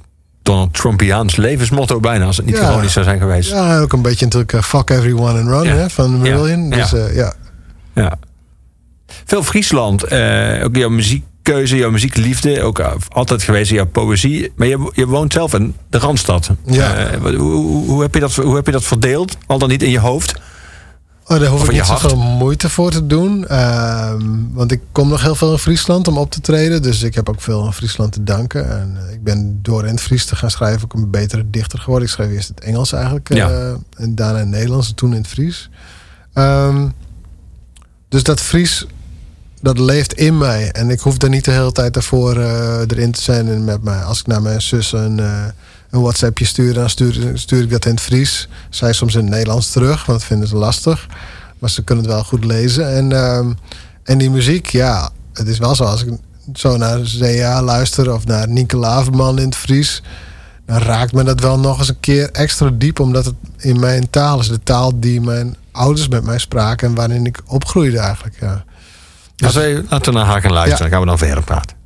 Donald 0.42 0.74
Trumpiaans 0.74 1.36
levensmotto 1.36 2.00
bijna, 2.00 2.24
als 2.24 2.36
het 2.36 2.46
niet 2.46 2.56
Ja. 2.56 2.70
ironisch 2.70 2.92
zou 2.92 3.04
zijn 3.04 3.18
geweest. 3.18 3.50
Ja, 3.50 3.78
ook 3.78 3.92
een 3.92 4.02
beetje 4.02 4.24
natuurlijk 4.24 4.52
eh, 4.52 4.62
Fuck 4.62 4.90
Everyone 4.90 5.38
and 5.40 5.48
Run 5.48 5.62
Ja. 5.62 5.74
hè, 5.74 5.90
van 5.90 6.18
Marillion. 6.18 6.68
Ja. 6.68 6.76
Dus 6.76 6.90
Ja. 6.90 6.98
eh, 6.98 7.14
ja. 7.16 7.32
Ja. 7.94 8.18
Veel 9.24 9.42
Friesland, 9.42 10.02
eh, 10.02 10.64
ook 10.64 10.76
jouw 10.76 10.88
muziekkeuze, 10.88 11.76
jouw 11.76 11.90
muziekliefde, 11.90 12.62
ook 12.62 12.80
altijd 13.08 13.42
geweest 13.42 13.70
jouw 13.70 13.86
poëzie. 13.86 14.52
Maar 14.56 14.66
je, 14.66 14.90
je 14.94 15.06
woont 15.06 15.32
zelf 15.32 15.54
in 15.54 15.74
de 15.90 15.98
Randstad. 15.98 16.50
Ja. 16.66 17.08
Hoe, 17.20 17.86
hoe 17.86 18.02
heb 18.02 18.14
je 18.14 18.20
dat, 18.20 18.34
hoe 18.34 18.54
heb 18.54 18.66
je 18.66 18.72
dat 18.72 18.84
verdeeld? 18.84 19.36
Al 19.46 19.58
dan 19.58 19.68
niet 19.68 19.82
in 19.82 19.90
je 19.90 19.98
hoofd? 20.00 20.34
Oh, 21.32 21.40
daar 21.40 21.48
hoef 21.48 21.64
ik 21.64 21.72
niet 21.72 21.84
zoveel 21.86 22.16
moeite 22.16 22.68
voor 22.70 22.90
te 22.90 23.06
doen. 23.06 23.46
Ehm, 23.46 24.22
want 24.52 24.72
ik 24.72 24.80
kom 24.92 25.08
nog 25.08 25.22
heel 25.22 25.34
veel 25.34 25.52
in 25.52 25.58
Friesland 25.58 26.08
om 26.08 26.18
op 26.18 26.30
te 26.30 26.40
treden. 26.40 26.82
Dus 26.82 27.02
ik 27.02 27.14
heb 27.14 27.28
ook 27.28 27.40
veel 27.40 27.64
aan 27.64 27.74
Friesland 27.74 28.12
te 28.12 28.22
danken. 28.22 28.70
En 28.70 28.96
eh, 29.06 29.12
ik 29.12 29.22
ben 29.24 29.58
door 29.62 29.82
in 29.84 29.90
het 29.90 30.00
Fries 30.00 30.24
te 30.24 30.36
gaan 30.36 30.50
schrijven 30.50 30.84
ook 30.84 30.92
een 30.94 31.10
betere 31.10 31.44
dichter 31.50 31.78
geworden. 31.78 32.08
Ik 32.08 32.14
schreef 32.14 32.30
eerst 32.30 32.48
het 32.48 32.60
Engels 32.60 32.92
eigenlijk. 32.92 33.30
eh, 33.30 33.36
Ja. 33.36 33.76
en 33.96 34.14
daarna 34.14 34.38
in 34.38 34.44
het 34.46 34.54
Nederlands 34.54 34.88
en 34.88 34.94
toen 34.94 35.10
in 35.10 35.16
het 35.20 35.26
Fries. 35.26 35.70
Ehm, 36.32 36.88
dus 38.08 38.22
dat 38.22 38.40
Fries, 38.40 38.86
dat 39.60 39.78
leeft 39.78 40.12
in 40.12 40.38
mij. 40.38 40.70
En 40.72 40.90
ik 40.90 41.00
hoef 41.00 41.22
er 41.22 41.28
niet 41.28 41.44
de 41.44 41.50
hele 41.50 41.72
tijd 41.72 41.94
daarvoor 41.94 42.36
eh, 42.36 42.78
erin 42.80 43.12
te 43.12 43.22
zijn. 43.22 43.48
En 43.48 43.64
met 43.64 43.82
mij. 43.82 44.02
Als 44.02 44.20
ik 44.20 44.26
naar 44.26 44.42
mijn 44.42 44.62
zus 44.62 44.92
eh, 44.92 45.04
een 45.92 46.00
WhatsAppje 46.00 46.44
stuur, 46.44 46.74
dan 46.74 46.90
stuur, 46.90 47.30
stuur 47.34 47.62
ik 47.62 47.70
dat 47.70 47.84
in 47.84 47.90
het 47.90 48.00
Fries. 48.00 48.48
Zij 48.70 48.92
soms 48.92 49.14
in 49.14 49.20
het 49.20 49.30
Nederlands 49.30 49.70
terug, 49.70 50.06
want 50.06 50.18
dat 50.18 50.28
vinden 50.28 50.48
ze 50.48 50.56
lastig. 50.56 51.06
Maar 51.58 51.70
ze 51.70 51.82
kunnen 51.82 52.04
het 52.04 52.12
wel 52.12 52.24
goed 52.24 52.44
lezen. 52.44 52.94
En, 52.94 53.12
ehm, 53.12 53.52
en 54.04 54.18
die 54.18 54.30
muziek, 54.30 54.66
ja, 54.66 55.10
het 55.32 55.48
is 55.48 55.58
wel 55.58 55.74
zo. 55.74 55.84
Als 55.84 56.04
ik 56.04 56.12
zo 56.54 56.76
naar 56.76 56.98
Zea 57.02 57.62
luister 57.62 58.14
of 58.14 58.26
naar 58.26 58.48
Nienke 58.48 58.76
Laverman 58.76 59.38
in 59.38 59.44
het 59.44 59.56
Fries... 59.56 60.02
dan 60.66 60.78
raakt 60.78 61.12
me 61.12 61.22
dat 61.22 61.40
wel 61.40 61.58
nog 61.58 61.78
eens 61.78 61.88
een 61.88 62.00
keer 62.00 62.30
extra 62.30 62.70
diep... 62.74 63.00
omdat 63.00 63.24
het 63.24 63.34
in 63.56 63.80
mijn 63.80 64.10
taal 64.10 64.40
is. 64.40 64.48
De 64.48 64.62
taal 64.62 65.00
die 65.00 65.20
mijn 65.20 65.56
ouders 65.72 66.08
met 66.08 66.24
mij 66.24 66.38
spraken... 66.38 66.88
en 66.88 66.94
waarin 66.94 67.26
ik 67.26 67.40
opgroeide 67.46 67.98
eigenlijk, 67.98 68.36
ja. 68.40 68.64
Wij, 69.36 69.84
laten 69.88 70.12
we 70.12 70.18
naar 70.18 70.26
haar 70.26 70.40
gaan 70.40 70.52
luisteren, 70.52 70.90
dan 70.90 70.90
gaan 70.90 71.00
we 71.00 71.06
dan 71.06 71.18
verder 71.18 71.44
praten. 71.44 71.80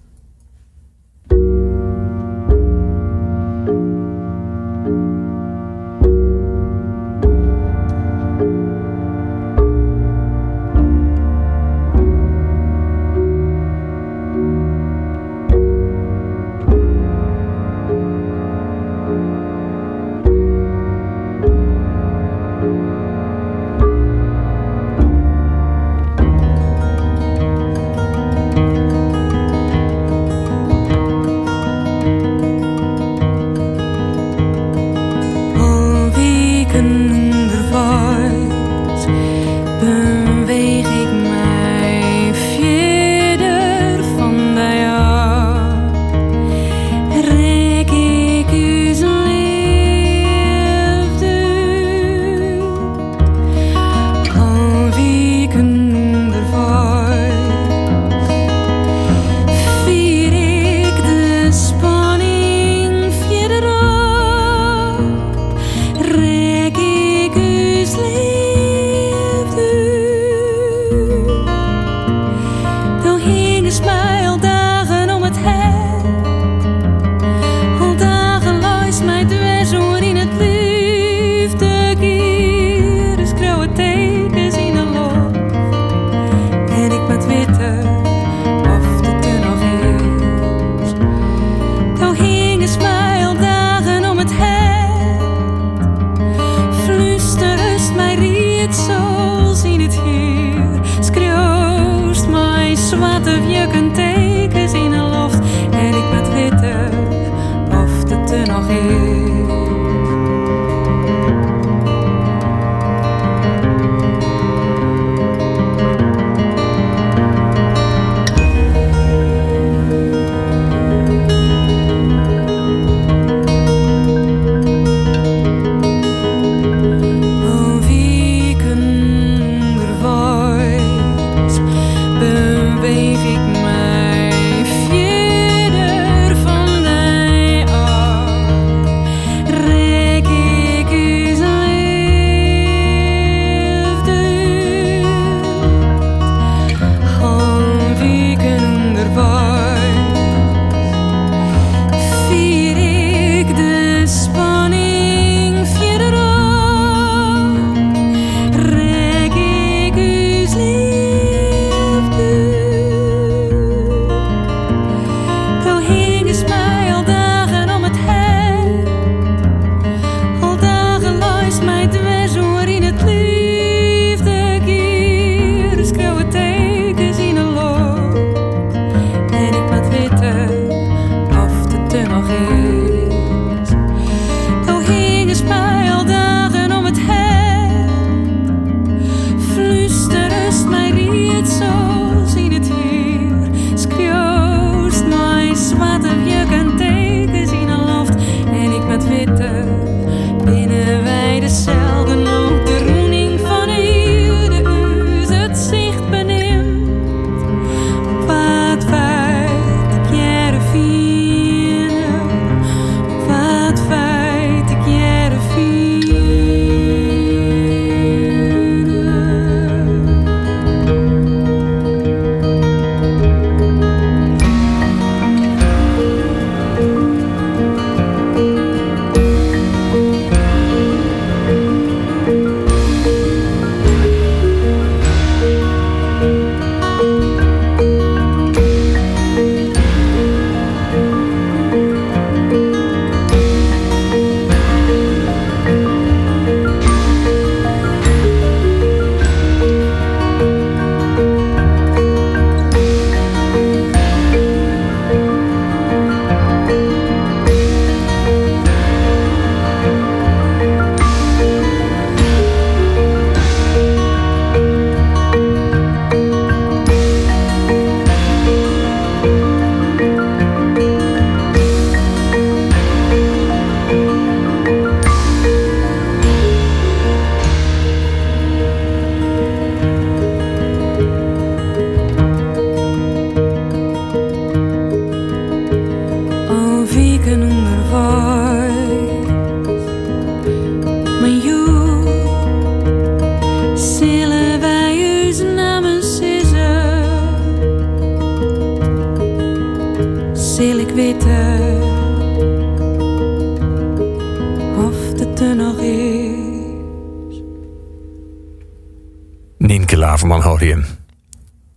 Laverman 310.07 310.43
hoor 310.43 310.65
je. 310.65 310.83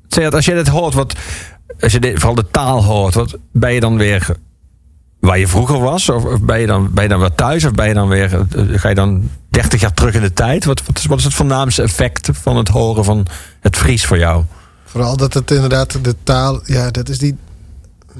Zeg, 0.07 0.31
als 0.31 0.45
je 0.45 0.53
dit 0.53 0.67
hoort, 0.67 0.93
wat, 0.93 1.15
als 1.79 1.91
je 1.91 1.99
dit, 1.99 2.13
vooral 2.13 2.35
de 2.35 2.49
taal 2.51 2.83
hoort, 2.83 3.13
wat, 3.13 3.37
ben 3.51 3.73
je 3.73 3.79
dan 3.79 3.97
weer 3.97 4.35
waar 5.19 5.39
je 5.39 5.47
vroeger 5.47 5.79
was? 5.79 6.09
Of, 6.09 6.23
of 6.23 6.41
ben, 6.41 6.59
je 6.59 6.67
dan, 6.67 6.93
ben 6.93 7.03
je 7.03 7.09
dan 7.09 7.19
weer 7.19 7.35
thuis? 7.35 7.65
Of 7.65 7.71
ben 7.71 7.87
je 7.87 7.93
dan 7.93 8.07
weer, 8.07 8.33
eh, 8.33 8.79
ga 8.79 8.89
je 8.89 8.95
dan 8.95 9.29
30 9.49 9.81
jaar 9.81 9.93
terug 9.93 10.13
in 10.13 10.21
de 10.21 10.33
tijd? 10.33 10.65
Wat, 10.65 10.85
wat, 10.85 10.97
is, 10.97 11.05
wat 11.05 11.17
is 11.17 11.23
het 11.23 11.33
voornaamste 11.33 11.81
effect 11.81 12.29
van 12.31 12.57
het 12.57 12.67
horen 12.67 13.03
van 13.03 13.25
het 13.59 13.77
Fries 13.77 14.05
voor 14.05 14.17
jou? 14.17 14.43
Vooral 14.85 15.17
dat 15.17 15.33
het 15.33 15.51
inderdaad 15.51 16.03
de 16.03 16.15
taal, 16.23 16.61
ja, 16.65 16.91
dat 16.91 17.09
is 17.09 17.17
die. 17.17 17.37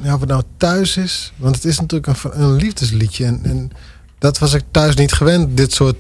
Ja, 0.01 0.13
of 0.13 0.19
het 0.19 0.29
nou 0.29 0.43
thuis 0.57 0.97
is, 0.97 1.33
want 1.37 1.55
het 1.55 1.65
is 1.65 1.79
natuurlijk 1.79 2.23
een, 2.23 2.41
een 2.41 2.55
liefdesliedje. 2.55 3.25
En, 3.25 3.39
en 3.43 3.71
dat 4.19 4.39
was 4.39 4.53
ik 4.53 4.63
thuis 4.71 4.95
niet 4.95 5.11
gewend, 5.11 5.57
dit 5.57 5.73
soort 5.73 5.95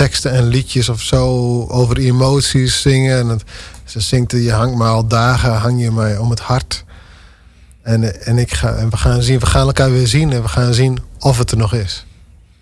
teksten 0.00 0.32
en 0.32 0.44
liedjes 0.44 0.88
of 0.88 1.00
zo 1.00 1.24
over 1.68 1.96
emoties 1.98 2.80
zingen. 2.80 3.18
En 3.18 3.28
het, 3.28 3.42
ze 3.84 4.00
zingt, 4.00 4.32
je 4.32 4.52
hangt 4.52 4.76
me 4.76 4.84
al 4.84 5.06
dagen, 5.06 5.52
hang 5.52 5.82
je 5.82 5.90
mij 5.90 6.16
om 6.16 6.30
het 6.30 6.40
hart. 6.40 6.84
En, 7.82 8.24
en, 8.24 8.38
ik 8.38 8.52
ga, 8.52 8.74
en 8.74 8.90
we 8.90 8.96
gaan 8.96 9.22
zien, 9.22 9.38
we 9.38 9.46
gaan 9.46 9.66
elkaar 9.66 9.92
weer 9.92 10.06
zien 10.06 10.32
en 10.32 10.42
we 10.42 10.48
gaan 10.48 10.74
zien 10.74 10.98
of 11.18 11.38
het 11.38 11.50
er 11.50 11.56
nog 11.56 11.74
is. 11.74 12.06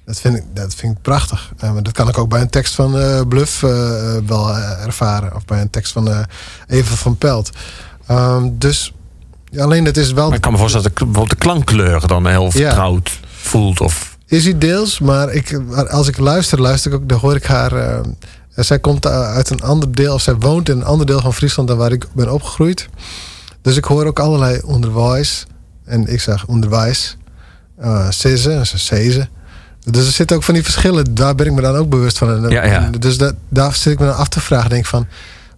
Dat 0.04 0.20
vind 0.20 0.36
ik, 0.36 0.44
dat 0.54 0.74
vind 0.74 0.96
ik 0.96 1.02
prachtig. 1.02 1.52
Maar 1.60 1.82
dat 1.82 1.92
kan 1.92 2.08
ik 2.08 2.18
ook 2.18 2.28
bij 2.28 2.40
een 2.40 2.50
tekst 2.50 2.74
van 2.74 2.98
eh, 2.98 3.20
Bluff 3.28 3.62
eh, 3.62 3.70
wel 4.26 4.50
eh, 4.50 4.84
ervaren. 4.84 5.34
Of 5.34 5.44
bij 5.44 5.60
een 5.60 5.70
tekst 5.70 5.92
van 5.92 6.26
Eva 6.66 6.94
van 6.94 7.16
Pelt. 7.16 7.50
Ehm, 8.06 8.48
dus 8.52 8.92
alleen 9.56 9.84
het 9.84 9.96
is 9.96 10.12
wel... 10.12 10.26
Maar 10.26 10.36
ik 10.36 10.42
kan 10.42 10.52
me 10.52 10.58
voorstellen 10.58 10.88
dat 10.88 10.98
de, 10.98 11.04
bijvoorbeeld 11.04 11.38
de 11.40 11.46
klankkleur 11.46 12.06
dan 12.06 12.26
heel 12.26 12.50
vertrouwd 12.50 13.20
voelt. 13.26 13.80
Of, 13.80 14.17
Is 14.28 14.44
hij 14.44 14.58
deels, 14.58 14.98
maar 14.98 15.32
ik, 15.32 15.60
als 15.88 16.08
ik 16.08 16.18
luister, 16.18 16.60
luister 16.60 16.92
ik 16.92 16.96
ook, 16.96 17.08
dan 17.08 17.18
hoor 17.18 17.34
ik 17.36 17.44
haar. 17.44 17.72
eh, 17.72 18.00
zij 18.54 18.78
komt 18.78 19.06
uit 19.06 19.50
een 19.50 19.62
ander 19.62 19.94
deel, 19.94 20.14
of 20.14 20.22
zij 20.22 20.34
woont 20.34 20.68
in 20.68 20.76
een 20.76 20.84
ander 20.84 21.06
deel 21.06 21.20
van 21.20 21.34
Friesland 21.34 21.68
dan 21.68 21.78
waar 21.78 21.92
ik 21.92 22.06
ben 22.12 22.32
opgegroeid. 22.32 22.88
Dus 23.62 23.76
ik 23.76 23.84
hoor 23.84 24.06
ook 24.06 24.18
allerlei 24.18 24.60
onderwijs. 24.64 25.46
En 25.84 26.06
ik 26.06 26.20
zeg 26.20 26.46
onderwijs. 26.46 27.16
Uh. 27.82 28.08
Dus 29.84 30.06
er 30.06 30.12
zitten 30.12 30.36
ook 30.36 30.42
van 30.42 30.54
die 30.54 30.62
verschillen. 30.62 31.14
Daar 31.14 31.34
ben 31.34 31.46
ik 31.46 31.52
me 31.52 31.60
dan 31.60 31.76
ook 31.76 31.88
bewust 31.88 32.18
van. 32.18 32.44
En, 32.44 32.50
Ja, 32.50 32.64
ja. 32.64 32.84
en 32.84 32.92
dus 32.92 33.18
dat, 33.18 33.34
daar 33.48 33.74
zit 33.74 33.92
ik 33.92 33.98
me 33.98 34.06
dan 34.06 34.16
af 34.16 34.28
te 34.28 34.40
vragen. 34.40 34.70
Denk 34.70 34.86
van, 34.86 35.06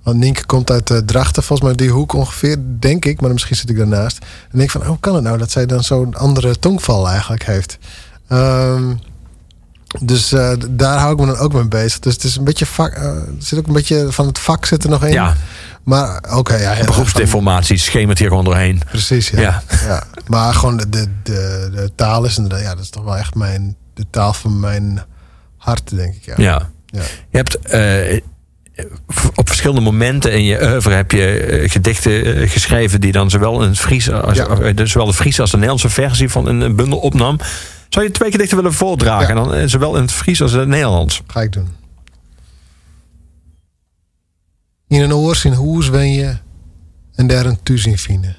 want 0.03 0.17
Nienke 0.19 0.47
komt 0.47 0.71
uit 0.71 0.91
uh, 0.91 0.99
Drachten, 0.99 1.43
volgens 1.43 1.69
mij 1.69 1.77
die 1.77 1.91
hoek 1.91 2.13
ongeveer, 2.13 2.57
denk 2.79 3.05
ik. 3.05 3.21
Maar 3.21 3.33
misschien 3.33 3.57
zit 3.57 3.71
ik 3.71 3.77
daarnaast. 3.77 4.19
En 4.19 4.59
denk 4.59 4.63
ik 4.63 4.71
van, 4.71 4.87
hoe 4.87 5.01
kan 5.01 5.15
het 5.15 5.25
nou 5.25 5.39
dat 5.39 5.51
zij 5.51 5.67
dan 5.67 5.83
zo'n 5.85 6.15
andere 6.15 6.59
tongval 6.59 7.09
eigenlijk 7.09 7.45
heeft? 7.45 7.79
Ehm, 8.31 8.95
dus 10.01 10.33
uh, 10.33 10.53
daar 10.71 10.99
hou 10.99 11.13
ik 11.13 11.19
me 11.21 11.27
dan 11.27 11.37
ook 11.37 11.53
mee 11.53 11.69
bezig. 11.69 11.99
Dus 11.99 12.15
het 12.15 12.25
is 12.25 12.37
een 12.37 12.45
beetje 12.45 12.67
vak, 12.67 12.97
uh, 12.97 13.05
er 13.05 13.25
zit 13.39 13.59
ook 13.59 13.67
een 13.67 13.73
beetje 13.73 14.13
van 14.13 14.27
het 14.27 14.39
vak 14.39 14.67
zit 14.67 14.85
er 14.85 14.91
nog 14.91 15.05
in. 15.05 15.13
Ja. 15.13 15.37
Maar 15.85 16.17
oké, 16.17 16.37
okay, 16.37 16.61
ja. 16.61 16.85
Beroepsdeformatie 16.85 17.77
schemert 17.77 18.19
hier 18.19 18.29
gewoon 18.29 18.45
doorheen. 18.45 18.83
Precies, 18.91 19.29
ja. 19.29 19.41
Ja. 19.41 19.63
ja. 19.87 20.03
Maar 20.27 20.55
gewoon 20.55 20.77
de, 20.77 20.89
de, 20.89 21.09
de, 21.23 21.71
de 21.75 21.91
taal 21.95 22.25
is 22.25 22.37
inderdaad, 22.37 22.63
ja, 22.63 22.75
dat 22.75 22.85
is 22.85 22.91
toch 22.91 23.05
wel 23.05 23.17
echt 23.17 23.35
mijn, 23.35 23.77
de 23.95 24.05
taal 24.11 24.33
van 24.33 24.61
mijn 24.61 25.03
hart, 25.57 25.97
denk 25.97 26.15
ik. 26.15 26.25
Ja. 26.25 26.35
Ja. 26.37 26.69
Ja. 26.87 27.03
Je 27.31 27.37
hebt 27.37 27.59
eh, 27.59 28.21
op 29.35 29.49
verschillende 29.49 29.81
momenten 29.81 30.33
in 30.33 30.45
je 30.45 30.63
oeuvre 30.63 30.95
heb 30.95 31.11
je 31.11 31.27
eh, 31.27 31.71
gedichten 31.71 32.25
eh, 32.37 32.51
geschreven 32.51 33.01
die 33.01 33.13
dan 33.13 33.31
zowel 33.31 33.63
in 33.63 33.69
het 33.69 33.79
Fries 33.79 34.11
als 34.11 34.37
Ja. 34.37 34.47
eh, 34.47 34.87
zowel 34.87 35.07
de 35.07 35.15
Friese 35.15 35.41
als 35.41 35.51
de 35.51 35.57
Nederlandse 35.57 35.91
versie 35.91 36.29
van 36.29 36.47
een, 36.47 36.61
een 36.61 36.77
bundel 36.77 36.99
opnam. 36.99 37.39
Zou 37.91 38.05
je 38.05 38.11
twee 38.11 38.31
gedichten 38.31 38.57
willen 38.57 38.73
voordragen? 38.73 39.35
Ja. 39.35 39.41
En 39.41 39.49
dan 39.49 39.55
eh, 39.55 39.67
zowel 39.67 39.97
in 39.97 40.03
het 40.03 40.13
Fries 40.13 40.43
als 40.43 40.53
in 40.53 40.59
het 40.59 40.69
Nederlands. 40.69 41.23
Ga 41.27 41.41
ik 41.41 41.53
doen. 41.53 41.69
In 44.89 45.01
een 45.01 45.15
oor 45.15 45.37
zien 45.37 45.55
hoes 45.55 45.89
wen 45.89 46.13
je 46.13 46.37
en 47.15 47.27
daar 47.27 47.47
een 47.47 47.63
thuis 47.63 47.87
in 47.87 47.99
vinden. 47.99 48.37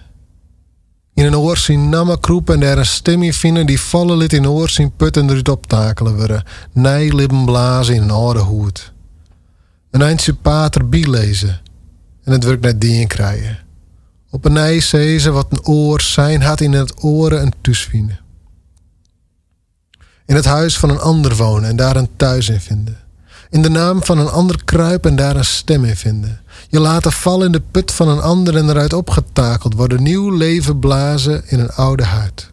In 1.14 1.26
een 1.26 1.36
oor 1.36 1.58
zien 1.58 1.90
namme 1.90 2.20
kroep 2.20 2.50
en 2.50 2.60
daar 2.60 2.78
een 2.78 2.86
stem 2.86 3.24
in 3.24 3.34
vinden 3.34 3.66
die 3.66 3.82
vallen 3.82 4.18
lid 4.18 4.34
in 4.34 4.48
oor 4.48 4.70
zien 4.70 4.96
put 4.96 5.18
en 5.18 5.30
eruit 5.30 5.50
optakelen 5.50 6.16
worden. 6.16 6.44
Nee 6.74 7.16
lippen 7.16 7.46
blazen 7.46 7.96
in 7.96 8.02
een 8.02 8.12
oude 8.12 8.40
hoed. 8.40 8.94
Een 9.92 10.02
eindje 10.02 10.34
pater 10.34 10.90
bielezen 10.90 11.62
en 12.24 12.32
het 12.32 12.44
werk 12.44 12.62
net 12.62 12.82
die 12.82 13.00
in 13.00 13.08
krijgen. 13.08 13.60
Op 14.30 14.46
een 14.46 14.54
nee 14.54 14.80
zezen 14.80 15.34
wat 15.34 15.48
een 15.50 15.66
oor 15.66 16.02
zijn 16.02 16.42
had 16.42 16.62
in 16.62 16.74
het 16.74 17.04
oren 17.04 17.42
een 17.42 17.54
thuis 17.62 17.84
vinden. 17.84 18.21
In 20.32 20.38
het 20.38 20.46
huis 20.46 20.78
van 20.78 20.90
een 20.90 21.00
ander 21.00 21.36
wonen 21.36 21.70
en 21.70 21.76
daar 21.76 21.96
een 21.96 22.10
thuis 22.16 22.50
in 22.50 22.60
vinden. 22.60 22.98
In 23.50 23.62
de 23.62 23.70
naam 23.70 24.04
van 24.04 24.18
een 24.18 24.30
ander 24.30 24.64
kruipen 24.64 25.10
en 25.10 25.16
daar 25.16 25.36
een 25.36 25.46
stem 25.46 25.86
in 25.86 25.96
vinden. 25.96 26.42
Je 26.70 26.80
laten 26.80 27.12
vallen 27.12 27.46
in 27.46 27.52
de 27.52 27.62
put 27.72 27.92
van 27.92 28.08
een 28.08 28.22
ander 28.22 28.56
en 28.58 28.70
eruit 28.70 28.94
opgetakeld 28.94 29.74
worden. 29.74 30.04
Nieuw 30.04 30.30
leven 30.30 30.80
blazen 30.80 31.44
in 31.46 31.60
een 31.60 31.72
oude 31.72 32.04
huid. 32.04 32.52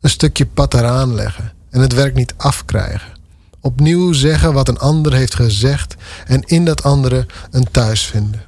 Een 0.00 0.10
stukje 0.10 0.46
pad 0.46 0.74
eraan 0.74 1.14
leggen 1.14 1.52
en 1.70 1.80
het 1.80 1.92
werk 1.92 2.14
niet 2.14 2.34
afkrijgen. 2.36 3.12
Opnieuw 3.60 4.12
zeggen 4.12 4.52
wat 4.52 4.68
een 4.68 4.78
ander 4.78 5.12
heeft 5.12 5.34
gezegd 5.34 5.94
en 6.26 6.42
in 6.42 6.64
dat 6.64 6.82
andere 6.82 7.26
een 7.50 7.70
thuis 7.70 8.06
vinden. 8.06 8.42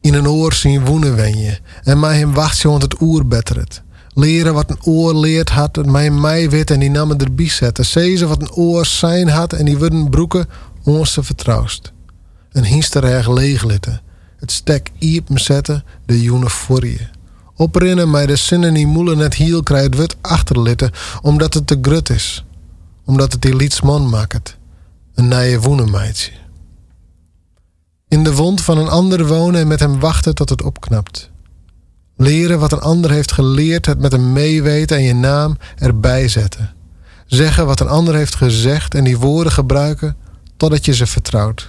In 0.00 0.14
een 0.14 0.28
oor 0.28 0.52
zien 0.52 0.84
woenen 0.84 1.16
wen 1.16 1.38
je 1.38 1.58
en 1.82 2.00
mij 2.00 2.18
hem 2.18 2.32
wacht 2.32 2.58
je 2.58 2.68
want 2.68 2.82
het 2.82 3.00
oer 3.00 3.26
bettert. 3.26 3.82
Leren 4.14 4.54
wat 4.54 4.70
een 4.70 4.82
oor 4.84 5.14
leert 5.14 5.50
had 5.50 5.76
en 5.78 6.20
mij 6.20 6.50
wit 6.50 6.70
en 6.70 6.80
die 6.80 6.90
namen 6.90 7.18
erbij 7.18 7.48
zetten. 7.48 7.84
Zezen 7.84 8.28
wat 8.28 8.42
een 8.42 8.52
oor 8.52 8.86
zijn 8.86 9.28
had 9.28 9.52
en 9.52 9.64
die 9.64 9.78
worden 9.78 10.10
broeken 10.10 10.48
ons 10.84 11.12
te 11.12 11.22
vertrouwst. 11.22 11.92
Een 12.52 12.64
hiester 12.64 13.04
erg 13.04 13.28
leeglitten. 13.28 14.02
Het 14.36 14.52
stek 14.52 14.90
iep 14.98 15.28
zetten, 15.38 15.84
de 16.06 16.22
joene 16.22 16.50
voor 16.50 16.86
je. 16.86 17.06
Oprinnen 17.56 18.10
mij 18.10 18.26
de 18.26 18.36
zinnen 18.36 18.72
niet 18.72 18.86
moelen 18.86 19.18
net 19.18 19.34
hiel 19.34 19.62
krijgt 19.62 19.94
wut 19.94 20.16
achterlitten, 20.20 20.90
omdat 21.22 21.54
het 21.54 21.66
te 21.66 21.78
grut 21.82 22.10
is. 22.10 22.44
Omdat 23.04 23.32
het 23.32 23.42
die 23.42 23.56
lietsman 23.56 24.08
maakt. 24.08 24.56
Een 25.14 25.28
nije 25.28 25.60
woenemeidje. 25.60 26.30
In 28.08 28.24
de 28.24 28.34
wond 28.34 28.60
van 28.60 28.78
een 28.78 28.88
ander 28.88 29.26
wonen 29.26 29.60
en 29.60 29.66
met 29.66 29.80
hem 29.80 30.00
wachten 30.00 30.34
tot 30.34 30.48
het 30.48 30.62
opknapt. 30.62 31.30
Leren 32.16 32.58
wat 32.58 32.72
een 32.72 32.80
ander 32.80 33.10
heeft 33.10 33.32
geleerd, 33.32 33.86
het 33.86 33.98
met 33.98 34.12
hem 34.12 34.32
meeweten 34.32 34.96
en 34.96 35.02
je 35.02 35.14
naam 35.14 35.58
erbij 35.76 36.28
zetten. 36.28 36.74
Zeggen 37.26 37.66
wat 37.66 37.80
een 37.80 37.88
ander 37.88 38.14
heeft 38.14 38.34
gezegd 38.34 38.94
en 38.94 39.04
die 39.04 39.18
woorden 39.18 39.52
gebruiken 39.52 40.16
totdat 40.56 40.84
je 40.84 40.94
ze 40.94 41.06
vertrouwt. 41.06 41.68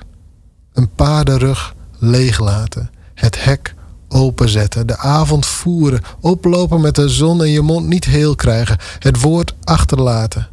Een 0.74 0.90
paardenrug 0.90 1.74
leeglaten, 2.00 2.90
het 3.14 3.44
hek 3.44 3.76
openzetten, 4.10 4.88
de 4.88 4.98
avond 4.98 5.46
voeren, 5.46 6.02
oplopen 6.20 6.82
met 6.82 6.96
de 6.96 7.10
zon 7.10 7.42
en 7.42 7.50
je 7.50 7.62
mond 7.62 7.88
niet 7.88 8.06
heel 8.06 8.36
krijgen, 8.36 8.78
het 9.00 9.22
woord 9.22 9.56
achterlaten, 9.64 10.50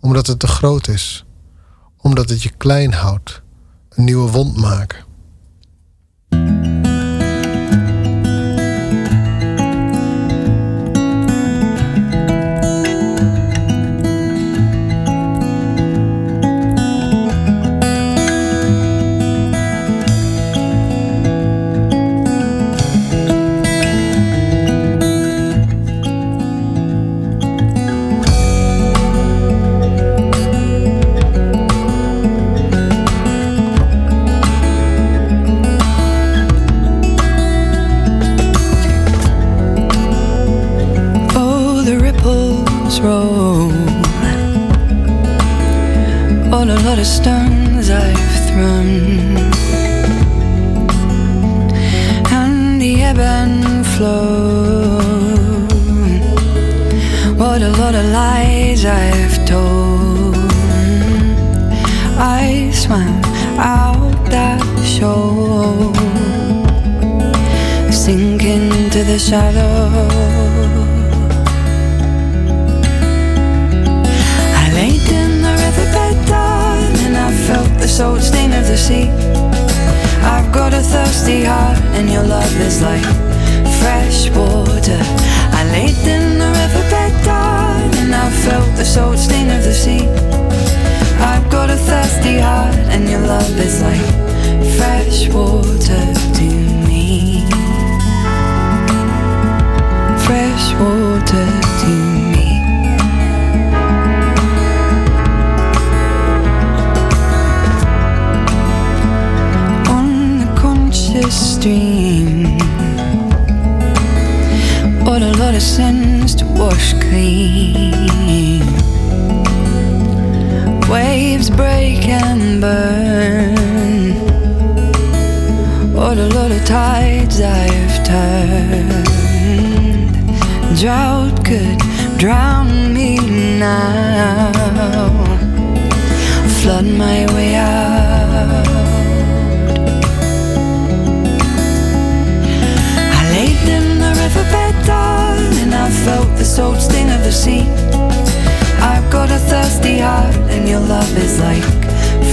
omdat 0.00 0.26
het 0.26 0.38
te 0.38 0.46
groot 0.46 0.88
is, 0.88 1.24
omdat 1.96 2.28
het 2.28 2.42
je 2.42 2.50
klein 2.56 2.92
houdt, 2.92 3.42
een 3.88 4.04
nieuwe 4.04 4.30
wond 4.30 4.56
maken. 4.56 5.08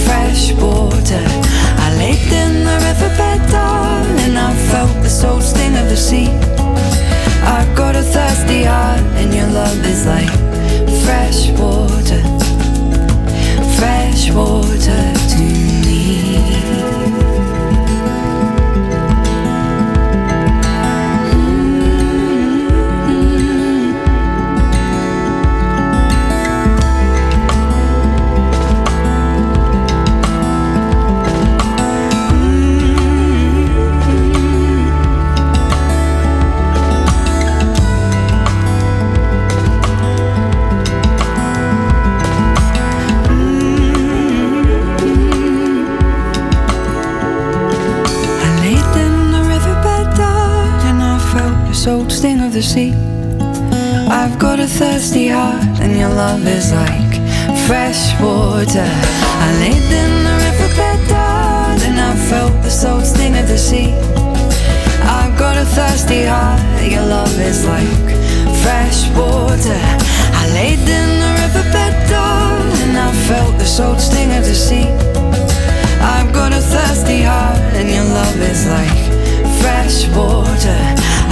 Fresh 0.04 0.52
water. 0.52 1.24
I 1.84 1.88
laid 1.98 2.32
in 2.32 2.64
the 2.64 2.76
riverbed, 2.86 3.50
darling. 3.50 4.18
And 4.26 4.38
I 4.38 4.54
felt 4.70 4.94
the 5.02 5.10
salt 5.10 5.42
sting 5.42 5.76
of 5.76 5.88
the 5.88 5.96
sea. 5.96 6.28
I've 7.42 7.74
got 7.76 7.96
a 7.96 8.02
thirsty 8.02 8.64
heart, 8.64 9.00
and 9.20 9.32
your 9.32 9.48
love 9.48 9.84
is 9.84 10.06
like 10.06 10.30
fresh 11.04 11.50
water. 11.58 12.22
Fresh 13.78 14.30
water 14.32 15.02
to 15.32 15.38
me. 15.38 15.77
The 52.58 52.64
sea. 52.64 52.92
I've 54.10 54.36
got 54.36 54.58
a 54.58 54.66
thirsty 54.66 55.28
heart, 55.28 55.62
and 55.80 55.96
your 55.96 56.08
love 56.08 56.44
is 56.44 56.72
like 56.72 57.14
fresh 57.68 58.02
water. 58.20 58.90
I 59.46 59.48
laid 59.62 59.88
in 60.02 60.12
the 60.26 60.34
riverbed, 60.44 61.00
darling, 61.08 61.98
I 62.10 62.12
felt 62.30 62.54
the 62.64 62.70
salt 62.70 63.06
sting 63.06 63.36
of 63.36 63.46
the 63.46 63.56
sea. 63.56 63.94
I've 65.18 65.38
got 65.38 65.56
a 65.56 65.64
thirsty 65.76 66.24
heart, 66.24 66.60
and 66.80 66.90
your 66.90 67.06
love 67.06 67.38
is 67.38 67.64
like 67.64 68.06
fresh 68.64 69.06
water. 69.14 69.80
I 70.42 70.44
laid 70.58 70.82
in 70.98 71.10
the 71.22 71.32
riverbed, 71.42 71.94
darling, 72.10 72.96
I 73.06 73.12
felt 73.28 73.56
the 73.58 73.70
salt 73.76 74.00
sting 74.00 74.32
of 74.32 74.44
the 74.44 74.58
sea. 74.66 74.88
I've 76.00 76.32
got 76.32 76.52
a 76.52 76.62
thirsty 76.74 77.22
heart, 77.22 77.58
and 77.78 77.88
your 77.88 78.08
love 78.18 78.40
is 78.52 78.66
like 78.66 79.00
fresh 79.62 80.08
water. 80.16 80.78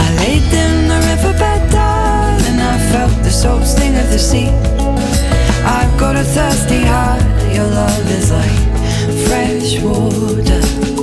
I 0.05 0.07
laid 0.23 0.53
in 0.55 0.86
the 1.17 1.29
riverbed, 1.29 1.71
darling, 1.71 2.61
I 2.61 2.79
felt 2.91 3.23
the 3.23 3.31
salt 3.31 3.65
sting 3.65 3.97
of 3.97 4.09
the 4.11 4.19
sea. 4.19 4.49
I've 5.65 5.99
got 5.99 6.17
a 6.17 6.25
thirsty 6.25 6.83
heart, 6.83 7.23
your 7.55 7.67
love 7.67 8.11
is 8.11 8.31
like 8.31 9.27
fresh 9.27 9.81
water, 9.81 10.96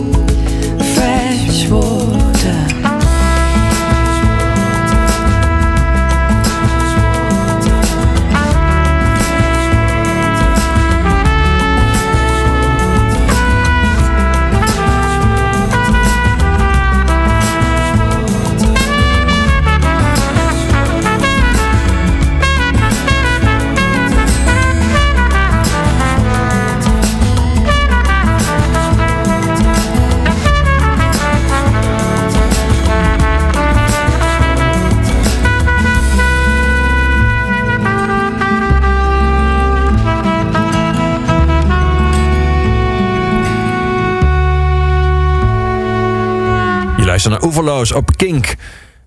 Je 47.23 47.29
luistert 47.29 47.53
naar 47.53 47.63
Oeverloos 47.65 47.91
op 47.91 48.17
Kink. 48.17 48.55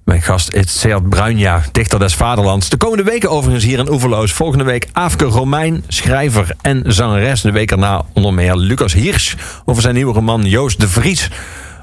Mijn 0.04 0.22
gast 0.22 0.52
is 0.52 0.80
Seat 0.80 1.08
Bruinja, 1.08 1.62
dichter 1.72 1.98
des 1.98 2.14
vaderlands. 2.14 2.68
De 2.68 2.76
komende 2.76 3.02
weken 3.02 3.30
overigens 3.30 3.64
hier 3.64 3.78
in 3.78 3.90
Oeverloos. 3.90 4.32
Volgende 4.32 4.64
week 4.64 4.88
Aafke 4.92 5.24
Romein, 5.24 5.84
schrijver 5.88 6.56
en 6.60 6.82
zangeres. 6.86 7.40
De 7.40 7.52
week 7.52 7.70
erna 7.70 8.04
onder 8.12 8.34
meer 8.34 8.56
Lucas 8.56 8.92
Hirsch 8.92 9.34
over 9.64 9.82
zijn 9.82 9.94
nieuwe 9.94 10.12
roman 10.12 10.44
Joost 10.44 10.80
de 10.80 10.88
Vries. 10.88 11.30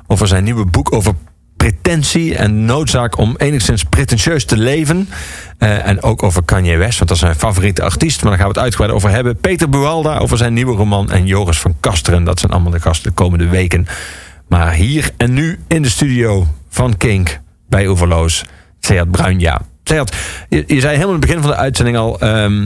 Over 0.08 0.28
zijn 0.28 0.44
nieuwe 0.44 0.66
boek 0.66 0.94
over 0.94 1.14
pretentie 1.58 2.36
en 2.36 2.66
noodzaak 2.66 3.18
om 3.18 3.36
enigszins 3.38 3.84
pretentieus 3.84 4.46
te 4.46 4.58
leven. 4.58 5.10
Eh, 5.58 5.88
en 5.88 6.04
ook 6.04 6.24
over 6.24 6.44
Kanye 6.44 6.78
West, 6.78 6.98
want 6.98 7.10
dat 7.10 7.18
is 7.18 7.24
zijn 7.24 7.36
favoriete 7.36 7.84
artiest. 7.84 8.22
Maar 8.22 8.30
daar 8.30 8.40
gaan 8.40 8.50
we 8.50 8.54
het 8.54 8.64
uitgebreid 8.64 8.94
over 8.94 9.10
hebben. 9.10 9.38
Peter 9.38 9.70
Bualda 9.70 10.18
over 10.18 10.38
zijn 10.38 10.54
nieuwe 10.54 10.76
roman. 10.76 11.12
En 11.12 11.26
Joris 11.26 11.60
van 11.60 11.76
Kasteren, 11.80 12.24
dat 12.24 12.40
zijn 12.40 12.52
allemaal 12.52 12.72
de 12.72 12.80
gasten 12.80 13.10
de 13.10 13.16
komende 13.16 13.48
weken. 13.48 13.88
Maar 14.54 14.74
hier 14.74 15.12
en 15.18 15.34
nu 15.34 15.60
in 15.68 15.82
de 15.82 15.90
studio 15.90 16.48
van 16.70 16.98
Kink 16.98 17.40
bij 17.70 17.88
Overloos, 17.88 18.46
Seat 18.80 19.12
Bruinja. 19.12 19.62
Seat, 19.84 20.16
je, 20.50 20.64
je 20.68 20.80
zei 20.80 20.94
helemaal 20.96 21.14
in 21.16 21.20
het 21.20 21.26
begin 21.28 21.42
van 21.42 21.52
de 21.52 21.56
uitzending 21.58 21.98
al... 21.98 22.20
ehm, 22.20 22.64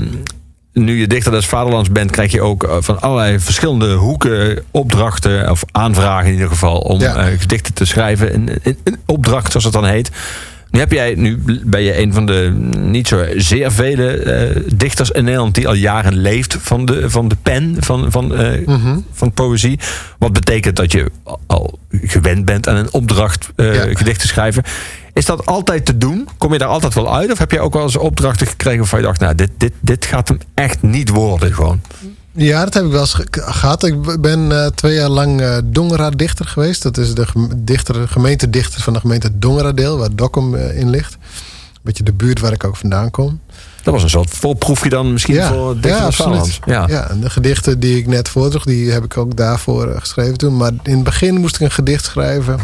nu 0.74 1.00
je 1.00 1.08
dichter 1.08 1.32
des 1.32 1.46
vaderlands 1.46 1.92
bent, 1.92 2.12
krijg 2.12 2.32
je 2.32 2.42
ook 2.42 2.64
eh, 2.64 2.76
van 2.80 3.02
allerlei 3.02 3.40
verschillende 3.40 3.94
hoeken 3.94 4.64
opdrachten, 4.72 5.52
of 5.52 5.64
aanvragen 5.72 6.28
in 6.28 6.34
ieder 6.34 6.48
geval, 6.50 6.78
om 6.80 7.00
Ja. 7.00 7.16
eh, 7.16 7.40
gedichten 7.40 7.74
te 7.74 7.86
schrijven. 7.86 8.34
Een, 8.34 8.50
een, 8.64 8.78
een 8.84 8.98
opdracht, 9.06 9.48
zoals 9.48 9.64
het 9.66 9.74
dan 9.74 9.86
heet. 9.86 10.12
Nu, 10.72 10.80
heb 10.80 10.92
jij, 10.92 11.14
nu 11.16 11.40
ben 11.66 11.82
je 11.82 12.00
een 12.02 12.14
van 12.14 12.26
de 12.26 12.52
niet 12.78 13.08
zo 13.08 13.26
zeer 13.36 13.72
vele 13.72 14.08
eh, 14.12 14.62
dichters 14.76 15.10
in 15.12 15.24
Nederland 15.24 15.56
die 15.56 15.68
al 15.68 15.74
jaren 15.74 16.16
leeft 16.16 16.58
van 16.60 16.86
de, 16.86 17.10
van 17.10 17.28
de 17.28 17.36
pen, 17.42 17.76
van, 17.80 18.12
van, 18.12 18.36
eh, 18.36 18.68
Mhm. 18.68 19.00
van 19.12 19.32
poëzie. 19.32 19.80
Wat 20.20 20.34
betekent 20.34 20.76
dat 20.76 20.92
je 20.92 21.06
al 21.48 21.80
gewend 21.92 22.46
bent 22.46 22.68
aan 22.68 22.76
een 22.76 22.94
opdracht 22.94 23.50
eh, 23.56 23.76
Ja. 23.76 23.86
gedicht 23.98 24.20
te 24.20 24.28
schrijven. 24.28 24.64
Is 25.14 25.26
dat 25.26 25.46
altijd 25.46 25.86
te 25.86 25.98
doen? 25.98 26.28
Kom 26.38 26.54
je 26.54 26.60
daar 26.60 26.68
altijd 26.68 26.94
wel 26.94 27.16
uit? 27.16 27.32
Of 27.32 27.38
heb 27.38 27.52
je 27.52 27.60
ook 27.60 27.74
wel 27.74 27.84
eens 27.84 27.98
opdrachten 27.98 28.48
gekregen 28.48 28.80
waarvan 28.80 29.00
je 29.00 29.06
dacht, 29.06 29.20
nou, 29.20 29.36
dit, 29.36 29.50
dit, 29.58 29.74
dit 29.80 30.06
gaat 30.06 30.28
hem 30.28 30.38
echt 30.54 30.82
niet 30.82 31.10
worden 31.10 31.54
gewoon? 31.54 31.82
Ja, 32.38 32.64
dat 32.64 32.74
heb 32.74 32.84
ik 32.86 32.92
wel 32.92 33.00
eens 33.00 33.14
ge- 33.14 33.28
gehad. 33.32 33.84
Ik 33.84 34.22
ben 34.22 34.52
eh, 34.52 34.66
twee 34.68 34.96
jaar 34.96 35.10
lang 35.10 35.42
eh 35.42 35.58
Dongera-dichter 35.66 36.46
geweest. 36.46 36.84
Dat 36.84 36.98
is 36.98 37.14
de 37.14 37.26
gem- 37.28 37.52
dichter, 37.56 38.08
gemeentedichter 38.08 38.82
van 38.82 38.94
de 38.94 39.00
gemeente 39.00 39.40
Dongeradeel, 39.40 39.98
waar 39.98 40.16
Dokkum 40.16 40.56
eh, 40.56 40.78
in 40.80 40.90
ligt. 40.90 41.14
Een 41.14 41.82
beetje 41.84 42.04
de 42.04 42.14
buurt 42.14 42.40
waar 42.40 42.52
ik 42.54 42.64
ook 42.64 42.76
vandaan 42.78 43.12
kom. 43.12 43.40
Dat 43.84 43.94
was 43.94 44.04
een 44.04 44.10
soort 44.10 44.30
voorproefje 44.30 44.90
dan 44.90 45.12
misschien 45.14 45.44
voor 45.44 45.74
Dichter 45.74 45.92
ja, 46.00 46.06
absoluut. 46.06 46.60
Ja. 46.66 46.86
Ja. 46.88 47.10
en 47.10 47.20
de 47.20 47.30
gedichten 47.30 47.80
die 47.80 47.98
ik 47.98 48.08
net 48.08 48.30
voordroeg, 48.30 48.64
die 48.64 48.92
heb 48.92 49.04
ik 49.04 49.18
ook 49.18 49.36
daarvoor 49.38 49.96
geschreven 50.00 50.38
toen. 50.38 50.58
Maar 50.58 50.72
in 50.84 50.94
het 50.96 51.04
begin 51.04 51.36
moest 51.36 51.56
ik 51.56 51.62
een 51.62 51.72
gedicht 51.72 52.06
schrijven 52.06 52.60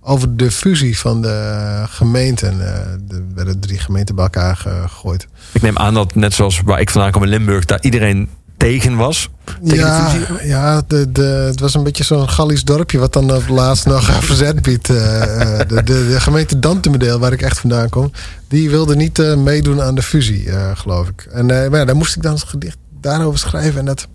over 0.00 0.36
de 0.36 0.50
fusie 0.50 0.98
van 0.98 1.22
de 1.22 1.84
gemeenten. 1.88 2.60
Er 2.60 3.22
werden 3.34 3.60
drie 3.60 3.78
gemeenten 3.78 4.14
bij 4.14 4.24
elkaar 4.24 4.56
gegooid. 4.56 5.26
Ik 5.52 5.62
neem 5.62 5.78
aan 5.78 5.94
dat 5.94 6.14
net 6.14 6.34
zoals 6.34 6.60
waar 6.64 6.80
ik 6.80 6.90
vandaan 6.90 7.10
kom 7.12 7.22
in 7.22 7.28
Limburg, 7.28 7.64
daar 7.64 7.80
iedereen 7.82 8.28
tegen 8.60 8.96
was. 8.96 9.28
Tegen 9.64 9.76
ja, 9.76 10.04
de 10.04 10.10
fusie. 10.10 10.48
ja 10.48 10.82
de, 10.86 11.12
de, 11.12 11.22
het 11.22 11.60
was 11.60 11.74
een 11.74 11.82
beetje 11.82 12.04
zo'n 12.04 12.28
Gallisch 12.28 12.64
dorpje... 12.64 12.98
wat 12.98 13.12
dan 13.12 13.34
op 13.34 13.48
laatst 13.48 13.86
nog 13.86 14.04
verzet 14.24 14.62
biedt. 14.62 14.90
Eh, 14.90 15.60
eh, 15.60 15.68
de, 15.68 15.82
de, 15.82 16.08
de 16.08 16.20
gemeente 16.20 16.58
Dantemedeel, 16.58 17.18
waar 17.18 17.32
ik 17.32 17.42
echt 17.42 17.58
vandaan 17.58 17.88
kom... 17.88 18.12
die 18.48 18.70
wilde 18.70 18.96
niet 18.96 19.18
eh, 19.18 19.36
meedoen 19.36 19.82
aan 19.82 19.94
de 19.94 20.02
fusie, 20.02 20.48
geloof 20.74 21.08
ik. 21.08 21.28
En 21.32 21.46
maar 21.46 21.76
ja, 21.76 21.84
daar 21.84 21.96
moest 21.96 22.16
ik 22.16 22.22
dan 22.22 22.32
een 22.32 22.38
gedicht 22.38 22.76
daarover 23.00 23.38
schrijven. 23.38 23.78
En 23.78 23.84
dat... 23.84 24.06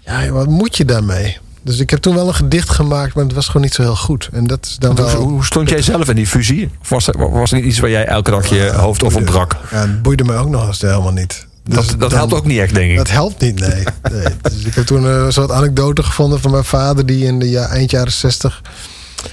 Ja, 0.00 0.28
wat 0.28 0.48
moet 0.48 0.76
je 0.76 0.84
daarmee? 0.84 1.38
Dus 1.62 1.78
ik 1.78 1.90
heb 1.90 2.00
toen 2.00 2.14
wel 2.14 2.28
een 2.28 2.34
gedicht 2.34 2.70
gemaakt... 2.70 3.14
maar 3.14 3.24
het 3.24 3.32
was 3.32 3.46
gewoon 3.46 3.62
niet 3.62 3.74
zo 3.74 3.82
heel 3.82 3.96
goed. 3.96 4.28
En 4.32 4.46
dat 4.46 4.66
is 4.66 4.76
dan 4.76 4.94
wel... 4.94 5.16
hoe, 5.16 5.44
stond 5.44 5.68
jij 5.68 5.82
zelf 5.82 6.08
in 6.08 6.16
die 6.16 6.26
fusie? 6.26 6.70
Of 6.80 6.88
was, 6.88 7.08
was 7.16 7.52
niet 7.52 7.64
iets 7.64 7.78
waar 7.78 7.90
jij 7.90 8.06
elke 8.06 8.30
dag 8.30 8.46
je 8.46 8.72
hoofd 8.72 9.02
over 9.02 9.22
brak? 9.22 9.56
Ja, 9.70 9.80
het 9.80 10.02
boeide 10.02 10.24
mij 10.24 10.36
ook 10.36 10.48
nog 10.48 10.66
eens 10.66 10.80
helemaal 10.80 11.12
niet. 11.12 11.48
Dus 11.64 11.74
Dat, 11.74 12.00
dat 12.00 12.10
dan- 12.10 12.18
helpt 12.18 12.34
ook 12.34 12.46
niet 12.46 12.58
echt, 12.58 12.74
denk 12.74 12.90
ik. 12.90 12.96
Dat 12.96 13.10
helpt 13.10 13.40
niet, 13.40 13.60
nee. 13.60 13.84
nee. 14.12 14.24
Dus 14.42 14.64
ik 14.64 14.74
heb 14.74 14.86
toen 14.86 15.06
eh, 15.06 15.12
een 15.24 15.32
soort 15.32 15.50
anekdote 15.50 16.02
gevonden 16.02 16.40
van 16.40 16.50
mijn 16.50 16.64
vader... 16.64 17.06
die 17.06 17.24
in 17.26 17.38
de 17.38 17.50
ja, 17.50 17.66
eind 17.68 17.90
jaren 17.90 18.12
60 18.12 18.62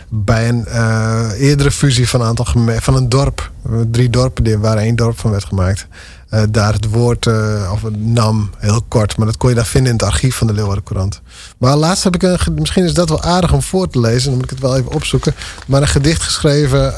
bij 0.09 0.49
een 0.49 0.65
eh, 0.65 1.29
eerdere 1.37 1.71
fusie 1.71 2.09
van 2.09 2.21
een 2.21 2.27
aantal 2.27 2.45
van 2.79 2.95
een 2.95 3.09
dorp... 3.09 3.51
eh, 3.65 3.71
drie 3.91 4.09
dorpen 4.09 4.43
die- 4.43 4.57
waar 4.57 4.77
één 4.77 4.95
dorp 4.95 5.19
van 5.19 5.31
werd 5.31 5.45
gemaakt... 5.45 5.87
eh, 6.29 6.41
daar 6.49 6.73
het 6.73 6.89
woord, 6.89 7.27
eh, 7.27 7.69
of 7.73 7.81
nam, 7.97 8.49
heel 8.57 8.81
kort... 8.87 9.17
maar 9.17 9.25
dat 9.25 9.37
kon 9.37 9.49
je 9.49 9.55
daar 9.55 9.65
vinden 9.65 9.91
in 9.91 9.97
het 9.97 10.07
archief 10.07 10.35
van 10.35 10.47
de 10.47 10.53
Leeuwarden 10.53 10.83
Courant. 10.83 11.21
Maar 11.57 11.75
laatst 11.75 12.03
heb 12.03 12.15
ik 12.15 12.23
een... 12.23 12.39
Misschien 12.55 12.83
is 12.83 12.93
dat 12.93 13.09
wel 13.09 13.23
aardig 13.23 13.53
om 13.53 13.61
voor 13.61 13.89
te 13.89 13.99
lezen... 13.99 14.23
dan 14.23 14.33
moet 14.33 14.43
ik 14.43 14.49
het 14.49 14.59
wel 14.59 14.77
even 14.77 14.91
opzoeken. 14.91 15.35
Maar 15.67 15.81
een 15.81 15.87
gedicht 15.87 16.21
geschreven... 16.21 16.93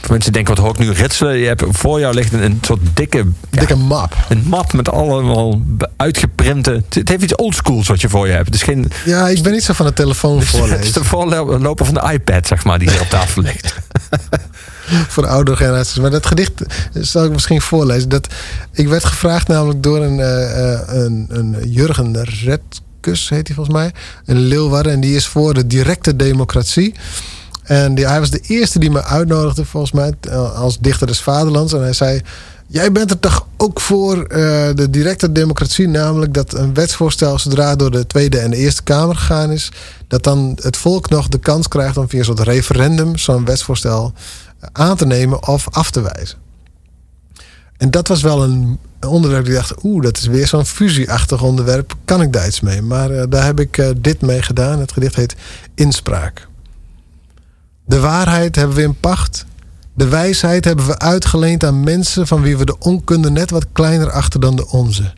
Voor 0.00 0.10
mensen 0.10 0.32
denken, 0.32 0.54
wat 0.54 0.64
hoor 0.64 0.74
ik 0.74 0.78
nu 0.78 0.90
ritselen? 0.90 1.36
Je 1.36 1.46
hebt 1.46 1.64
voor 1.70 2.00
jou 2.00 2.14
ligt 2.14 2.32
een, 2.32 2.42
een 2.42 2.58
soort 2.62 2.80
dikke, 2.94 3.26
dikke 3.50 3.76
map. 3.76 4.16
een 4.28 4.44
map 4.46 4.72
met 4.72 4.88
allemaal 4.88 5.62
uitgeprinte... 5.96 6.70
Het, 6.70 6.94
het 6.94 7.08
heeft 7.08 7.22
iets 7.22 7.34
oldschools 7.34 7.88
wat 7.88 8.00
je 8.00 8.08
voor 8.08 8.26
je 8.26 8.32
hebt. 8.32 8.54
Is 8.54 8.62
geen... 8.62 8.90
Ja, 9.04 9.28
ik 9.28 9.42
ben 9.42 9.52
niet 9.52 9.64
zo 9.64 9.72
van 9.72 9.86
de 9.86 9.92
telefoon 9.92 10.38
is, 10.38 10.52
het 10.52 10.54
is 10.54 10.60
voorlezen. 10.60 10.92
de 10.92 11.04
voorloper 11.04 11.86
van 11.86 11.94
de 11.94 12.12
iPad, 12.12 12.46
zeg 12.46 12.64
maar, 12.64 12.78
die 12.78 12.90
hier 12.90 13.00
op 13.00 13.08
tafel 13.08 13.42
ligt. 13.42 13.74
voor 15.08 15.22
de 15.22 15.28
oudere 15.28 15.56
generaties. 15.56 15.98
Maar 15.98 16.10
dat 16.10 16.26
gedicht 16.26 16.52
zal 16.92 17.24
ik 17.24 17.32
misschien 17.32 17.60
voorlezen. 17.60 18.08
Dat, 18.08 18.26
ik 18.72 18.88
werd 18.88 19.04
gevraagd 19.04 19.48
namelijk 19.48 19.82
door 19.82 20.02
een, 20.02 20.20
eh, 20.20 20.72
eh, 20.72 20.80
een, 20.86 21.26
een 21.28 21.56
Jurgen 21.68 22.24
Redkus, 22.24 23.28
heet 23.28 23.46
hij 23.46 23.56
volgens 23.56 23.76
mij. 23.76 23.92
Een 24.26 24.40
Leeuwarden. 24.40 24.92
En 24.92 25.00
die 25.00 25.16
is 25.16 25.26
voor 25.26 25.54
de 25.54 25.66
directe 25.66 26.16
democratie. 26.16 26.94
En 27.62 27.94
die, 27.94 28.06
hij 28.06 28.18
was 28.18 28.30
de 28.30 28.40
eerste 28.40 28.78
die 28.78 28.90
me 28.90 29.04
uitnodigde, 29.04 29.64
volgens 29.64 29.92
mij, 29.92 30.12
eh, 30.20 30.60
als 30.60 30.78
dichter 30.78 31.06
des 31.06 31.20
vaderlands. 31.20 31.72
En 31.72 31.82
hij 31.82 31.92
zei... 31.92 32.20
Jij 32.66 32.92
bent 32.92 33.10
er 33.10 33.18
toch 33.18 33.46
ook 33.56 33.80
voor 33.80 34.28
de 34.74 34.86
directe 34.90 35.32
democratie, 35.32 35.88
namelijk 35.88 36.34
dat 36.34 36.54
een 36.54 36.74
wetsvoorstel 36.74 37.38
zodra 37.38 37.76
door 37.76 37.90
de 37.90 38.06
Tweede 38.06 38.38
en 38.38 38.50
de 38.50 38.56
Eerste 38.56 38.82
Kamer 38.82 39.16
gegaan 39.16 39.50
is, 39.50 39.72
dat 40.08 40.24
dan 40.24 40.58
het 40.62 40.76
volk 40.76 41.10
nog 41.10 41.28
de 41.28 41.38
kans 41.38 41.68
krijgt 41.68 41.96
om 41.96 42.08
via 42.08 42.22
soort 42.22 42.40
referendum 42.40 43.18
zo'n 43.18 43.44
wetsvoorstel 43.44 44.12
aan 44.72 44.96
te 44.96 45.06
nemen 45.06 45.48
of 45.48 45.68
af 45.70 45.90
te 45.90 46.00
wijzen. 46.00 46.38
En 47.76 47.90
dat 47.90 48.08
was 48.08 48.22
wel 48.22 48.42
een 48.42 48.78
onderwerp 49.06 49.44
die 49.44 49.54
dacht, 49.54 49.84
oeh, 49.84 50.02
dat 50.02 50.16
is 50.16 50.26
weer 50.26 50.46
zo'n 50.46 50.66
fusieachtig 50.66 51.42
onderwerp. 51.42 51.94
Kan 52.04 52.22
ik 52.22 52.32
daar 52.32 52.46
iets 52.46 52.60
mee? 52.60 52.82
Maar 52.82 53.10
eh, 53.10 53.24
daar 53.28 53.44
heb 53.44 53.60
ik 53.60 53.78
eh, 53.78 53.88
dit 53.96 54.20
mee 54.20 54.42
gedaan. 54.42 54.78
Het 54.78 54.92
gedicht 54.92 55.14
heet 55.14 55.36
Inspraak. 55.74 56.48
De 57.84 58.00
waarheid 58.00 58.56
hebben 58.56 58.76
we 58.76 58.82
in 58.82 59.00
pacht. 59.00 59.44
De 59.94 60.08
wijsheid 60.08 60.64
hebben 60.64 60.86
we 60.86 60.98
uitgeleend 60.98 61.64
aan 61.64 61.84
mensen 61.84 62.26
van 62.26 62.42
wie 62.42 62.56
we 62.56 62.64
de 62.64 62.78
onkunde 62.78 63.30
net 63.30 63.50
wat 63.50 63.66
kleiner 63.72 64.10
achten 64.10 64.40
dan 64.40 64.56
de 64.56 64.68
onze. 64.68 65.12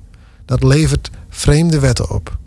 Dat 0.45 0.63
levert 0.63 1.11
vreemde 1.29 1.79
wetten 1.79 2.11
op. 2.11 2.39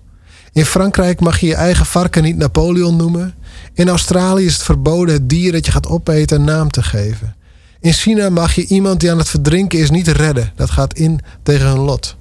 In 0.58 0.66
Frankrijk 0.66 1.20
mag 1.20 1.40
je 1.40 1.48
je 1.48 1.56
eigen 1.56 1.86
varken 1.86 2.24
niet 2.24 2.38
Napoleon 2.38 2.96
noemen. 2.96 3.36
In 3.74 3.90
Australië 3.90 4.46
is 4.46 4.54
het 4.54 4.64
verboden 4.64 5.14
het 5.14 5.30
dier 5.30 5.52
dat 5.52 5.66
je 5.66 5.72
gaat 5.72 5.88
opeten 5.88 6.40
een 6.40 6.46
naam 6.46 6.70
te 6.70 6.84
geven. 6.84 7.36
In 7.80 7.94
China 7.94 8.30
mag 8.30 8.54
je 8.54 8.66
iemand 8.66 9.00
die 9.00 9.12
aan 9.12 9.18
het 9.18 9.30
verdrinken 9.30 9.80
is 9.80 9.90
niet 9.90 10.08
redden. 10.08 10.52
Dat 10.56 10.70
gaat 10.70 10.94
in 10.94 11.20
tegen 11.44 11.68
hun 11.68 11.80
lot. 11.80 12.16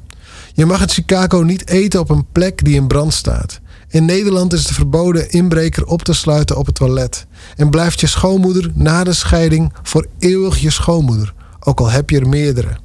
Je 0.54 0.66
mag 0.66 0.80
in 0.80 0.88
Chicago 0.88 1.42
niet 1.42 1.68
eten 1.68 2.00
op 2.00 2.10
een 2.10 2.26
plek 2.32 2.64
die 2.64 2.74
in 2.74 2.86
brand 2.86 3.14
staat. 3.14 3.60
In 3.88 4.04
Nederland 4.04 4.52
is 4.52 4.62
het 4.62 4.72
verboden 4.72 5.30
inbreker 5.30 5.86
op 5.86 6.02
te 6.02 6.12
sluiten 6.12 6.56
op 6.56 6.66
het 6.66 6.74
toilet. 6.74 7.26
En 7.56 7.70
blijft 7.70 8.00
je 8.00 8.06
schoonmoeder 8.06 8.70
na 8.74 9.04
de 9.04 9.12
scheiding 9.12 9.72
voor 9.82 10.06
eeuwig 10.18 10.58
je 10.58 10.70
schoonmoeder, 10.70 11.34
ook 11.60 11.80
al 11.80 11.90
heb 11.90 12.10
je 12.10 12.20
er 12.20 12.28
meerdere. 12.28 12.76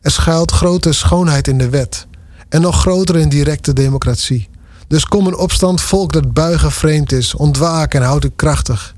Er 0.00 0.10
schuilt 0.10 0.50
grote 0.50 0.92
schoonheid 0.92 1.48
in 1.48 1.58
de 1.58 1.68
wet. 1.68 2.06
En 2.48 2.60
nog 2.60 2.80
groter 2.80 3.16
in 3.16 3.28
directe 3.28 3.72
democratie. 3.72 4.48
Dus 4.88 5.04
kom 5.04 5.26
een 5.26 5.36
opstand 5.36 5.80
volk 5.80 6.12
dat 6.12 6.32
buigen 6.32 6.72
vreemd 6.72 7.12
is, 7.12 7.34
ontwaak 7.34 7.94
en 7.94 8.02
houd 8.02 8.24
u 8.24 8.30
krachtig. 8.36 8.94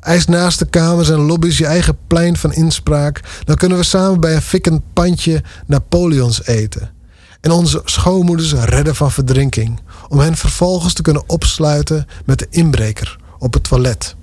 Eis 0.00 0.26
naast 0.26 0.58
de 0.58 0.66
kamers 0.66 1.10
en 1.10 1.18
lobby's 1.18 1.58
je 1.58 1.66
eigen 1.66 1.98
plein 2.06 2.36
van 2.36 2.52
inspraak. 2.52 3.20
Dan 3.44 3.56
kunnen 3.56 3.78
we 3.78 3.84
samen 3.84 4.20
bij 4.20 4.34
een 4.34 4.42
fikkend 4.42 4.82
pandje 4.92 5.42
Napoleons 5.66 6.46
eten. 6.46 6.90
En 7.40 7.50
onze 7.50 7.80
schoonmoeders 7.84 8.52
redden 8.52 8.94
van 8.94 9.10
verdrinking. 9.10 9.80
Om 10.08 10.18
hen 10.18 10.36
vervolgens 10.36 10.92
te 10.92 11.02
kunnen 11.02 11.28
opsluiten 11.28 12.06
met 12.24 12.38
de 12.38 12.46
inbreker 12.50 13.18
op 13.38 13.54
het 13.54 13.64
toilet. 13.64 14.16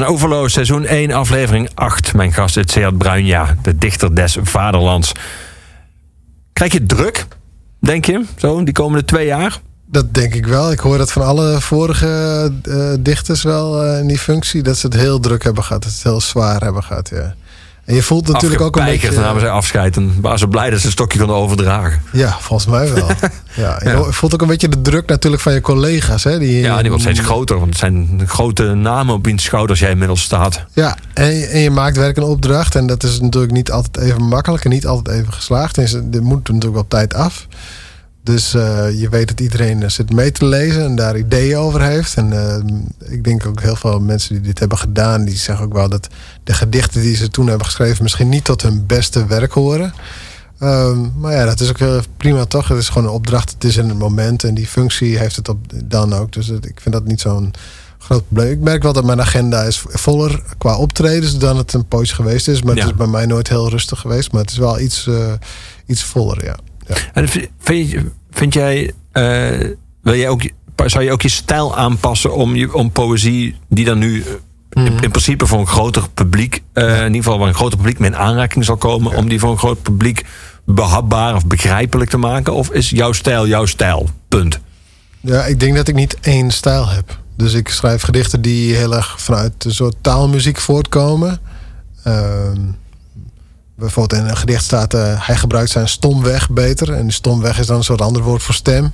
Naar 0.00 0.08
Overloos, 0.08 0.52
seizoen 0.52 0.86
1, 0.86 1.10
aflevering 1.10 1.70
8. 1.74 2.14
Mijn 2.14 2.32
gast 2.32 2.56
is 2.56 2.72
Seat 2.72 2.98
Bruinja, 2.98 3.56
de 3.62 3.78
dichter 3.78 4.14
des 4.14 4.36
vaderlands. 4.42 5.12
Krijg 6.52 6.72
je 6.72 6.86
druk, 6.86 7.26
denk 7.78 8.04
je, 8.04 8.24
zo, 8.36 8.64
die 8.64 8.74
komende 8.74 9.04
twee 9.04 9.26
jaar? 9.26 9.60
Dat 9.86 10.14
denk 10.14 10.34
ik 10.34 10.46
wel. 10.46 10.72
Ik 10.72 10.78
hoor 10.78 10.98
dat 10.98 11.12
van 11.12 11.22
alle 11.22 11.60
vorige 11.60 12.52
eh, 12.62 12.92
dichters 13.00 13.42
wel 13.42 13.84
eh, 13.84 13.98
in 13.98 14.06
die 14.06 14.18
functie. 14.18 14.62
Dat 14.62 14.76
ze 14.76 14.86
het 14.86 14.96
heel 14.96 15.20
druk 15.20 15.42
hebben 15.42 15.64
gehad. 15.64 15.82
Dat 15.82 15.92
ze 15.92 15.96
het 15.96 16.06
heel 16.06 16.20
zwaar 16.20 16.60
hebben 16.60 16.82
gehad, 16.82 17.08
ja. 17.08 17.34
En 17.84 17.94
je 17.94 18.02
voelt 18.02 18.28
natuurlijk 18.28 18.60
ook 18.62 18.76
een 18.76 18.84
beetje... 18.84 19.10
namen 19.10 19.40
zij 19.40 19.50
afscheid 19.50 19.96
en 19.96 20.20
waren 20.20 20.38
ze 20.38 20.48
blij 20.48 20.70
dat 20.70 20.78
ze 20.78 20.84
het 20.84 20.94
stokje 20.94 21.18
konden 21.18 21.36
overdragen. 21.36 22.02
Ja, 22.12 22.36
volgens 22.40 22.68
mij 22.68 22.92
wel. 22.94 23.08
ja, 23.64 23.80
je 23.82 23.88
Ja. 23.90 24.02
voelt 24.02 24.34
ook 24.34 24.42
een 24.42 24.46
beetje 24.48 24.68
de 24.68 24.80
druk 24.82 25.08
natuurlijk 25.08 25.42
van 25.42 25.52
je 25.52 25.60
collega's. 25.60 26.24
Hè, 26.24 26.38
die, 26.38 26.60
Ja, 26.60 26.78
die 26.80 26.88
wordt 26.88 27.02
steeds 27.04 27.20
groter, 27.20 27.56
want 27.56 27.68
het 27.68 27.78
zijn 27.78 28.22
grote 28.26 28.62
namen 28.74 29.14
op 29.14 29.24
wiens 29.24 29.42
schouders 29.44 29.80
jij 29.80 29.90
inmiddels 29.90 30.22
staat. 30.22 30.64
Ja, 30.72 30.96
en, 31.14 31.34
je- 31.34 31.46
en 31.46 31.60
je 31.60 31.70
maakt 31.70 31.96
werk 31.96 32.16
een 32.16 32.22
opdracht. 32.22 32.74
En 32.74 32.86
dat 32.86 33.02
is 33.02 33.20
natuurlijk 33.20 33.52
niet 33.52 33.70
altijd 33.70 34.04
even 34.06 34.22
makkelijk 34.22 34.64
en 34.64 34.70
niet 34.70 34.86
altijd 34.86 35.18
even 35.20 35.32
geslaagd. 35.32 35.78
En 35.78 35.88
ze- 35.88 36.08
dit 36.10 36.22
moet 36.22 36.48
natuurlijk 36.48 36.80
op 36.80 36.88
tijd 36.90 37.14
af. 37.14 37.46
Dus 38.24 38.54
eh, 38.54 39.00
je 39.00 39.08
weet 39.08 39.28
dat 39.28 39.40
iedereen 39.40 39.82
eh, 39.82 39.88
zit 39.88 40.12
mee 40.12 40.32
te 40.32 40.44
lezen 40.44 40.84
en 40.84 40.96
daar 40.96 41.18
ideeën 41.18 41.56
over 41.56 41.82
heeft. 41.82 42.16
En 42.16 42.32
eh, 42.32 43.12
ik 43.12 43.24
denk 43.24 43.46
ook 43.46 43.60
heel 43.60 43.76
veel 43.76 44.00
mensen 44.00 44.34
die 44.34 44.42
dit 44.42 44.58
hebben 44.58 44.78
gedaan, 44.78 45.24
die 45.24 45.36
zeggen 45.36 45.64
ook 45.64 45.72
wel 45.72 45.88
dat 45.88 46.08
de 46.44 46.54
gedichten 46.54 47.00
die 47.00 47.16
ze 47.16 47.28
toen 47.28 47.46
hebben 47.46 47.66
geschreven 47.66 48.02
misschien 48.02 48.28
niet 48.28 48.44
tot 48.44 48.62
hun 48.62 48.86
beste 48.86 49.26
werk 49.26 49.52
horen. 49.52 49.94
Ehm, 50.58 50.98
maar 51.18 51.32
ja, 51.32 51.44
dat 51.44 51.60
is 51.60 51.68
ook 51.68 52.02
prima 52.16 52.44
toch? 52.44 52.68
Het 52.68 52.78
is 52.78 52.88
gewoon 52.88 53.08
een 53.08 53.14
opdracht, 53.14 53.50
het 53.50 53.64
is 53.64 53.76
in 53.76 53.88
het 53.88 53.98
moment 53.98 54.44
en 54.44 54.54
die 54.54 54.66
functie 54.66 55.18
heeft 55.18 55.36
het 55.36 55.48
op 55.48 55.58
dan 55.84 56.12
ook. 56.12 56.32
Dus 56.32 56.48
ik 56.48 56.80
vind 56.80 56.94
dat 56.94 57.04
niet 57.04 57.20
zo'n 57.20 57.52
groot 57.98 58.26
probleem. 58.26 58.50
Ik 58.50 58.60
merk 58.60 58.82
wel 58.82 58.92
dat 58.92 59.04
mijn 59.04 59.20
agenda 59.20 59.62
is 59.62 59.84
voller 59.88 60.42
qua 60.58 60.76
optredens 60.76 61.38
dan 61.38 61.56
het 61.56 61.72
een 61.72 61.88
poosje 61.88 62.14
geweest 62.14 62.48
is. 62.48 62.62
Maar 62.62 62.74
Ja. 62.74 62.80
het 62.80 62.90
is 62.90 62.96
bij 62.96 63.06
mij 63.06 63.26
nooit 63.26 63.48
heel 63.48 63.68
rustig 63.68 64.00
geweest. 64.00 64.32
Maar 64.32 64.40
het 64.40 64.50
is 64.50 64.58
wel 64.58 64.80
iets, 64.80 65.08
iets 65.86 66.04
voller, 66.04 66.44
ja. 66.44 66.56
Ja. 66.86 66.94
En 67.12 67.28
vind, 67.28 67.96
vind 68.30 68.54
jij, 68.54 68.92
eh, 69.12 69.68
wil 70.02 70.14
jij 70.14 70.28
ook, 70.28 70.42
zou 70.84 71.04
je 71.04 71.12
ook 71.12 71.22
je 71.22 71.28
stijl 71.28 71.76
aanpassen 71.76 72.34
om, 72.34 72.56
je, 72.56 72.74
om 72.74 72.90
poëzie 72.90 73.56
die 73.68 73.84
dan 73.84 73.98
nu 73.98 74.22
eh, 74.22 74.84
in, 74.84 75.00
in 75.00 75.10
principe 75.10 75.46
voor 75.46 75.58
een 75.58 75.66
groter 75.66 76.08
publiek, 76.14 76.62
eh, 76.72 76.98
in 76.98 77.06
ieder 77.06 77.22
geval 77.22 77.38
waar 77.38 77.48
een 77.48 77.54
groter 77.54 77.76
publiek 77.76 77.98
mee 77.98 78.10
in 78.10 78.16
aanraking 78.16 78.64
zal 78.64 78.76
komen, 78.76 79.16
om 79.16 79.28
die 79.28 79.38
voor 79.38 79.50
een 79.50 79.58
groot 79.58 79.82
publiek 79.82 80.24
behapbaar 80.64 81.34
of 81.34 81.46
begrijpelijk 81.46 82.10
te 82.10 82.16
maken? 82.16 82.54
Of 82.54 82.70
is 82.70 82.90
jouw 82.90 83.12
stijl 83.12 83.46
jouw 83.46 83.66
stijl? 83.66 84.08
Punt. 84.28 84.60
Ja, 85.20 85.44
ik 85.44 85.60
denk 85.60 85.76
dat 85.76 85.88
ik 85.88 85.94
niet 85.94 86.16
één 86.20 86.50
stijl 86.50 86.88
heb. 86.88 87.18
Dus 87.36 87.52
ik 87.52 87.68
schrijf 87.68 88.02
gedichten 88.02 88.40
die 88.40 88.74
heel 88.74 88.94
erg 88.94 89.20
vanuit 89.20 89.64
een 89.64 89.74
soort 89.74 89.96
taalmuziek 90.00 90.60
voortkomen. 90.60 91.38
Ehm, 92.02 92.60
bijvoorbeeld 93.84 94.22
in 94.22 94.28
een 94.28 94.36
gedicht 94.36 94.64
staat... 94.64 94.94
eh, 94.94 95.26
hij 95.26 95.36
gebruikt 95.36 95.70
zijn 95.70 95.88
stomweg 95.88 96.50
beter. 96.50 96.92
En 96.92 97.02
die 97.02 97.12
stomweg 97.12 97.58
is 97.58 97.66
dan 97.66 97.76
een 97.76 97.84
soort 97.84 98.00
ander 98.00 98.22
woord 98.22 98.42
voor 98.42 98.54
stem. 98.54 98.92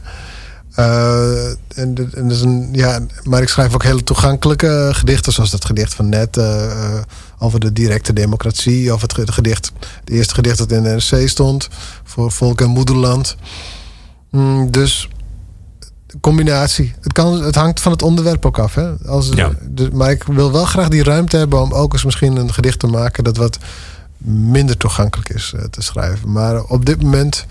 Eh, 0.75 1.47
en, 1.49 2.11
en 2.15 2.31
is 2.31 2.41
een, 2.41 2.69
ja, 2.73 3.01
maar 3.23 3.43
ik 3.43 3.49
schrijf 3.49 3.75
ook 3.75 3.83
hele 3.83 4.05
toegankelijke 4.05 4.89
gedichten... 4.93 5.33
zoals 5.33 5.51
dat 5.51 5.65
gedicht 5.65 5.95
van 5.95 6.09
net 6.09 6.37
eh, 6.37 6.99
over 7.39 7.61
de 7.61 7.73
directe 7.73 8.13
democratie... 8.13 8.95
of 8.95 9.01
het 9.01 9.15
gedicht, 9.33 9.73
het 10.01 10.11
eerste 10.11 10.35
gedicht 10.35 10.59
dat 10.59 10.73
in 10.73 10.83
de 10.83 10.89
NRC 11.11 11.29
stond... 11.29 11.69
voor 12.05 12.31
Volk 12.33 12.61
en 12.61 12.69
Moederland. 12.71 13.37
Mm, 14.31 14.71
dus 14.71 15.09
combinatie. 16.21 16.95
Het, 17.01 17.13
kan, 17.13 17.43
het 17.43 17.55
hangt 17.55 17.81
van 17.81 17.93
het 17.93 18.03
onderwerp 18.03 18.47
ook 18.47 18.59
af. 18.59 18.75
Hè? 18.75 18.91
Als, 19.07 19.29
Ja. 19.35 19.51
de- 19.71 19.91
maar 19.93 20.11
ik 20.11 20.23
wil 20.23 20.53
wel 20.53 20.65
graag 20.65 20.89
die 20.89 21.03
ruimte 21.03 21.37
hebben 21.37 21.61
om 21.61 21.73
ook 21.73 21.93
eens 21.93 22.05
misschien 22.05 22.37
een 22.37 22.53
gedicht 22.55 22.79
te 22.79 22.87
maken 22.87 23.25
dat 23.25 23.37
wat 23.37 23.59
minder 24.25 24.77
toegankelijk 24.77 25.29
is 25.29 25.53
eh, 25.57 25.65
te 25.65 25.83
schrijven. 25.83 26.33
Maar 26.33 26.63
op 26.63 26.87
dit 26.87 27.03
moment 27.03 27.47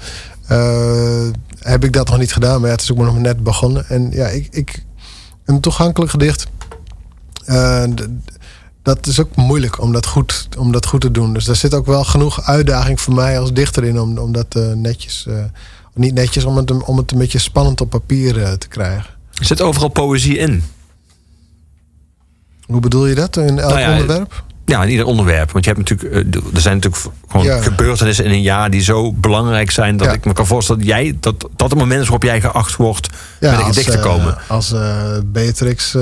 eh, 0.48 1.28
heb 1.60 1.84
ik 1.84 1.94
dat 1.94 2.10
nog 2.10 2.18
niet 2.18 2.34
gedaan. 2.34 2.60
Maar 2.60 2.70
ja, 2.70 2.76
het 2.76 2.84
is 2.84 2.92
ook 2.92 2.98
maar 2.98 3.06
nog 3.06 3.18
net 3.18 3.44
begonnen. 3.44 3.88
En 3.88 4.12
ja, 4.12 4.28
ik, 4.28 4.48
ik, 4.52 4.84
een 5.46 5.60
toegankelijk 5.60 6.12
gedicht. 6.12 6.48
eh, 7.46 7.84
dat 8.82 9.08
is 9.08 9.20
ook 9.20 9.36
moeilijk 9.36 9.82
om 9.82 9.92
dat, 9.92 10.06
goed, 10.06 10.48
om 10.58 10.72
dat 10.72 10.86
goed 10.86 11.02
te 11.02 11.12
doen. 11.12 11.34
Dus 11.34 11.46
daar 11.46 11.56
zit 11.56 11.74
ook 11.74 11.86
wel 11.86 12.04
genoeg 12.04 12.42
uitdaging 12.42 13.02
voor 13.02 13.14
mij 13.14 13.40
als 13.40 13.54
dichter 13.54 13.84
in 13.84 14.00
om, 14.00 14.18
om 14.18 14.32
dat 14.32 14.60
netjes. 14.76 15.28
niet 15.94 16.14
netjes, 16.14 16.44
om 16.44 16.58
het, 16.58 16.72
om 16.84 16.98
het 16.98 17.12
een 17.12 17.18
beetje 17.18 17.40
spannend 17.40 17.82
op 17.82 17.90
papier 17.90 18.58
te 18.58 18.68
krijgen. 18.68 19.06
Er 19.34 19.46
zit 19.46 19.62
overal 19.62 19.90
poëzie 19.90 20.38
in. 20.38 20.64
Hoe 22.66 22.80
bedoel 22.80 23.06
je 23.06 23.16
dat 23.16 23.38
in 23.38 23.60
elk 23.60 23.70
Nou 23.74 23.80
ja, 23.80 23.92
onderwerp? 23.92 24.44
Ja, 24.70 24.84
in 24.84 24.90
ieder 24.90 25.06
onderwerp. 25.06 25.52
Want 25.52 25.66
je 25.66 25.72
hebt 25.74 25.90
natuurlijk, 25.90 26.34
eh, 26.36 26.42
er 26.56 26.62
zijn 26.62 26.76
natuurlijk 26.76 27.04
gewoon 27.28 27.46
Ja. 27.46 27.62
gebeurtenissen 27.62 28.26
in 28.26 28.32
een 28.32 28.42
jaar 28.42 28.70
die 28.70 28.82
zo 28.82 29.14
belangrijk 29.14 29.72
zijn 29.72 29.98
dat 29.98 30.08
Ja. 30.08 30.14
ik 30.14 30.26
me 30.26 30.34
kan 30.34 30.48
voorstellen 30.48 30.82
dat 30.82 30.90
jij 30.90 31.18
dat 31.20 31.36
dat 31.56 31.70
het 31.70 31.80
moment 31.80 32.00
is 32.02 32.08
waarop 32.08 32.24
jij 32.24 32.42
geacht 32.42 32.76
wordt 32.76 33.10
met 33.40 33.52
een 33.52 33.66
gedicht 33.66 33.92
te 33.92 33.98
eh, 33.98 34.04
komen. 34.04 34.38
als 34.48 34.72
eh, 34.72 35.18
Beatrix 35.26 35.96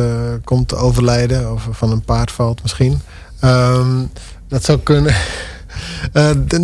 komt 0.44 0.68
te 0.68 0.76
overlijden 0.76 1.53
of 1.53 1.68
van 1.72 1.91
een 1.91 2.02
paard 2.03 2.31
valt 2.31 2.61
misschien. 2.61 3.02
Ehm, 3.39 4.03
dat 4.48 4.64
zou 4.64 4.80
kunnen. 4.80 5.15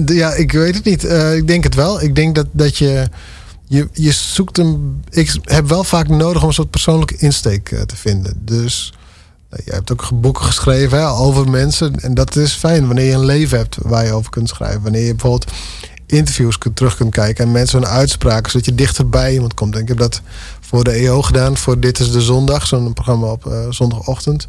Ja, 0.05 0.34
ik 0.34 0.51
weet 0.51 0.75
het 0.75 0.84
niet. 0.84 1.03
Ik 1.35 1.47
denk 1.47 1.63
het 1.63 1.75
wel. 1.75 2.01
Ik 2.01 2.15
denk 2.15 2.35
dat, 2.35 2.47
dat 2.51 2.77
je, 2.77 3.07
je... 3.67 3.88
Je 3.93 4.11
zoekt 4.11 4.57
een... 4.57 5.03
Ik 5.09 5.35
heb 5.43 5.67
wel 5.67 5.84
vaak 5.84 6.07
nodig 6.07 6.41
om 6.41 6.47
een 6.47 6.53
soort 6.53 6.69
persoonlijke 6.69 7.17
insteek 7.17 7.67
te 7.85 7.95
vinden. 7.95 8.34
Dus... 8.45 8.93
Je 9.65 9.71
hebt 9.71 9.91
ook 9.91 10.09
boeken 10.13 10.43
geschreven 10.43 10.97
hè, 10.97 11.09
over 11.09 11.49
mensen. 11.49 11.99
En 11.99 12.13
dat 12.13 12.35
is 12.35 12.53
fijn 12.53 12.85
wanneer 12.85 13.05
je 13.05 13.13
een 13.13 13.25
leven 13.25 13.57
hebt 13.57 13.77
waar 13.81 14.05
je 14.05 14.13
over 14.13 14.31
kunt 14.31 14.49
schrijven. 14.49 14.81
Wanneer 14.81 15.05
je 15.05 15.15
bijvoorbeeld 15.15 15.51
interviews 16.05 16.57
kunt, 16.57 16.75
terug 16.75 16.95
kunt 16.95 17.11
kijken 17.11 17.45
en 17.45 17.51
mensen 17.51 17.80
hun 17.80 17.88
uitspraken, 17.88 18.51
zodat 18.51 18.65
je 18.65 18.75
dichter 18.75 19.09
bij 19.09 19.34
iemand 19.34 19.53
komt. 19.53 19.75
En 19.75 19.81
ik 19.81 19.88
heb 19.88 19.97
dat 19.97 20.21
voor 20.61 20.84
de 20.84 20.91
EO 20.91 21.21
gedaan, 21.21 21.57
voor 21.57 21.80
Dit 21.80 21.99
is 21.99 22.11
de 22.11 22.21
Zondag, 22.21 22.67
zo'n 22.67 22.93
programma 22.93 23.27
op 23.27 23.45
eh, 23.45 23.65
zondagochtend. 23.69 24.47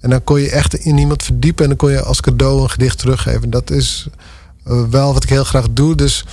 En 0.00 0.10
dan 0.10 0.24
kon 0.24 0.40
je 0.40 0.50
echt 0.50 0.74
in 0.74 0.98
iemand 0.98 1.22
verdiepen 1.22 1.62
en 1.62 1.68
dan 1.68 1.78
kon 1.78 1.90
je 1.90 2.02
als 2.02 2.20
cadeau 2.20 2.62
een 2.62 2.70
gedicht 2.70 2.98
teruggeven. 2.98 3.50
Dat 3.50 3.70
is 3.70 4.08
eh, 4.64 4.82
wel 4.90 5.12
wat 5.12 5.22
ik 5.22 5.28
heel 5.28 5.44
graag 5.44 5.66
doe. 5.70 5.94
Dus 5.94 6.24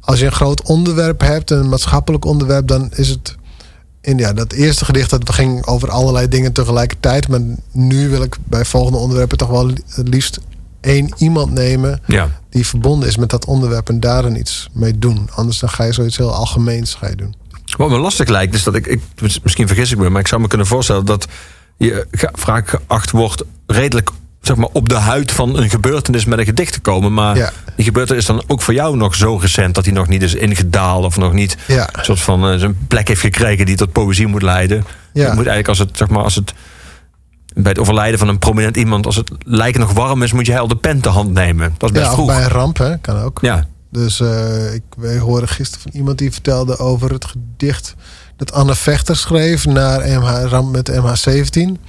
als 0.00 0.18
je 0.18 0.26
een 0.26 0.32
groot 0.32 0.62
onderwerp 0.62 1.20
hebt, 1.20 1.50
een 1.50 1.68
maatschappelijk 1.68 2.24
onderwerp, 2.24 2.66
dan 2.68 2.90
is 2.94 3.08
het. 3.08 3.36
In, 4.06 4.18
ja, 4.18 4.32
dat 4.32 4.52
eerste 4.52 4.84
gedicht 4.84 5.10
dat 5.10 5.32
ging 5.32 5.66
over 5.66 5.90
allerlei 5.90 6.28
dingen 6.28 6.52
tegelijkertijd. 6.52 7.28
Maar 7.28 7.40
nu 7.72 8.08
wil 8.08 8.22
ik 8.22 8.36
bij 8.44 8.64
volgende 8.64 8.98
onderwerpen 8.98 9.38
toch 9.38 9.48
wel 9.48 9.70
het 9.88 10.08
liefst 10.08 10.38
één 10.80 11.12
iemand 11.16 11.52
nemen 11.52 12.00
Ja. 12.06 12.30
die 12.50 12.66
verbonden 12.66 13.08
is 13.08 13.16
met 13.16 13.30
dat 13.30 13.44
onderwerp 13.44 13.88
en 13.88 14.00
daar 14.00 14.22
dan 14.22 14.36
iets 14.36 14.68
mee 14.72 14.98
doen. 14.98 15.28
Anders 15.34 15.58
dan 15.58 15.68
ga 15.68 15.84
je 15.84 15.92
zoiets 15.92 16.16
heel 16.16 16.34
algemeens 16.34 16.94
ga 16.94 17.08
je 17.08 17.16
doen. 17.16 17.34
Wat 17.76 17.88
me 17.90 17.98
lastig 17.98 18.28
lijkt 18.28 18.54
is 18.54 18.62
dat 18.62 18.74
ik, 18.74 18.86
ik 18.86 19.00
misschien 19.42 19.66
vergis 19.66 19.92
ik 19.92 19.98
me, 19.98 20.08
maar 20.08 20.20
ik 20.20 20.28
zou 20.28 20.40
me 20.40 20.48
kunnen 20.48 20.66
voorstellen 20.66 21.04
dat 21.04 21.26
je 21.76 22.06
vaak 22.32 22.68
geacht 22.68 23.10
wordt 23.10 23.44
redelijk 23.66 24.10
zeg 24.46 24.56
maar, 24.56 24.68
op 24.72 24.88
de 24.88 24.94
huid 24.94 25.32
van 25.32 25.56
een 25.58 25.70
gebeurtenis 25.70 26.24
met 26.24 26.38
een 26.38 26.44
gedicht 26.44 26.72
te 26.72 26.80
komen. 26.80 27.14
Maar 27.14 27.36
Ja. 27.36 27.52
die 27.76 27.84
gebeurtenis 27.84 28.20
is 28.22 28.28
dan 28.28 28.42
ook 28.46 28.62
voor 28.62 28.74
jou 28.74 28.96
nog 28.96 29.14
zo 29.14 29.36
recent 29.36 29.74
dat 29.74 29.84
hij 29.84 29.94
nog 29.94 30.08
niet 30.08 30.22
is 30.22 30.34
ingedaald 30.34 31.04
of 31.04 31.16
nog 31.16 31.32
niet 31.32 31.56
Ja. 31.66 31.88
een 31.92 32.04
soort 32.04 32.20
van 32.20 32.48
eh, 32.48 32.58
zijn 32.58 32.78
plek 32.88 33.08
heeft 33.08 33.20
gekregen 33.20 33.66
die 33.66 33.76
tot 33.76 33.92
poëzie 33.92 34.26
moet 34.26 34.42
leiden. 34.42 34.84
Ja. 35.12 35.22
Je 35.22 35.26
moet 35.28 35.36
eigenlijk 35.36 35.68
als 35.68 35.78
het, 35.78 35.90
zeg 35.96 36.08
maar, 36.08 36.22
als 36.22 36.34
het 36.34 36.52
bij 37.54 37.70
het 37.72 37.78
overlijden 37.80 38.18
van 38.18 38.28
een 38.28 38.38
prominent 38.38 38.76
iemand, 38.76 39.06
als 39.06 39.16
het 39.16 39.30
lijken 39.44 39.80
nog 39.80 39.92
warm 39.92 40.22
is, 40.22 40.32
moet 40.32 40.46
je 40.46 40.58
al 40.58 40.68
de 40.68 40.76
pen 40.76 41.00
te 41.00 41.08
hand 41.08 41.32
nemen. 41.32 41.74
Dat 41.78 41.90
is 41.90 41.96
best 41.96 42.06
Ja, 42.08 42.12
vroeg. 42.14 42.26
bij 42.26 42.42
een 42.42 42.48
ramp, 42.50 42.78
hè, 42.78 42.98
kan 42.98 43.20
ook. 43.20 43.38
Ja. 43.42 43.66
Dus 43.90 44.20
eh, 44.20 44.74
ik 44.74 44.82
wij 44.96 45.18
hoorde 45.18 45.46
gisteren 45.46 45.80
van 45.82 45.90
iemand 46.00 46.18
die 46.18 46.32
vertelde 46.32 46.78
over 46.78 47.12
het 47.12 47.24
gedicht 47.24 47.94
dat 48.36 48.52
Anne 48.52 48.74
Vechter 48.74 49.16
schreef 49.16 49.66
naar 49.66 50.00
MH, 50.00 50.44
ramp 50.48 50.72
met 50.72 50.90
MH17. 50.92 51.80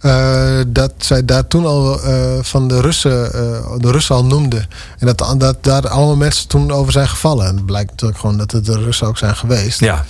Eh, 0.00 0.60
dat 0.66 0.92
zij 0.98 1.24
daar 1.24 1.46
toen 1.46 1.66
al 1.66 2.02
eh, 2.02 2.38
van 2.42 2.68
de 2.68 2.80
Russen, 2.80 3.32
eh, 3.32 3.72
de 3.78 3.90
Russen 3.90 4.14
al 4.14 4.24
noemde. 4.24 4.66
En 4.98 5.06
dat, 5.06 5.34
dat 5.40 5.64
daar 5.64 5.88
allemaal 5.88 6.16
mensen 6.16 6.48
toen 6.48 6.72
over 6.72 6.92
zijn 6.92 7.08
gevallen. 7.08 7.46
En 7.46 7.56
het 7.56 7.66
blijkt 7.66 7.90
natuurlijk 7.90 8.20
gewoon 8.20 8.38
dat 8.38 8.50
het 8.50 8.64
de 8.64 8.78
Russen 8.78 9.06
ook 9.06 9.18
zijn 9.18 9.36
geweest. 9.36 9.80
Ja. 9.80 10.04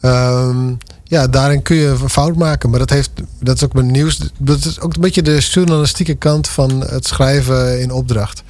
Ehm, 0.00 0.72
ja, 1.04 1.26
daarin 1.26 1.62
kun 1.62 1.76
je 1.76 1.86
een 1.86 2.10
fout 2.10 2.36
maken. 2.36 2.70
Maar 2.70 2.78
dat, 2.78 2.90
heeft, 2.90 3.10
dat 3.40 3.56
is 3.56 3.64
ook 3.64 3.72
mijn 3.72 3.90
nieuws. 3.90 4.20
Dat 4.38 4.64
is 4.64 4.80
ook 4.80 4.94
een 4.94 5.00
beetje 5.00 5.22
de 5.22 5.38
journalistieke 5.38 6.14
kant 6.14 6.48
van 6.48 6.80
het 6.80 7.06
schrijven 7.06 7.80
in 7.80 7.90
opdracht. 7.90 8.42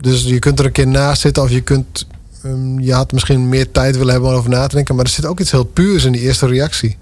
Dus 0.00 0.22
je 0.22 0.38
kunt 0.38 0.58
er 0.58 0.64
een 0.64 0.72
keer 0.72 0.88
naast 0.88 1.20
zitten 1.20 1.42
of 1.42 1.50
je 1.50 1.60
kunt. 1.60 2.06
ehm, 2.42 2.78
je 2.80 2.92
had 2.92 3.12
misschien 3.12 3.48
meer 3.48 3.70
tijd 3.70 3.96
willen 3.96 4.12
hebben 4.12 4.30
om 4.30 4.36
over 4.36 4.50
na 4.50 4.66
te 4.66 4.74
denken. 4.74 4.94
Maar 4.94 5.04
er 5.04 5.10
zit 5.10 5.26
ook 5.26 5.40
iets 5.40 5.50
heel 5.50 5.64
puurs 5.64 6.04
in 6.04 6.12
die 6.12 6.20
eerste 6.20 6.46
reactie. 6.46 6.96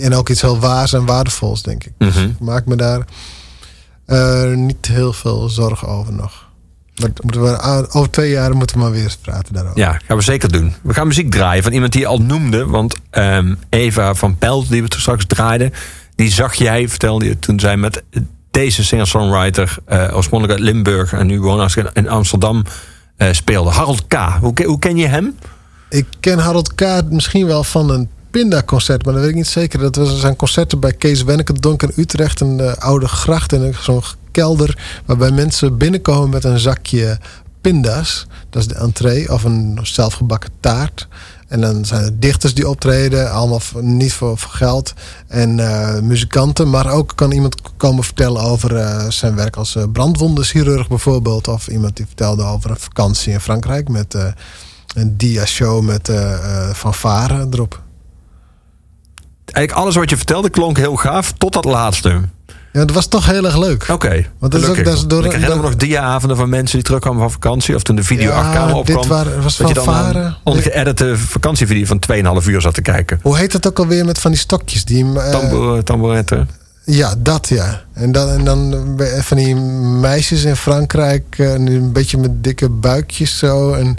En 0.00 0.14
ook 0.14 0.28
iets 0.28 0.40
heel 0.40 0.58
waars 0.58 0.92
en 0.92 1.06
waardevols, 1.06 1.62
denk 1.62 1.84
ik. 1.84 1.92
Dus 1.98 2.14
Mhm. 2.14 2.24
ik 2.24 2.38
maak 2.40 2.66
me 2.66 2.76
daar 2.76 3.04
eh, 4.06 4.52
niet 4.52 4.86
heel 4.86 5.12
veel 5.12 5.48
zorgen 5.48 5.88
over 5.88 6.12
nog. 6.12 6.44
Maar 7.00 7.10
moeten 7.22 7.42
we, 7.42 7.86
over 7.92 8.10
twee 8.10 8.30
jaar 8.30 8.56
moeten 8.56 8.76
we 8.76 8.82
maar 8.82 8.92
weer 8.92 9.02
eens 9.02 9.16
praten 9.16 9.54
daarover. 9.54 9.78
Ja, 9.78 10.00
gaan 10.06 10.16
we 10.16 10.22
zeker 10.22 10.52
doen. 10.52 10.74
We 10.82 10.94
gaan 10.94 11.06
muziek 11.06 11.30
draaien 11.30 11.62
van 11.62 11.72
iemand 11.72 11.92
die 11.92 12.00
je 12.00 12.06
al 12.06 12.20
noemde. 12.20 12.66
Want 12.66 12.94
ehm, 13.10 13.54
Eva 13.68 14.14
van 14.14 14.36
Pelt, 14.38 14.68
die 14.68 14.82
we 14.82 14.88
toen 14.88 15.00
straks 15.00 15.26
draaiden... 15.26 15.72
die 16.14 16.30
zag 16.30 16.54
jij, 16.54 16.88
vertelde 16.88 17.24
je, 17.24 17.38
toen 17.38 17.60
zij 17.60 17.76
met 17.76 18.02
deze 18.50 18.84
singer-songwriter... 18.84 19.76
eh, 19.84 20.16
oorspronkelijk 20.16 20.58
uit 20.60 20.68
Limburg 20.70 21.12
en 21.12 21.26
nu 21.26 21.40
woonachtig 21.40 21.92
in 21.92 22.08
Amsterdam 22.08 22.64
eh, 23.16 23.32
speelde. 23.32 23.70
Harold 23.70 24.06
K. 24.06 24.14
Hoe, 24.40 24.52
hoe 24.64 24.78
ken 24.78 24.96
je 24.96 25.06
hem? 25.06 25.36
Ik 25.88 26.06
ken 26.20 26.38
Harold 26.38 26.74
K. 26.74 27.02
misschien 27.10 27.46
wel 27.46 27.64
van 27.64 27.90
een 27.90 28.08
Pinda-concert, 28.36 29.04
maar 29.04 29.12
dat 29.12 29.22
weet 29.22 29.30
ik 29.30 29.36
niet 29.36 29.46
zeker. 29.46 29.78
Dat 29.78 29.96
was 29.96 30.20
zijn 30.20 30.36
concerten 30.36 30.80
bij 30.80 30.92
Kees 30.92 31.22
Wenneke, 31.22 31.52
Donk 31.52 31.82
in 31.82 31.92
Utrecht, 31.96 32.40
een 32.40 32.60
eh, 32.60 32.72
oude 32.74 33.08
gracht 33.08 33.52
een- 33.52 33.74
zo'n 33.80 34.02
kelder 34.30 34.78
waarbij 35.06 35.30
mensen 35.30 35.78
binnenkomen 35.78 36.30
met 36.30 36.44
een 36.44 36.58
zakje 36.58 37.18
pinda's. 37.60 38.26
Dat 38.50 38.62
is 38.62 38.68
de 38.68 38.74
entree 38.74 39.32
of 39.32 39.44
een 39.44 39.78
zelfgebakken 39.82 40.50
taart. 40.60 41.08
En 41.48 41.60
dan 41.60 41.84
zijn 41.84 42.04
er 42.04 42.20
dichters 42.20 42.54
die 42.54 42.68
optreden, 42.68 43.30
allemaal 43.32 43.60
niet 43.80 44.12
voor, 44.12 44.38
geld. 44.38 44.92
En 45.28 45.60
eh, 45.60 46.00
muzikanten, 46.00 46.70
maar 46.70 46.90
ook 46.90 47.12
kan 47.14 47.30
iemand 47.32 47.60
komen 47.76 48.04
vertellen 48.04 48.42
over 48.42 48.76
eh, 48.76 49.08
zijn 49.08 49.34
werk 49.34 49.56
als 49.56 49.76
brandwondenchirurg 49.92 50.88
bijvoorbeeld. 50.88 51.48
Of 51.48 51.68
iemand 51.68 51.96
die 51.96 52.06
vertelde 52.06 52.42
over 52.42 52.70
een 52.70 52.76
vakantie 52.78 53.32
in 53.32 53.40
Frankrijk 53.40 53.88
met 53.88 54.14
een 54.94 55.16
dia-show 55.16 55.82
met 55.82 56.10
fanfare 56.74 57.46
erop. 57.50 57.84
Eigenlijk 59.56 59.72
alles 59.86 59.94
wat 59.96 60.10
je 60.10 60.16
vertelde 60.16 60.50
klonk 60.50 60.76
heel 60.76 60.96
gaaf, 60.96 61.32
tot 61.38 61.52
dat 61.52 61.64
laatste. 61.64 62.08
Ja, 62.72 62.84
dat 62.84 62.90
was 62.90 63.06
toch 63.06 63.26
heel 63.26 63.44
erg 63.44 63.58
leuk. 63.58 63.88
Oké, 63.92 64.24
Want 64.38 64.52
dat 64.52 64.62
is 64.62 64.68
ook 64.68 64.84
dat 64.84 64.94
is 64.94 65.06
door 65.06 65.24
ik 65.24 65.32
herinner 65.32 65.56
me 65.56 65.62
nog 65.62 65.76
dia-avonden 65.76 66.36
van 66.36 66.48
mensen 66.48 66.74
die 66.76 66.84
terugkwamen 66.84 67.20
van 67.20 67.30
vakantie... 67.30 67.74
of 67.74 67.82
toen 67.82 67.96
de 67.96 68.02
video 68.04 68.30
Ja, 68.30 68.64
dit 68.66 68.74
opkwam. 68.74 69.08
waren- 69.08 69.42
was 69.42 69.56
dat 69.56 69.68
je 69.68 69.74
dan 69.74 69.84
fanfare. 69.84 70.18
een 70.18 70.34
ongeëdite 70.44 71.16
vakantievideo 71.16 71.84
van 71.84 71.98
2,5 72.42 72.46
uur 72.48 72.60
zat 72.60 72.74
te 72.74 72.82
kijken. 72.82 73.18
Hoe 73.22 73.36
heet 73.38 73.52
het 73.52 73.66
ook 73.66 73.78
alweer 73.78 74.04
met 74.04 74.18
van 74.18 74.30
die 74.30 74.40
stokjes? 74.40 74.84
Die, 74.84 75.04
eh, 75.20 75.30
Tambour, 75.30 75.84
tambouretten. 75.84 76.48
ja, 76.84 77.14
dat 77.18 77.48
ja. 77.48 77.82
En 77.92 78.12
dan, 78.12 78.28
en 78.28 78.44
dan 78.44 78.94
eh, 79.00 79.20
van 79.22 79.36
die 79.36 79.54
meisjes 80.00 80.44
in 80.44 80.56
Frankrijk, 80.56 81.24
eh, 81.38 81.54
nu 81.56 81.76
een 81.76 81.92
beetje 81.92 82.18
met 82.18 82.44
dikke 82.44 82.68
buikjes 82.68 83.38
zo. 83.38 83.72
En, 83.72 83.96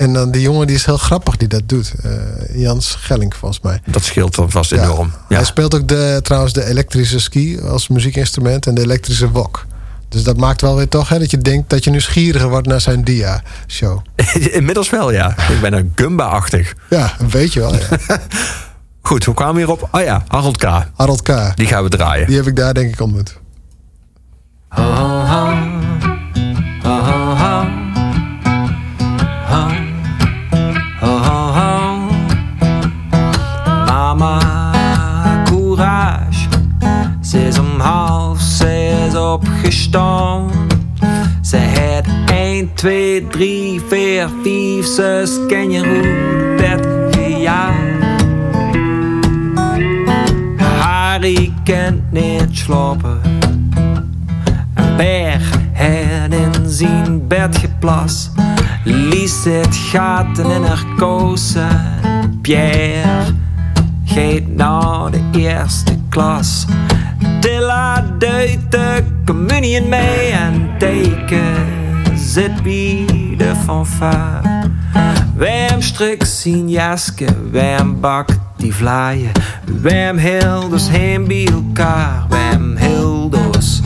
en 0.00 0.12
dan 0.12 0.30
die 0.30 0.40
jongen 0.40 0.66
die 0.66 0.76
is 0.76 0.84
heel 0.84 0.96
grappig 0.96 1.36
die 1.36 1.48
dat 1.48 1.62
doet. 1.68 1.92
Eh, 2.02 2.10
Jans 2.54 2.90
Schelling 2.90 3.34
volgens 3.36 3.60
mij. 3.60 3.80
Dat 3.86 4.04
scheelt 4.04 4.34
dan 4.34 4.50
vast 4.50 4.72
enorm. 4.72 5.12
Ja. 5.28 5.36
Hij 5.36 5.44
speelt 5.44 5.74
ook 5.74 5.88
de, 5.88 6.20
trouwens 6.22 6.52
de 6.52 6.64
elektrische 6.64 7.20
ski 7.20 7.60
als 7.60 7.88
muziekinstrument 7.88 8.66
en 8.66 8.74
de 8.74 8.80
elektrische 8.80 9.30
wok. 9.30 9.66
Dus 10.08 10.22
dat 10.22 10.36
maakt 10.36 10.60
wel 10.60 10.76
weer 10.76 10.88
toch 10.88 11.08
hè, 11.08 11.18
dat 11.18 11.30
je 11.30 11.38
denkt 11.38 11.70
dat 11.70 11.84
je 11.84 11.90
nieuwsgieriger 11.90 12.48
wordt 12.48 12.66
naar 12.66 12.80
zijn 12.80 13.04
dia-show. 13.04 14.00
Inmiddels 14.58 14.90
wel, 14.90 15.12
ja. 15.12 15.30
Ik 15.30 15.60
ben 15.60 15.72
een 15.72 15.92
Gumba-achtig. 15.94 16.74
Ja, 16.90 17.14
een 17.18 17.30
beetje 17.30 17.60
wel. 17.60 17.74
Ja. 17.74 17.80
Goed, 19.02 19.24
hoe 19.24 19.34
kwamen 19.34 19.54
we 19.54 19.60
hierop? 19.60 19.88
Oh 19.90 20.02
ja, 20.02 20.24
Harold 20.28 20.56
K. 20.56 20.64
Harold 20.94 21.22
K. 21.22 21.52
Die 21.54 21.66
gaan 21.66 21.82
we 21.82 21.88
draaien. 21.88 22.26
Die 22.26 22.36
heb 22.36 22.46
ik 22.46 22.56
daar 22.56 22.74
denk 22.74 22.92
ik 22.92 23.00
ontmoet. 23.00 23.38
Mama, 24.68 25.98
opgestaan. 39.80 40.50
Ze 41.42 41.56
had 41.56 42.30
1, 42.30 42.74
2, 42.74 43.26
3, 43.26 43.80
4, 43.88 44.28
5, 44.42 44.86
6 44.86 45.30
ken 45.48 45.70
je 45.70 45.78
hoe 45.78 46.54
bed 46.56 46.86
gejaagd. 47.10 48.24
Harry 50.56 51.52
kent 51.64 52.12
niet 52.12 52.48
slapen. 52.50 53.20
Een 54.74 54.96
berg 54.96 55.50
had 55.74 56.32
in 56.32 56.70
zijn 56.70 57.26
bed 57.26 57.58
geplas. 57.58 58.30
Lies 58.84 59.44
het 59.44 59.76
gaten 59.76 60.50
in 60.50 60.62
haar 60.62 60.84
kousen. 60.96 61.80
Pierre 62.42 63.24
gaat 64.04 64.46
naar 64.46 65.10
de 65.10 65.20
eerste 65.32 65.98
klas. 66.08 66.66
Tilla 67.40 68.04
duidt 68.18 68.70
de 68.70 69.04
communion 69.24 69.88
mee 69.88 70.30
en 70.30 70.70
teken 70.78 71.66
zit 72.14 72.62
bij 72.62 73.06
de 73.36 73.52
fanfare. 73.64 74.68
Wem 75.34 75.82
struk 75.82 76.24
zien 76.24 76.68
jaske, 76.68 77.26
wem 77.50 78.00
bakt 78.00 78.38
die 78.56 78.74
vlaaien. 78.74 79.30
Wem 79.80 80.16
hilders 80.16 80.88
heen 80.88 81.26
bij 81.26 81.46
elkaar, 81.52 82.26
wem 82.28 82.76
hilders 82.76 83.80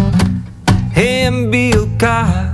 heen 0.91 1.51
bij 1.51 1.73
elkaar. 1.73 2.53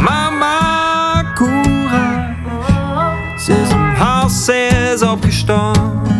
Mama 0.00 1.32
courage, 1.34 2.34
ze 3.38 3.52
is 3.52 3.72
om 3.72 3.94
half 3.94 4.30
zes 4.30 5.02
opgestaan. 5.02 6.13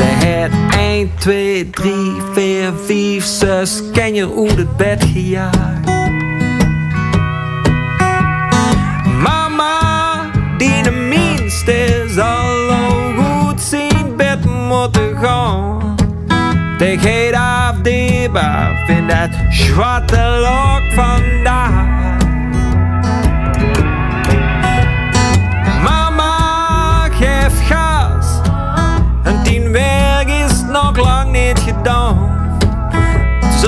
Ze 0.00 0.06
had 0.06 0.78
1, 0.78 1.10
2, 1.18 1.70
3, 1.70 1.92
4, 2.32 2.72
5, 2.84 3.24
6 3.24 3.82
ken 3.92 4.14
je 4.14 4.22
hoe 4.24 4.48
het 4.48 4.76
bed 4.76 5.04
gejaagd. 5.12 5.86
Mama, 9.22 10.30
die 10.56 10.82
de 10.82 10.90
minste 10.90 12.04
zal 12.08 12.70
al 12.70 13.12
goed 13.16 13.60
zien 13.60 14.16
bed 14.16 14.44
moeten 14.44 15.16
gaan. 15.18 15.96
Tegen 16.78 17.26
het 17.26 17.34
afdeelbaar 17.34 18.84
vind 18.86 19.08
dat 19.08 19.30
zwarte 19.50 20.38
lok 20.40 20.92
vandaag. 20.92 21.99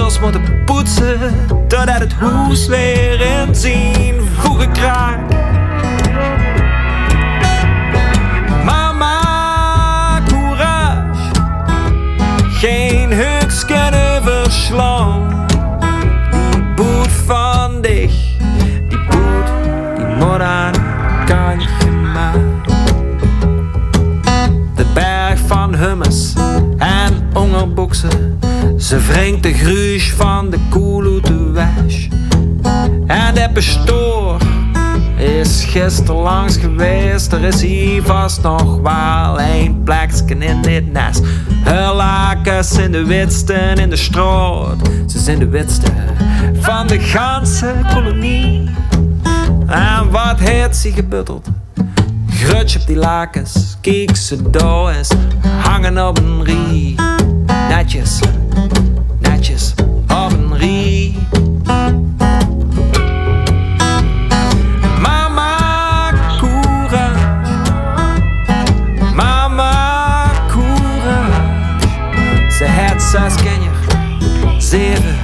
Zelfs 0.02 0.20
moeten 0.20 0.64
poetsen 0.64 1.18
totdat 1.46 1.98
het 1.98 2.12
hoes 2.12 2.66
weer 2.66 3.20
in 3.20 3.54
zien 3.54 4.20
voegen 4.38 4.72
kraakt. 4.72 5.34
Mama, 8.64 10.20
courage. 10.28 11.30
Geen 12.50 13.12
huks 13.12 13.64
kunnen 13.64 14.22
verslaan. 14.22 15.46
Die 16.50 16.62
boet 16.74 17.12
van 17.26 17.80
dich, 17.80 18.36
die 18.88 18.98
boet, 19.10 19.46
die 19.96 20.06
moet 20.06 20.40
aan 20.40 20.72
kant 21.24 21.62
gemaakt. 21.78 22.68
De 24.74 24.84
berg 24.94 25.40
van 25.46 25.74
hummus 25.74 26.34
hongerboksen. 27.32 28.38
Ze 28.78 28.98
wringt 28.98 29.42
de 29.42 29.52
gruus 29.52 30.12
van 30.12 30.50
de 30.50 30.58
koel 30.70 31.12
uit 31.12 31.26
de 31.26 31.50
weg. 31.50 32.08
En 33.06 33.34
de 33.34 33.50
pastoor 33.54 34.36
is 35.16 35.64
gisteren 35.64 36.14
langs 36.20 36.56
geweest. 36.56 37.32
Er 37.32 37.44
is 37.44 37.62
hier 37.62 38.02
vast 38.02 38.42
nog 38.42 38.80
wel 38.80 39.40
een 39.40 39.82
plekje 39.84 40.36
in 40.38 40.62
dit 40.62 40.92
nest. 40.92 41.22
Haar 41.64 41.94
lakens 41.94 42.78
in 42.78 42.92
de 42.92 43.04
witste 43.04 43.54
in 43.54 43.90
de 43.90 43.96
stroot. 43.96 44.88
Ze 45.06 45.18
zijn 45.18 45.38
de 45.38 45.48
witste 45.48 45.90
van 46.60 46.86
de 46.86 46.98
ganse 47.00 47.74
kolonie. 47.94 48.70
En 49.66 50.10
wat 50.10 50.38
heeft 50.38 50.76
ze 50.76 50.92
gebutteld? 50.92 51.48
Grutsch 52.28 52.76
op 52.76 52.86
die 52.86 52.96
lakens, 52.96 53.76
kijk 53.80 54.16
ze 54.16 54.50
door 54.50 54.92
hangen 55.62 56.08
op 56.08 56.18
een 56.18 56.44
rie. 56.44 56.94
Netjes, 57.72 58.20
netjes 59.20 59.74
een 60.06 60.56
rie. 60.56 61.18
Mama 65.00 66.10
courage, 66.38 67.18
mama 69.14 70.30
courage. 70.48 71.88
Ze 72.58 72.66
had 72.66 73.02
zes 73.02 73.34
kenjer, 73.34 73.76
zeven, 74.58 75.16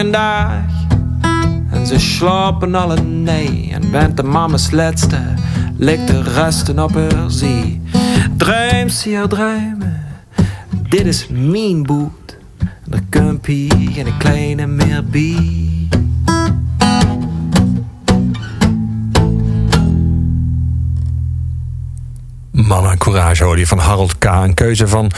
lange 0.00 0.10
dag. 0.10 0.88
En 1.70 1.86
ze 1.86 1.98
slapen 1.98 2.74
alle 2.74 3.00
nee. 3.00 3.68
En 3.72 3.90
bent 3.90 4.16
de 4.16 4.22
mama's 4.22 4.70
laatste, 4.70 5.18
ligt 5.76 6.06
de 6.06 6.22
resten 6.22 6.78
op 6.78 6.94
haar 6.94 7.30
zee. 7.30 7.80
Druim, 8.36 8.88
zie 8.88 9.16
haar 9.16 9.28
druimen. 9.28 10.04
Dit 10.88 11.06
is 11.06 11.26
mijn 11.30 11.82
boot. 11.82 12.36
En 12.58 12.92
er 12.92 13.02
komt 13.10 13.46
hier 13.46 13.90
geen 13.92 14.16
kleine 14.18 14.66
meer 14.66 15.04
bij. 15.04 15.88
Mannen 22.50 22.98
Courage 22.98 23.44
hoor 23.44 23.58
je 23.58 23.66
van 23.66 23.78
Harold 23.78 24.18
K. 24.18 24.24
Een 24.24 24.54
keuze 24.54 24.88
van 24.88 25.10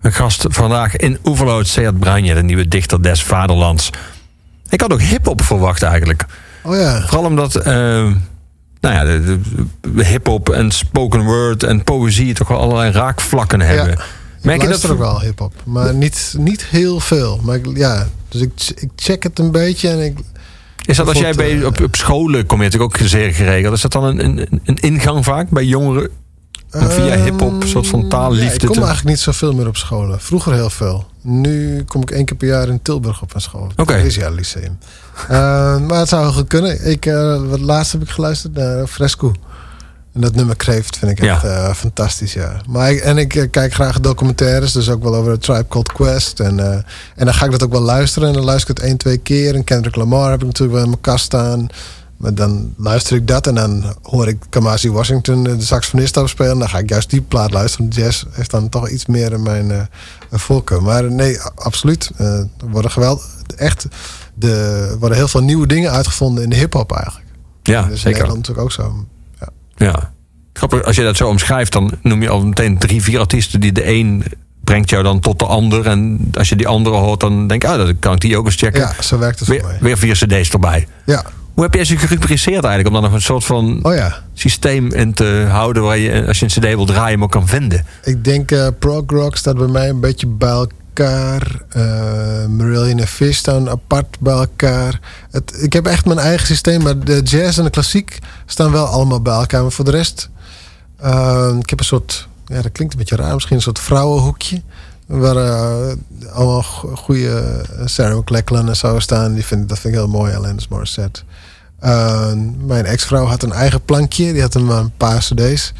mijn 0.00 0.14
gast 0.14 0.46
vandaag 0.48 0.96
in 0.96 1.18
Oeverloot, 1.24 1.66
Seat 1.66 1.98
Bruinje, 1.98 2.34
de 2.34 2.42
nieuwe 2.42 2.68
dichter 2.68 3.02
des 3.02 3.22
vaderlands. 3.22 3.90
Ik 4.70 4.80
had 4.80 4.92
ook 4.92 5.00
hip-hop 5.00 5.42
verwacht 5.42 5.82
eigenlijk. 5.82 6.24
Oh 6.62 6.76
ja. 6.76 7.00
Vooral 7.06 7.24
omdat, 7.24 7.54
eh, 7.56 7.64
nou 8.80 8.94
ja, 8.94 9.04
de, 9.04 9.20
de- 9.24 9.66
de 9.94 10.04
hip-hop 10.04 10.48
en 10.48 10.70
spoken 10.70 11.24
word 11.24 11.62
en 11.62 11.84
poëzie 11.84 12.34
toch 12.34 12.48
wel 12.48 12.58
allerlei 12.58 12.92
raakvlakken 12.92 13.60
hebben. 13.60 13.98
Merk 14.42 14.56
ik 14.62 14.62
je 14.62 14.68
dat? 14.80 14.90
ook 14.90 14.98
wel 14.98 15.20
hip-hop, 15.20 15.52
maar 15.64 15.94
niet, 15.94 16.34
niet 16.38 16.64
heel 16.64 17.00
veel. 17.00 17.40
Maar 17.42 17.56
ik, 17.56 17.66
ja, 17.76 18.08
dus 18.28 18.40
ik, 18.40 18.52
ik 18.74 18.88
check 18.96 19.22
het 19.22 19.38
een 19.38 19.50
beetje 19.50 19.88
en 19.88 20.04
ik. 20.04 20.18
Is 20.84 20.96
dat 20.96 21.08
als 21.08 21.18
jij 21.18 21.34
bij, 21.34 21.64
op, 21.64 21.80
op 21.80 21.96
scholen 21.96 22.46
kom 22.46 22.58
je 22.58 22.64
natuurlijk 22.64 23.00
ook 23.00 23.06
zeer 23.08 23.32
geregeld. 23.34 23.74
Is 23.74 23.80
dat 23.80 23.92
dan 23.92 24.04
een, 24.04 24.24
een, 24.26 24.60
een 24.64 24.76
ingang 24.76 25.24
vaak 25.24 25.48
bij 25.48 25.64
jongeren? 25.64 26.10
Via 26.70 27.06
Ehm, 27.14 27.22
hip-hop, 27.22 27.62
een 27.62 27.68
soort 27.68 27.86
van 27.86 28.00
Ja, 28.00 28.08
taalliefde 28.08 28.54
ik 28.54 28.58
kom 28.66 28.68
te- 28.74 28.78
eigenlijk 28.80 29.08
niet 29.08 29.18
zoveel 29.20 29.52
meer 29.52 29.66
op 29.66 29.76
scholen. 29.76 30.20
Vroeger 30.20 30.52
heel 30.52 30.70
veel. 30.70 31.06
Nu 31.22 31.84
kom 31.84 32.02
ik 32.02 32.10
één 32.10 32.24
keer 32.24 32.36
per 32.36 32.48
jaar 32.48 32.68
in 32.68 32.82
Tilburg 32.82 33.22
op 33.22 33.34
een 33.34 33.40
school. 33.40 33.68
Oké. 33.76 33.92
Het 33.92 34.14
jaar 34.14 34.32
lyceum. 34.32 34.78
Eh, 35.28 35.28
maar 35.80 35.98
het 35.98 36.08
zou 36.08 36.32
goed 36.32 36.46
kunnen. 36.48 36.90
Ik, 36.90 37.06
eh, 37.06 37.40
wat 37.48 37.60
laatst 37.60 37.92
heb 37.92 38.02
ik 38.02 38.08
geluisterd 38.08 38.54
naar 38.54 38.86
Fresco. 38.86 39.32
En 40.14 40.20
dat 40.20 40.34
nummer 40.34 40.56
Kreeft 40.56 40.96
vind 40.98 41.10
ik 41.10 41.22
Ja. 41.22 41.34
echt 41.34 41.44
eh, 41.44 41.72
fantastisch, 41.74 42.32
ja. 42.32 42.56
Maar 42.68 42.90
ik, 42.90 43.00
en 43.00 43.18
ik 43.18 43.34
eh, 43.34 43.50
kijk 43.50 43.72
graag 43.74 44.00
documentaires, 44.00 44.72
dus 44.72 44.88
ook 44.88 45.02
wel 45.02 45.14
over 45.14 45.38
Tribe 45.38 45.66
Called 45.68 45.92
Quest. 45.92 46.40
En, 46.40 46.58
en 47.16 47.24
dan 47.24 47.34
ga 47.34 47.44
ik 47.44 47.50
dat 47.50 47.62
ook 47.62 47.72
wel 47.72 47.80
luisteren. 47.80 48.28
En 48.28 48.34
dan 48.34 48.44
luister 48.44 48.70
ik 48.70 48.76
het 48.76 48.86
één, 48.86 48.96
twee 48.96 49.18
keer. 49.18 49.54
En 49.54 49.64
Kendrick 49.64 49.96
Lamar 49.96 50.30
heb 50.30 50.40
ik 50.40 50.46
natuurlijk 50.46 50.72
wel 50.74 50.82
in 50.82 50.88
mijn 50.90 51.00
kast 51.00 51.24
staan. 51.24 51.66
Maar 52.20 52.34
dan 52.34 52.74
luister 52.76 53.16
ik 53.16 53.26
dat 53.26 53.46
en 53.46 53.54
dan 53.54 53.94
hoor 54.02 54.28
ik 54.28 54.36
Kamasi 54.48 54.90
Washington, 54.90 55.46
eh, 55.46 55.56
de 55.56 55.64
saxofonist, 55.64 56.20
spelen. 56.24 56.58
Dan 56.58 56.68
ga 56.68 56.78
ik 56.78 56.88
juist 56.88 57.10
die 57.10 57.20
plaat 57.20 57.50
luisteren. 57.52 57.88
Jazz 57.88 58.24
heeft 58.30 58.50
dan 58.50 58.68
toch 58.68 58.88
iets 58.88 59.06
meer 59.06 59.32
in 59.32 59.42
mijn 59.42 59.70
eh, 59.70 59.80
voorkeur. 60.30 60.82
Maar 60.82 61.12
nee, 61.12 61.38
absoluut. 61.54 62.10
Er 62.16 62.48
worden 62.70 62.90
geweld, 62.90 63.26
echt, 63.56 63.86
de, 64.34 64.86
er 64.90 64.98
worden 64.98 65.16
heel 65.18 65.28
veel 65.28 65.42
nieuwe 65.42 65.66
dingen 65.66 65.90
uitgevonden 65.90 66.44
in 66.44 66.50
de 66.50 66.56
hip-hop 66.56 66.92
eigenlijk. 66.92 67.26
Ja, 67.62 67.82
Dat 67.82 67.90
is 67.90 68.00
zeker. 68.00 68.18
Nederland 68.18 68.48
natuurlijk 68.48 68.66
ook 68.66 68.72
zo. 68.72 69.06
Ja. 69.76 70.12
Grappig, 70.52 70.82
als 70.82 70.96
je 70.96 71.02
dat 71.02 71.16
zo 71.16 71.28
omschrijft, 71.28 71.72
dan 71.72 71.92
noem 72.02 72.22
je 72.22 72.28
al 72.28 72.46
meteen 72.46 72.78
drie, 72.78 73.02
vier 73.02 73.18
artiesten 73.18 73.60
die 73.60 73.72
de 73.72 73.86
een 73.86 74.24
brengt 74.64 74.90
jou 74.90 75.02
dan 75.02 75.20
tot 75.20 75.38
de 75.38 75.44
ander. 75.46 75.86
En 75.86 76.30
als 76.32 76.48
je 76.48 76.56
die 76.56 76.68
andere 76.68 76.96
hoort, 76.96 77.20
dan 77.20 77.46
denk 77.46 77.62
je, 77.62 77.68
ah, 77.68 77.76
dan 77.76 77.98
kan 77.98 78.14
ik 78.14 78.20
die 78.20 78.38
ook 78.38 78.44
eens 78.44 78.56
checken. 78.56 78.80
Ja, 78.80 79.02
zo 79.02 79.18
werkt 79.18 79.38
het 79.38 79.48
weer, 79.48 79.60
voor 79.60 79.68
mij. 79.68 79.78
weer 79.80 79.98
vier 79.98 80.14
cd's 80.14 80.50
erbij. 80.50 80.86
Ja. 81.06 81.24
Hoe 81.60 81.68
heb 81.68 81.78
jij 81.78 81.84
ze 81.88 81.98
gerubriceerd 81.98 82.64
eigenlijk? 82.64 82.86
Om 82.86 82.92
dan 82.92 83.02
nog 83.02 83.12
een 83.12 83.22
soort 83.22 83.44
van 83.44 83.78
Oh 83.82 83.94
ja. 83.94 84.22
systeem 84.34 84.92
in 84.92 85.12
te 85.14 85.46
houden... 85.50 85.82
waar 85.82 85.98
je, 85.98 86.26
als 86.26 86.38
je 86.38 86.44
een 86.44 86.50
cd 86.50 86.74
wil 86.74 86.84
draaien, 86.86 87.12
hem 87.12 87.22
ook 87.22 87.30
kan 87.30 87.46
vinden. 87.48 87.84
Ik 88.04 88.24
denk 88.24 88.50
eh 88.50 88.66
prog 88.78 89.02
rock 89.06 89.36
staat 89.36 89.56
bij 89.56 89.66
mij 89.66 89.88
een 89.88 90.00
beetje 90.00 90.26
bij 90.26 90.48
elkaar. 90.48 91.62
Eh 91.68 92.46
Marillion 92.46 92.98
en 92.98 93.06
Fish 93.06 93.36
staan 93.36 93.68
apart 93.70 94.16
bij 94.20 94.32
elkaar. 94.34 95.00
Het, 95.30 95.62
ik 95.62 95.72
heb 95.72 95.86
echt 95.86 96.04
mijn 96.04 96.18
eigen 96.18 96.46
systeem, 96.46 96.82
maar 96.82 96.98
de 96.98 97.20
jazz 97.22 97.58
en 97.58 97.64
de 97.64 97.70
klassiek 97.70 98.18
staan 98.46 98.72
wel 98.72 98.86
allemaal 98.86 99.22
bij 99.22 99.34
elkaar. 99.34 99.62
Maar 99.62 99.72
voor 99.72 99.84
de 99.84 99.90
rest, 99.90 100.28
eh, 100.96 101.50
ik 101.60 101.70
heb 101.70 101.78
een 101.78 101.84
soort, 101.84 102.28
ja, 102.46 102.62
dat 102.62 102.72
klinkt 102.72 102.92
een 102.92 102.98
beetje 102.98 103.16
raar, 103.16 103.34
misschien 103.34 103.56
een 103.56 103.62
soort 103.62 103.78
vrouwenhoekje. 103.78 104.62
Waar 105.06 105.36
eh, 105.36 105.92
allemaal 106.32 106.62
go- 106.62 106.94
goede 106.96 107.64
Sarah 107.84 108.18
McLachlan 108.18 108.68
en 108.68 108.76
zo 108.76 108.98
staan. 108.98 109.34
Die 109.34 109.44
vind, 109.44 109.62
ik- 109.62 109.68
dat 109.68 109.78
vind 109.78 109.94
ik 109.94 110.00
heel 110.00 110.08
mooi, 110.08 110.34
Alanis 110.34 110.68
Morissette. 110.68 111.20
Eh, 111.80 112.32
mijn 112.58 112.86
ex-vrouw 112.86 113.24
had 113.24 113.42
een 113.42 113.52
eigen 113.52 113.84
plankje. 113.84 114.32
Die 114.32 114.42
had 114.42 114.54
een, 114.54 114.68
een 114.68 114.92
paar 114.96 115.18
cd's. 115.18 115.72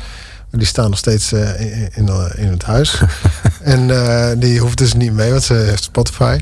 Maar 0.51 0.61
die 0.61 0.69
staan 0.69 0.91
nog 0.91 0.99
steeds 0.99 1.33
eh, 1.33 1.61
in, 1.61 1.91
in, 1.95 2.09
in 2.37 2.49
het 2.49 2.63
huis. 2.63 3.03
en 3.63 3.91
eh, 3.91 4.31
die 4.37 4.61
hoeft 4.61 4.79
dus 4.79 4.95
niet 4.95 5.13
mee, 5.13 5.31
want 5.31 5.43
ze 5.43 5.55
heeft 5.55 5.83
Spotify. 5.83 6.39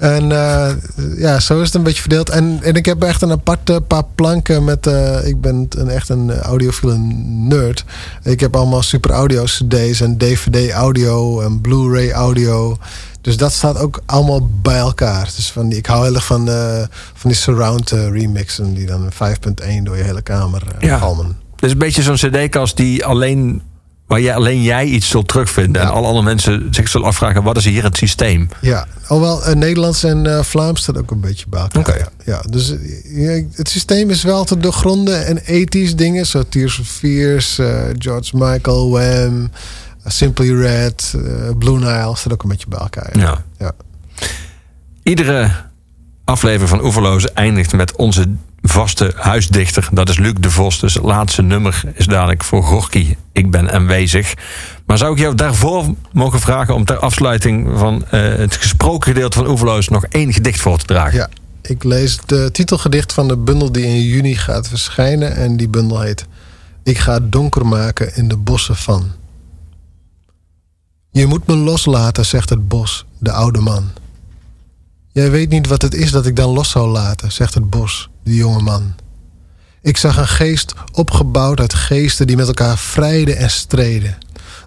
En 0.00 0.32
eh, 0.32 0.70
ja, 1.16 1.40
zo 1.40 1.58
is 1.60 1.66
het 1.66 1.74
een 1.74 1.82
beetje 1.82 2.00
verdeeld. 2.00 2.30
En, 2.30 2.58
en 2.62 2.74
ik 2.74 2.86
heb 2.86 3.02
echt 3.02 3.22
een 3.22 3.30
aparte 3.30 3.80
paar 3.86 4.04
planken 4.14 4.64
met... 4.64 4.86
eh, 4.86 5.26
ik 5.26 5.40
ben 5.40 5.66
een, 5.78 5.88
echt 5.88 6.08
een 6.08 6.32
audiofiele 6.32 6.96
nerd. 7.48 7.84
Ik 8.22 8.40
heb 8.40 8.56
allemaal 8.56 8.82
super 8.82 9.10
audio 9.10 9.44
cd's 9.44 10.00
en 10.00 10.18
dvd 10.18 10.70
audio 10.72 11.40
en 11.40 11.60
blu-ray 11.60 12.10
audio. 12.10 12.76
Dus 13.20 13.36
dat 13.36 13.52
staat 13.52 13.78
ook 13.78 14.00
allemaal 14.06 14.48
bij 14.62 14.78
elkaar. 14.78 15.24
Dus 15.36 15.50
van 15.52 15.68
die, 15.68 15.78
ik 15.78 15.86
hou 15.86 16.04
heel 16.04 16.14
erg 16.14 16.26
van, 16.26 16.48
eh, 16.48 16.78
van 17.14 17.30
die 17.30 17.38
surround 17.38 17.92
eh, 17.92 18.08
remixen... 18.08 18.74
die 18.74 18.86
dan 18.86 19.08
5.1 19.12 19.82
door 19.82 19.96
je 19.96 20.02
hele 20.02 20.22
kamer 20.22 20.62
eh, 20.78 20.88
Ja. 20.88 20.98
galmen. 20.98 21.26
Het 21.54 21.64
is 21.64 21.72
een 21.72 21.78
beetje 21.78 22.02
zo'n 22.02 22.14
cd-kast 22.14 22.76
die 22.76 23.04
alleen... 23.04 23.62
waar 24.10 24.20
jij, 24.20 24.34
alleen 24.34 24.62
jij 24.62 24.84
iets 24.84 25.08
zult 25.08 25.28
terugvinden. 25.28 25.82
En 25.82 25.88
alle 25.88 26.06
andere 26.06 26.24
mensen 26.24 26.68
zich 26.70 26.88
zullen 26.88 27.06
afvragen... 27.06 27.42
wat 27.42 27.56
is 27.56 27.64
hier 27.64 27.82
het 27.82 27.96
systeem? 27.96 28.48
Ja, 28.60 28.86
alhoewel 29.06 29.44
eh, 29.44 29.54
Nederlands 29.54 30.04
en 30.04 30.26
eh, 30.26 30.42
Vlaams 30.42 30.82
staat 30.82 30.98
ook 30.98 31.10
een 31.10 31.20
beetje 31.20 31.46
bij 31.48 31.60
elkaar. 31.60 31.80
Oké. 31.80 31.98
Ja. 31.98 32.08
ja, 32.24 32.42
dus 32.50 32.70
eh, 32.70 32.78
ja, 33.04 33.44
het 33.52 33.68
systeem 33.68 34.10
is 34.10 34.22
wel 34.22 34.44
te 34.44 34.58
doorgronden 34.58 35.26
en 35.26 35.38
ethisch 35.38 35.96
dingen, 35.96 36.26
zoals 36.26 36.46
Tears 36.48 36.74
for 36.74 36.84
Fears, 36.84 37.60
George 37.98 38.36
Michael, 38.36 38.90
Wham, 38.90 39.50
eh, 40.02 40.10
Simply 40.12 40.54
Red, 40.54 41.14
Blue 41.58 41.78
Nile, 41.78 42.16
staat 42.16 42.32
ook 42.32 42.42
een 42.42 42.48
beetje 42.48 42.68
bij 42.68 42.80
elkaar. 42.80 43.18
Ja. 43.18 43.44
ja. 43.58 43.72
Iedere 45.02 45.50
aflevering 46.24 46.68
van 46.68 46.84
Oeverlozen 46.84 47.34
eindigt 47.34 47.72
met 47.72 47.96
onze 47.96 48.26
vaste 48.62 49.12
huisdichter. 49.16 49.88
Dat 49.92 50.08
is 50.08 50.18
Luc 50.18 50.34
de 50.40 50.50
Vos. 50.50 50.80
Dus 50.80 50.94
het 50.94 51.02
laatste 51.02 51.42
nummer 51.42 51.82
is 51.94 52.06
dadelijk 52.06 52.44
voor 52.44 52.62
Gorky. 52.62 53.16
Ik 53.32 53.50
ben 53.50 53.72
aanwezig. 53.72 54.34
Maar 54.86 54.98
zou 54.98 55.12
ik 55.12 55.18
jou 55.18 55.34
daarvoor 55.34 55.94
mogen 56.12 56.40
vragen 56.40 56.74
om 56.74 56.84
ter 56.84 56.98
afsluiting 56.98 57.78
van 57.78 58.04
eh, 58.10 58.20
het 58.20 58.56
gesproken 58.56 59.12
gedeelte 59.12 59.38
van 59.38 59.48
Oeverlozen 59.48 59.92
nog 59.92 60.04
één 60.04 60.32
gedicht 60.32 60.60
voor 60.60 60.78
te 60.78 60.86
dragen? 60.86 61.18
Ja, 61.18 61.28
ik 61.62 61.84
lees 61.84 62.18
de 62.26 62.48
titelgedicht 62.52 63.12
van 63.12 63.28
de 63.28 63.36
bundel 63.36 63.72
die 63.72 63.84
in 63.84 64.02
juni 64.02 64.34
gaat 64.34 64.68
verschijnen. 64.68 65.36
En 65.36 65.56
die 65.56 65.68
bundel 65.68 66.00
heet 66.00 66.26
Ik 66.82 66.98
ga 66.98 67.12
het 67.12 67.32
donker 67.32 67.66
maken 67.66 68.16
in 68.16 68.28
de 68.28 68.36
bossen 68.36 68.76
van. 68.76 69.10
Je 71.10 71.26
moet 71.26 71.46
me 71.46 71.56
loslaten, 71.56 72.26
zegt 72.26 72.50
het 72.50 72.68
bos, 72.68 73.06
de 73.18 73.32
oude 73.32 73.60
man. 73.60 73.90
Jij 75.12 75.30
weet 75.30 75.48
niet 75.48 75.66
wat 75.66 75.82
het 75.82 75.94
is 75.94 76.10
dat 76.10 76.26
ik 76.26 76.36
dan 76.36 76.50
los 76.50 76.70
zou 76.70 76.88
laten, 76.88 77.32
zegt 77.32 77.54
het 77.54 77.70
bos, 77.70 78.10
de 78.22 78.34
jonge 78.34 78.62
man. 78.62 78.94
Ik 79.82 79.96
zag 79.96 80.16
een 80.16 80.28
geest 80.28 80.74
opgebouwd 80.92 81.60
uit 81.60 81.74
geesten 81.74 82.26
die 82.26 82.36
met 82.36 82.46
elkaar 82.46 82.78
vrijden 82.78 83.36
en 83.36 83.50
streden. 83.50 84.18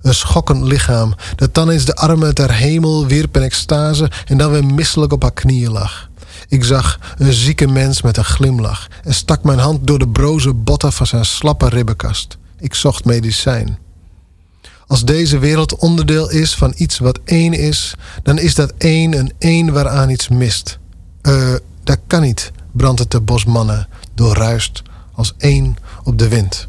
Een 0.02 0.14
schokkend 0.14 0.64
lichaam 0.64 1.16
dat 1.36 1.54
dan 1.54 1.70
eens 1.70 1.86
de 1.86 1.96
armen 1.96 2.36
ter 2.36 2.54
hemel 2.54 3.08
wierp 3.08 3.36
in 3.36 3.42
extase 3.42 4.12
en 4.26 4.38
dan 4.38 4.52
weer 4.52 4.66
misselijk 4.66 5.14
op 5.14 5.22
haar 5.22 5.34
knieën 5.34 5.72
lag. 5.72 6.10
Ik 6.48 6.64
zag 6.64 7.00
een 7.18 7.34
zieke 7.34 7.68
mens 7.68 8.02
met 8.02 8.18
een 8.18 8.26
glimlach 8.26 8.88
en 9.04 9.14
stak 9.14 9.44
mijn 9.44 9.60
hand 9.60 9.88
door 9.88 10.00
de 10.00 10.08
broze 10.08 10.54
botten 10.54 10.94
van 10.94 11.08
zijn 11.08 11.26
slappe 11.26 11.70
ribbenkast. 11.70 12.38
Ik 12.60 12.74
zocht 12.74 13.06
medicijn. 13.06 13.78
Als 14.88 15.06
deze 15.06 15.40
wereld 15.40 15.76
onderdeel 15.76 16.30
is 16.30 16.56
van 16.56 16.74
iets 16.76 17.00
wat 17.00 17.20
één 17.26 17.54
is, 17.54 17.96
dan 18.24 18.40
is 18.40 18.56
dat 18.56 18.74
één 18.78 19.18
een 19.18 19.34
één 19.38 19.74
waaraan 19.74 20.10
iets 20.10 20.28
mist. 20.28 20.80
Eh, 21.22 21.54
dat 21.84 22.00
kan 22.08 22.22
niet, 22.22 22.52
brandt 22.72 23.00
het 23.00 23.12
de 23.12 23.22
bosmannen, 23.22 23.88
doorruist 24.14 24.82
als 25.14 25.34
één 25.38 25.76
op 26.04 26.18
de 26.18 26.28
wind. 26.28 26.68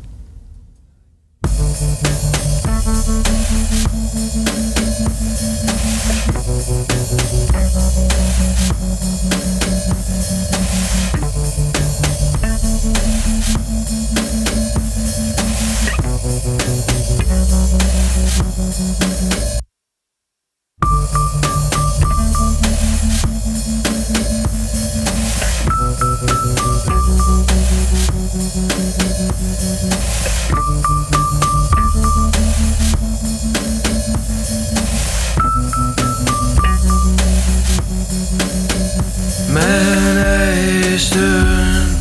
steun. 41.14 41.98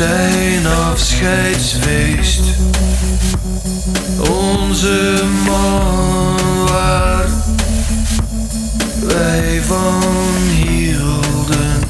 zijn 0.00 0.66
afscheidsfeest. 0.66 2.40
Onze 4.18 5.24
man 5.46 6.66
waar 6.66 7.28
wij 9.00 9.62
van 9.62 10.02
hielden. 10.54 11.80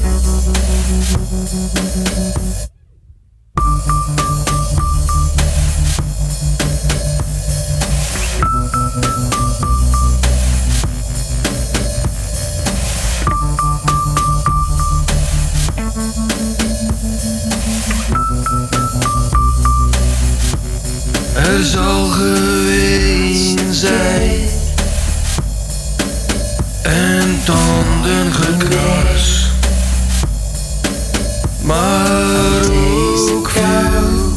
er 21.51 21.63
zal 21.63 22.05
geweest 22.05 23.59
zijn. 23.69 24.39
En 26.81 27.39
tanden 27.43 28.33
geknars, 28.33 29.49
maar 31.61 32.61
ook 33.31 33.49
veel 33.49 34.33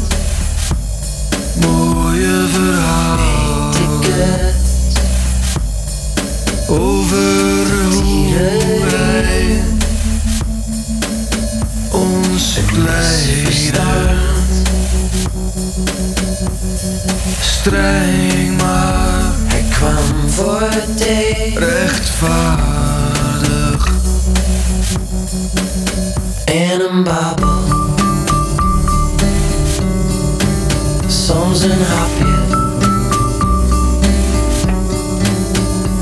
mooie 1.61 2.47
verhalen 2.53 3.73
over 6.69 7.93
hoe 7.93 8.35
wij 8.91 9.63
ons 11.91 12.59
klein 12.73 14.34
Streng 17.41 18.57
maar, 18.57 19.33
hij 19.45 19.65
kwam 19.71 20.31
voor 20.31 20.61
het 20.61 20.97
thee 20.97 21.59
Rechtvaardig. 21.59 22.73
In 26.45 26.81
een 26.91 27.03
babbel. 27.03 27.63
Soms 31.07 31.63
een 31.63 31.83
hapje. 31.83 32.35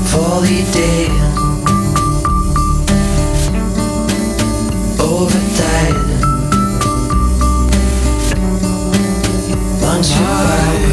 Vol 0.03 0.43
ideeën. 0.43 1.31
Over 4.97 5.39
tijd. 5.55 6.12
want 9.93 10.09
you 10.09 10.25
back. 10.25 10.83